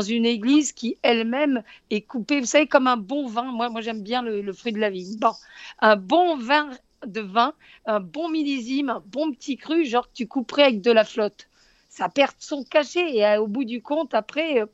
une 0.00 0.26
Église 0.26 0.72
qui 0.72 0.98
elle-même 1.02 1.62
est 1.90 2.02
coupée. 2.02 2.40
Vous 2.40 2.46
savez, 2.46 2.66
comme 2.66 2.86
un 2.86 2.96
bon 2.96 3.26
vin. 3.26 3.44
Moi, 3.52 3.68
moi, 3.68 3.80
j'aime 3.80 4.02
bien 4.02 4.22
le, 4.22 4.40
le 4.40 4.52
fruit 4.52 4.72
de 4.72 4.78
la 4.78 4.90
vie. 4.90 5.16
Bon, 5.18 5.32
un 5.80 5.96
bon 5.96 6.36
vin 6.36 6.70
de 7.06 7.20
vin, 7.20 7.54
un 7.86 8.00
bon 8.00 8.28
millésime, 8.28 8.90
un 8.90 9.02
bon 9.06 9.32
petit 9.32 9.56
cru, 9.56 9.84
genre 9.84 10.08
que 10.08 10.14
tu 10.14 10.26
couperais 10.26 10.64
avec 10.64 10.80
de 10.80 10.90
la 10.90 11.04
flotte. 11.04 11.48
Ça 11.88 12.08
perd 12.08 12.32
son 12.38 12.64
cachet 12.64 13.16
et 13.16 13.26
euh, 13.26 13.40
au 13.40 13.46
bout 13.46 13.64
du 13.64 13.82
compte, 13.82 14.14
après, 14.14 14.60
euh, 14.60 14.66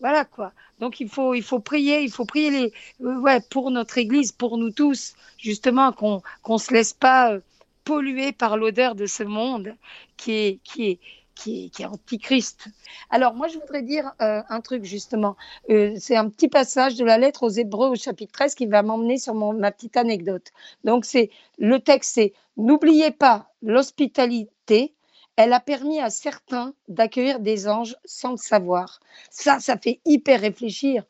voilà 0.00 0.24
quoi. 0.24 0.52
Donc 0.80 1.00
il 1.00 1.08
faut, 1.08 1.34
il 1.34 1.42
faut 1.42 1.60
prier, 1.60 2.02
il 2.02 2.10
faut 2.10 2.24
prier 2.24 2.50
les, 2.50 2.72
euh, 3.02 3.18
ouais, 3.20 3.40
pour 3.50 3.70
notre 3.70 3.98
Église, 3.98 4.32
pour 4.32 4.58
nous 4.58 4.70
tous, 4.70 5.14
justement, 5.38 5.92
qu'on 5.92 6.22
qu'on 6.42 6.58
se 6.58 6.72
laisse 6.72 6.92
pas 6.92 7.36
polluer 7.84 8.32
par 8.32 8.56
l'odeur 8.56 8.94
de 8.94 9.06
ce 9.06 9.22
monde 9.22 9.74
qui 10.16 10.32
est, 10.32 10.60
qui 10.62 10.90
est, 10.90 11.00
qui 11.38 11.70
est, 11.78 11.84
antichrist. 11.84 12.66
Alors 13.10 13.34
moi, 13.34 13.48
je 13.48 13.58
voudrais 13.58 13.82
dire 13.82 14.12
euh, 14.20 14.42
un 14.48 14.60
truc 14.60 14.84
justement. 14.84 15.36
Euh, 15.70 15.94
c'est 15.98 16.16
un 16.16 16.28
petit 16.28 16.48
passage 16.48 16.96
de 16.96 17.04
la 17.04 17.16
lettre 17.16 17.44
aux 17.44 17.50
Hébreux 17.50 17.88
au 17.88 17.94
chapitre 17.94 18.32
13 18.32 18.54
qui 18.54 18.66
va 18.66 18.82
m'emmener 18.82 19.18
sur 19.18 19.34
mon, 19.34 19.52
ma 19.52 19.70
petite 19.70 19.96
anecdote. 19.96 20.50
Donc 20.84 21.04
c'est 21.04 21.30
le 21.58 21.78
texte, 21.78 22.14
c'est 22.14 22.32
n'oubliez 22.56 23.12
pas 23.12 23.50
l'hospitalité. 23.62 24.94
Elle 25.36 25.52
a 25.52 25.60
permis 25.60 26.00
à 26.00 26.10
certains 26.10 26.74
d'accueillir 26.88 27.38
des 27.38 27.68
anges 27.68 27.96
sans 28.04 28.32
le 28.32 28.36
savoir. 28.36 28.98
Ça, 29.30 29.60
ça 29.60 29.78
fait 29.78 30.00
hyper 30.04 30.40
réfléchir. 30.40 31.04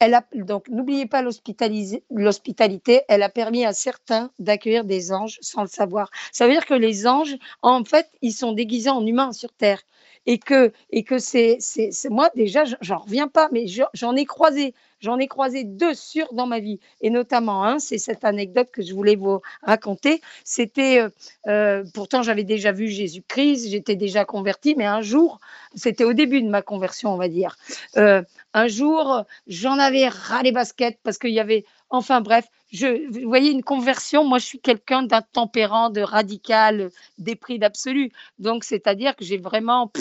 Elle 0.00 0.14
a, 0.14 0.24
donc, 0.34 0.68
n'oubliez 0.68 1.06
pas 1.06 1.22
l'hospitalité. 1.22 3.02
Elle 3.08 3.22
a 3.22 3.28
permis 3.28 3.64
à 3.64 3.72
certains 3.72 4.30
d'accueillir 4.38 4.84
des 4.84 5.12
anges 5.12 5.38
sans 5.40 5.62
le 5.62 5.68
savoir. 5.68 6.10
Ça 6.32 6.46
veut 6.46 6.52
dire 6.52 6.66
que 6.66 6.74
les 6.74 7.06
anges, 7.08 7.36
en 7.62 7.84
fait, 7.84 8.08
ils 8.22 8.32
sont 8.32 8.52
déguisés 8.52 8.90
en 8.90 9.04
humains 9.06 9.32
sur 9.32 9.52
Terre. 9.52 9.82
Et 10.26 10.38
que, 10.38 10.72
et 10.90 11.04
que 11.04 11.18
c'est, 11.18 11.58
c'est, 11.60 11.90
moi, 12.08 12.30
déjà, 12.34 12.64
j'en 12.80 12.98
reviens 12.98 13.28
pas, 13.28 13.48
mais 13.52 13.66
j'en 13.66 14.16
ai 14.16 14.24
croisé. 14.24 14.74
J'en 15.04 15.18
ai 15.18 15.28
croisé 15.28 15.64
deux 15.64 15.92
sûrs 15.92 16.32
dans 16.32 16.46
ma 16.46 16.60
vie, 16.60 16.80
et 17.02 17.10
notamment 17.10 17.78
c'est 17.78 17.98
cette 17.98 18.24
anecdote 18.24 18.70
que 18.72 18.80
je 18.80 18.94
voulais 18.94 19.16
vous 19.16 19.40
raconter. 19.62 20.22
C'était, 20.44 20.98
euh, 20.98 21.10
euh, 21.46 21.84
pourtant 21.92 22.22
j'avais 22.22 22.42
déjà 22.44 22.72
vu 22.72 22.88
Jésus-Christ, 22.88 23.68
j'étais 23.68 23.96
déjà 23.96 24.24
convertie, 24.24 24.74
mais 24.78 24.86
un 24.86 25.02
jour, 25.02 25.40
c'était 25.74 26.04
au 26.04 26.14
début 26.14 26.40
de 26.40 26.48
ma 26.48 26.62
conversion, 26.62 27.12
on 27.12 27.18
va 27.18 27.28
dire. 27.28 27.56
Euh, 27.98 28.22
un 28.54 28.66
jour, 28.66 29.24
j'en 29.46 29.78
avais 29.78 30.08
ras 30.08 30.42
les 30.42 30.52
baskets 30.52 30.98
parce 31.02 31.18
qu'il 31.18 31.32
y 31.32 31.40
avait, 31.40 31.66
enfin 31.90 32.22
bref, 32.22 32.46
je, 32.72 33.06
vous 33.10 33.28
voyez, 33.28 33.50
une 33.50 33.62
conversion, 33.62 34.24
moi 34.24 34.38
je 34.38 34.46
suis 34.46 34.60
quelqu'un 34.60 35.02
d'un 35.02 35.20
tempérant, 35.20 35.90
de 35.90 36.00
radical, 36.00 36.90
d'épris 37.18 37.58
d'absolu. 37.58 38.10
Donc, 38.38 38.64
c'est-à-dire 38.64 39.14
que 39.16 39.24
j'ai 39.24 39.38
vraiment 39.38 39.92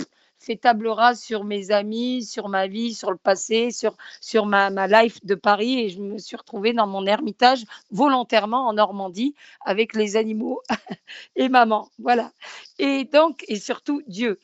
fait 0.44 0.58
table 0.58 0.88
rase 0.88 1.22
sur 1.22 1.44
mes 1.44 1.72
amis, 1.72 2.24
sur 2.24 2.50
ma 2.50 2.68
vie, 2.68 2.94
sur 2.94 3.12
le 3.12 3.18
passé, 3.18 3.72
sur, 3.72 3.96
sur 4.22 4.46
ma, 4.46 4.70
ma 4.70 4.88
life 4.88 5.24
de 5.26 5.36
Paris 5.36 5.80
et 5.80 5.90
je 5.90 6.00
me 6.02 6.18
suis 6.18 6.36
retrouvée 6.36 6.74
dans 6.74 6.88
mon 6.88 7.06
ermitage 7.06 7.64
volontairement 7.92 8.68
en 8.68 8.74
Normandie 8.74 9.36
avec 9.62 9.96
les 9.96 10.18
animaux 10.18 10.62
et 11.36 11.50
maman. 11.50 11.90
Voilà. 12.00 12.32
Et 12.80 13.06
donc, 13.06 13.46
et 13.48 13.60
surtout 13.60 14.02
Dieu 14.08 14.40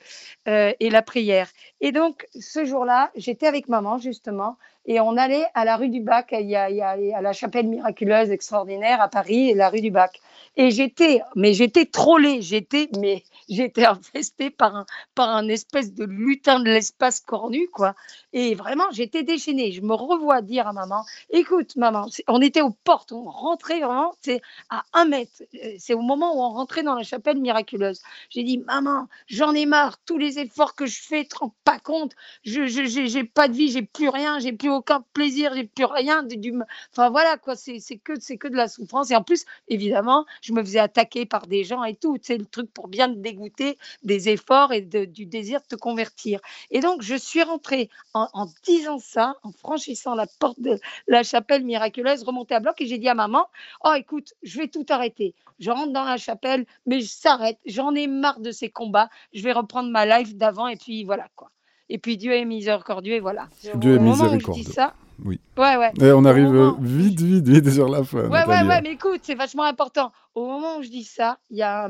euh, 0.48 0.74
et 0.80 0.90
la 0.90 1.02
prière. 1.02 1.50
Et 1.82 1.92
donc, 1.92 2.28
ce 2.40 2.66
jour-là, 2.66 3.12
j'étais 3.16 3.48
avec 3.48 3.68
maman 3.68 3.98
justement 3.98 4.58
et 4.86 5.00
on 5.00 5.18
allait 5.18 5.46
à 5.54 5.66
la 5.66 5.78
rue 5.78 5.90
du 5.90 6.02
Bac, 6.02 6.30
il 6.32 6.50
y 6.50 6.56
a, 6.56 6.66
à 6.66 7.22
la 7.22 7.34
chapelle 7.34 7.68
miraculeuse 7.68 8.32
extraordinaire 8.32 9.02
à 9.02 9.08
Paris, 9.08 9.54
la 9.54 9.70
rue 9.70 9.82
du 9.82 9.92
Bac. 9.92 10.20
Et 10.56 10.72
j'étais, 10.72 11.22
mais 11.36 11.54
j'étais 11.54 11.86
trollée, 11.86 12.42
j'étais, 12.42 12.90
mais 12.98 13.24
j'étais 13.50 13.86
infestée 13.86 14.50
par 14.50 14.76
un, 14.76 14.86
par 15.16 15.30
un 15.30 15.48
espèce 15.48 15.94
de 15.94 16.06
lutin 16.06 16.60
de 16.60 16.66
l'espace 16.66 17.20
cornu, 17.20 17.68
quoi. 17.70 17.96
Et 18.34 18.56
vraiment, 18.56 18.86
j'étais 18.92 19.24
déchaînée. 19.24 19.72
Je 19.72 19.82
me 19.82 19.94
revois 19.94 20.42
dire 20.42 20.68
à 20.68 20.74
maman, 20.74 21.04
écoute, 21.30 21.76
maman, 21.76 22.08
on 22.28 22.42
était 22.42 22.62
aux 22.62 22.76
portes, 22.84 23.12
on 23.12 23.24
rentrait 23.24 23.80
vraiment, 23.80 24.14
c'est 24.22 24.42
à 24.70 24.84
un 24.94 25.06
mètre. 25.06 25.44
Euh, 25.64 25.76
c'est 25.78 25.94
au 25.94 26.02
moment 26.02 26.36
où 26.36 26.42
on 26.42 26.50
rentrait 26.50 26.84
dans 26.84 26.96
la 26.96 27.04
chapelle 27.04 27.40
miraculeuse. 27.40 28.02
J'ai 28.30 28.44
dit, 28.44 28.58
maman, 28.60 29.08
j'en 29.28 29.54
ai 29.54 29.66
marre, 29.66 29.98
tous 30.06 30.18
les 30.18 30.40
efforts 30.40 30.76
que 30.76 30.86
je 30.86 31.02
fais, 31.02 31.26
te 31.26 31.38
rends 31.38 31.54
pas 31.64 31.80
compte, 31.80 32.14
je, 32.44 32.66
j'ai 32.66 33.24
pas 33.24 33.48
de 33.48 33.54
vie, 33.54 33.72
j'ai 33.72 33.84
plus 33.84 34.10
rien, 34.10 34.40
j'ai 34.40 34.54
plus 34.54 34.69
aucun 34.70 35.04
plaisir, 35.14 35.54
j'ai 35.56 35.66
plus 35.66 35.86
rien. 35.86 36.24
Du, 36.24 36.54
enfin 36.92 37.10
voilà, 37.10 37.38
quoi, 37.38 37.56
c'est, 37.56 37.80
que, 38.04 38.20
c'est 38.20 38.38
que 38.38 38.48
de 38.48 38.56
la 38.56 38.68
souffrance. 38.68 39.12
Et 39.12 39.16
en 39.16 39.24
plus, 39.24 39.46
évidemment, 39.68 40.26
je 40.42 40.54
me 40.54 40.64
faisais 40.64 40.80
attaquer 40.80 41.26
par 41.26 41.48
des 41.48 41.64
gens 41.64 41.84
et 41.84 41.96
tout. 41.96 42.18
C'est 42.22 42.38
le 42.38 42.46
truc 42.46 42.72
pour 42.74 42.88
bien 42.88 43.10
te 43.10 43.18
dégoûter 43.18 43.78
des 44.04 44.30
efforts 44.30 44.74
et 44.74 44.82
du 44.82 45.26
désir 45.26 45.62
de 45.62 45.68
te 45.68 45.76
convertir. 45.76 46.40
Et 46.72 46.80
donc, 46.80 47.02
je 47.02 47.16
suis 47.16 47.44
rentrée 47.44 47.90
en, 48.14 48.48
disant 48.64 49.00
ça, 49.00 49.36
en 49.44 49.52
franchissant 49.52 50.16
la 50.16 50.28
porte 50.40 50.60
de 50.60 50.80
la 51.08 51.24
chapelle 51.24 51.64
miraculeuse, 51.64 52.24
remontée 52.24 52.56
à 52.56 52.60
bloc 52.60 52.80
et 52.82 52.88
j'ai 52.88 52.98
dit 52.98 53.10
à 53.10 53.16
maman 53.16 53.48
Oh, 53.84 53.94
écoute, 53.94 54.34
je 54.44 54.58
vais 54.58 54.68
tout 54.68 54.86
arrêter. 54.90 55.36
Je 55.60 55.72
rentre 55.72 55.92
dans 55.92 56.06
la 56.06 56.18
chapelle, 56.18 56.66
mais 56.86 57.02
je 57.02 57.08
s'arrête. 57.08 57.60
J'en 57.66 57.94
ai 57.96 58.08
marre 58.08 58.40
de 58.40 58.52
ces 58.52 58.70
combats. 58.70 59.10
Je 59.34 59.42
vais 59.44 59.52
reprendre 59.52 59.90
ma 59.90 60.06
life 60.06 60.36
d'avant 60.36 60.68
et 60.68 60.78
puis 60.78 61.04
voilà 61.04 61.28
quoi. 61.36 61.52
Et 61.90 61.98
puis 61.98 62.18
Dieu 62.18 62.34
est 62.34 62.46
miséricordieux 62.46 63.16
et 63.16 63.20
voilà. 63.20 63.48
Dieu 63.76 63.96
est 63.96 64.00
miséricordieux. 64.00 64.64
ça, 64.64 64.94
oui. 65.26 65.40
Ouais, 65.58 65.76
ouais. 65.76 65.92
Et 66.00 66.12
on 66.12 66.24
arrive 66.24 66.76
vite, 66.80 67.20
vite, 67.20 67.48
vite 67.48 67.70
sur 67.72 67.90
la 67.90 68.04
fin. 68.04 68.30
Ouais, 68.30 68.46
ouais, 68.46 68.64
ouais, 68.64 68.82
mais 68.82 68.92
écoute, 68.92 69.22
c'est 69.24 69.36
vachement 69.36 69.64
important. 69.64 70.12
Au 70.36 70.46
moment 70.46 70.78
où 70.78 70.84
je 70.84 70.90
dis 70.90 71.04
ça, 71.04 71.40
il 71.50 71.58
y 71.58 71.62
a, 71.62 71.90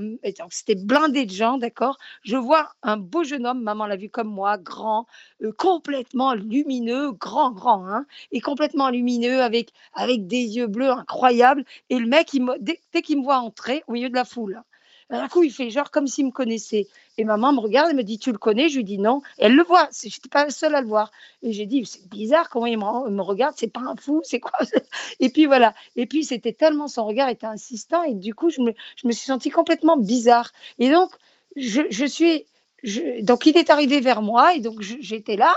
c'était 0.50 0.76
blindé 0.76 1.26
de 1.26 1.32
gens, 1.32 1.58
d'accord? 1.58 1.98
Je 2.24 2.38
vois 2.38 2.70
un 2.82 2.98
beau 2.98 3.24
jeune 3.24 3.46
homme, 3.46 3.62
maman 3.62 3.86
l'a 3.86 3.98
vu 3.98 4.10
comme 4.10 4.30
moi, 4.30 4.58
grand, 4.58 5.06
euh, 5.44 5.52
complètement 5.52 6.34
lumineux, 6.34 7.12
grand, 7.12 7.52
grand, 7.52 7.86
hein, 7.88 8.06
et 8.32 8.42
complètement 8.42 8.90
lumineux 8.90 9.42
avec 9.42 9.72
avec 9.94 10.26
des 10.26 10.58
yeux 10.58 10.68
bleus 10.68 10.90
incroyables. 10.90 11.64
Et 11.90 12.00
le 12.00 12.08
mec, 12.08 12.34
il 12.34 12.46
dès, 12.60 12.80
dès 12.94 13.02
qu'il 13.02 13.20
me 13.20 13.24
voit 13.24 13.40
entrer 13.40 13.84
au 13.88 13.94
milieu 13.94 14.10
de 14.10 14.16
la 14.16 14.26
foule, 14.26 14.64
d'un 15.18 15.28
coup, 15.28 15.44
il 15.44 15.52
fait 15.52 15.70
genre 15.70 15.90
comme 15.90 16.08
s'il 16.08 16.28
me 16.28 16.32
connaissait. 16.32 16.88
Et 17.18 17.24
maman 17.24 17.52
me 17.52 17.60
regarde 17.60 17.92
et 17.92 17.94
me 17.94 18.04
dit 18.04 18.20
Tu 18.20 18.32
le 18.32 18.38
connais? 18.38 18.70
Je 18.70 18.78
lui 18.78 18.84
dis 18.84 19.00
non. 19.00 19.22
elle 19.38 19.56
le 19.56 19.64
voit. 19.64 19.90
Je 19.92 20.08
n'étais 20.08 20.30
pas 20.30 20.46
la 20.46 20.52
seule 20.52 20.76
à 20.76 20.82
le 20.82 20.88
voir. 20.88 21.12
Et 21.42 21.52
j'ai 21.52 21.66
dit 21.66 21.84
C'est 21.86 22.08
bizarre 22.08 22.50
comment 22.50 22.68
il 22.68 22.78
me, 22.78 23.22
regarde. 23.22 23.56
C'est 23.58 23.72
pas 23.72 23.82
un 23.82 23.96
fou. 23.96 24.22
C'est 24.24 24.40
quoi? 24.40 24.52
Et 25.20 25.30
puis 25.30 25.48
voilà. 25.48 25.74
Et 25.96 26.06
puis 26.06 26.24
c'était 26.24 26.54
tellement 26.54 26.88
son 26.88 27.06
regard 27.06 27.30
était 27.30 27.48
insistant. 27.48 28.04
Et 28.04 28.14
du 28.14 28.36
coup, 28.36 28.50
je 28.50 28.62
me, 28.62 28.74
je 28.96 29.08
me 29.08 29.12
suis 29.12 29.26
sentie 29.26 29.50
complètement 29.50 29.98
bizarre. 29.98 30.52
Et 30.78 30.90
donc, 30.92 31.12
je, 31.56 31.82
je 31.90 32.06
suis. 32.06 32.46
Donc, 33.24 33.46
il 33.46 33.58
est 33.58 33.70
arrivé 33.72 34.00
vers 34.02 34.22
moi. 34.22 34.54
Et 34.54 34.60
donc, 34.60 34.82
j'étais 34.82 35.36
là. 35.38 35.54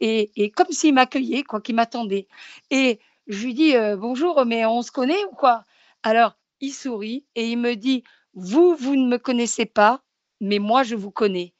Et, 0.00 0.32
et 0.36 0.50
comme 0.50 0.70
s'il 0.70 0.94
m'accueillait, 0.94 1.42
quoi, 1.42 1.60
qu'il 1.60 1.74
m'attendait. 1.74 2.26
Et 2.70 2.98
je 3.26 3.44
lui 3.44 3.54
dis 3.54 3.76
euh, 3.76 3.96
Bonjour, 3.96 4.44
mais 4.46 4.64
on 4.64 4.82
se 4.82 4.90
connaît 4.90 5.24
ou 5.30 5.34
quoi? 5.34 5.64
Alors, 6.02 6.36
il 6.60 6.72
sourit 6.72 7.24
et 7.34 7.48
il 7.48 7.58
me 7.58 7.74
dit 7.76 8.04
vous, 8.34 8.74
vous 8.74 8.96
ne 8.96 9.08
me 9.08 9.18
connaissez 9.18 9.66
pas, 9.66 10.02
mais 10.40 10.58
moi, 10.58 10.82
je 10.82 10.96
vous 10.96 11.10
connais. 11.10 11.54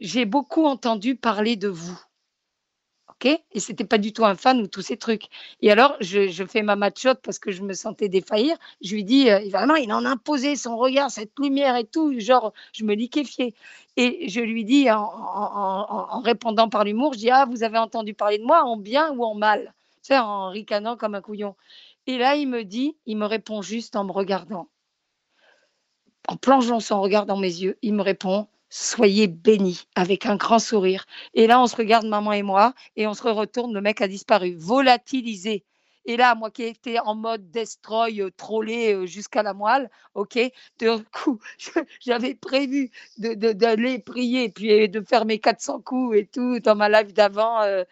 J'ai 0.00 0.24
beaucoup 0.24 0.64
entendu 0.66 1.16
parler 1.16 1.56
de 1.56 1.68
vous. 1.68 1.98
OK? 3.08 3.26
Et 3.52 3.60
c'était 3.60 3.84
pas 3.84 3.98
du 3.98 4.12
tout 4.12 4.24
un 4.24 4.34
fan 4.34 4.60
ou 4.60 4.66
tous 4.66 4.82
ces 4.82 4.96
trucs. 4.96 5.26
Et 5.62 5.70
alors, 5.70 5.96
je, 6.00 6.44
fais 6.46 6.62
ma 6.62 6.76
machotte 6.76 7.20
parce 7.22 7.38
que 7.38 7.50
je 7.52 7.62
me 7.62 7.72
sentais 7.72 8.08
défaillir. 8.08 8.56
Je 8.82 8.94
lui 8.94 9.04
dis, 9.04 9.30
euh, 9.30 9.38
vraiment, 9.50 9.76
il 9.76 9.92
en 9.92 10.04
a 10.04 10.10
imposé 10.10 10.56
son 10.56 10.76
regard, 10.76 11.10
cette 11.10 11.32
lumière 11.38 11.76
et 11.76 11.86
tout. 11.86 12.18
Genre, 12.18 12.52
je 12.72 12.84
me 12.84 12.94
liquéfiais. 12.94 13.54
Et 13.96 14.28
je 14.28 14.40
lui 14.40 14.64
dis, 14.64 14.90
en, 14.90 16.20
répondant 16.22 16.68
par 16.68 16.84
l'humour, 16.84 17.14
je 17.14 17.18
dis, 17.20 17.30
ah, 17.30 17.46
vous 17.46 17.62
avez 17.62 17.78
entendu 17.78 18.14
parler 18.14 18.38
de 18.38 18.44
moi 18.44 18.64
en 18.64 18.76
bien 18.76 19.12
ou 19.12 19.24
en 19.24 19.34
mal? 19.34 19.74
Tu 20.02 20.08
sais, 20.08 20.18
en 20.18 20.50
ricanant 20.50 20.96
comme 20.96 21.14
un 21.14 21.22
couillon. 21.22 21.56
Et 22.06 22.18
là, 22.18 22.36
il 22.36 22.48
me 22.48 22.64
dit, 22.64 22.96
il 23.06 23.16
me 23.16 23.26
répond 23.26 23.62
juste 23.62 23.96
en 23.96 24.04
me 24.04 24.12
regardant 24.12 24.68
en 26.28 26.36
plongeant 26.36 26.80
son 26.80 27.00
regard 27.00 27.26
dans 27.26 27.36
mes 27.36 27.48
yeux, 27.62 27.78
il 27.82 27.94
me 27.94 28.02
répond 28.02 28.48
Soyez 28.68 29.28
bénis 29.28 29.86
avec 29.94 30.26
un 30.26 30.36
grand 30.36 30.58
sourire. 30.58 31.06
Et 31.34 31.46
là, 31.46 31.60
on 31.62 31.66
se 31.66 31.76
regarde, 31.76 32.06
maman 32.06 32.32
et 32.32 32.42
moi, 32.42 32.74
et 32.96 33.06
on 33.06 33.14
se 33.14 33.22
retourne, 33.22 33.72
le 33.72 33.80
mec 33.80 34.00
a 34.00 34.08
disparu, 34.08 34.56
volatilisé. 34.58 35.64
Et 36.08 36.16
là, 36.16 36.36
moi 36.36 36.52
qui 36.52 36.62
étais 36.62 37.00
en 37.00 37.16
mode 37.16 37.50
destroy, 37.50 38.22
euh, 38.22 38.30
trollé 38.36 38.94
euh, 38.94 39.06
jusqu'à 39.06 39.42
la 39.42 39.54
moelle, 39.54 39.90
ok, 40.14 40.38
de 40.78 40.96
coup, 41.12 41.40
j'avais 42.00 42.34
prévu 42.34 42.90
d'aller 43.18 43.98
prier, 43.98 44.48
puis 44.48 44.88
de 44.88 45.00
faire 45.00 45.24
mes 45.24 45.40
400 45.40 45.80
coups 45.80 46.16
et 46.16 46.26
tout 46.26 46.60
dans 46.60 46.76
ma 46.76 46.88
live 46.88 47.12
d'avant 47.12 47.60
euh, 47.62 47.84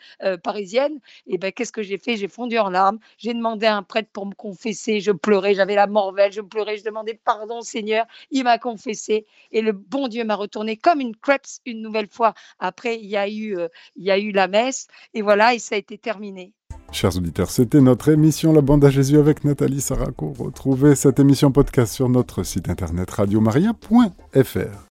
parisienne. 0.45 1.01
Et 1.27 1.39
ben, 1.39 1.51
qu'est-ce 1.51 1.73
que 1.73 1.83
j'ai 1.83 1.99
fait? 1.99 2.17
J'ai 2.17 2.29
fondu 2.29 2.57
en 2.57 2.71
larmes. 2.71 3.01
J'ai 3.19 3.35
demandé 3.35 3.67
à 3.67 3.77
un 3.77 3.83
prêtre 3.83 4.11
pour 4.13 4.27
me 4.27 4.35
confesser. 4.35 5.01
Je 5.01 5.11
pleurais, 5.11 5.55
j'avais 5.55 5.75
la 5.75 5.89
morvelle, 5.89 6.33
je 6.33 6.41
pleurais, 6.41 6.79
je 6.79 6.85
demandais 6.85 7.15
pardon, 7.25 7.63
Seigneur. 7.63 8.07
Il 8.31 8.45
m'a 8.45 8.59
confessé 8.59 9.27
et 9.51 9.61
le 9.61 9.73
bon 9.73 10.07
Dieu 10.07 10.25
m'a 10.25 10.37
retourné 10.37 10.77
comme 10.77 11.01
une 11.01 11.17
crêpe 11.17 11.47
une 11.67 11.83
nouvelle 11.83 12.09
fois. 12.09 12.35
Après, 12.61 12.97
il 12.97 13.07
y 13.07 13.17
a 13.17 13.29
eu, 13.29 13.59
il 13.97 14.05
y 14.05 14.11
a 14.13 14.19
eu 14.19 14.31
la 14.31 14.47
messe 14.47 14.87
et 15.15 15.23
voilà, 15.23 15.55
et 15.55 15.59
ça 15.59 15.75
a 15.75 15.79
été 15.79 15.99
terminé. 15.99 16.53
Chers 16.95 17.17
auditeurs, 17.17 17.51
c'était 17.51 17.81
notre 17.81 18.09
émission 18.09 18.53
La 18.53 18.61
Bande 18.61 18.85
à 18.85 18.89
Jésus 18.89 19.19
avec 19.19 19.43
Nathalie 19.43 19.81
Saraco. 19.81 20.33
Retrouvez 20.39 20.95
cette 20.95 21.19
émission 21.19 21.51
podcast 21.51 21.93
sur 21.93 22.09
notre 22.09 22.45
site 22.45 22.69
internet 22.69 23.11
radiomaria.fr. 23.11 24.79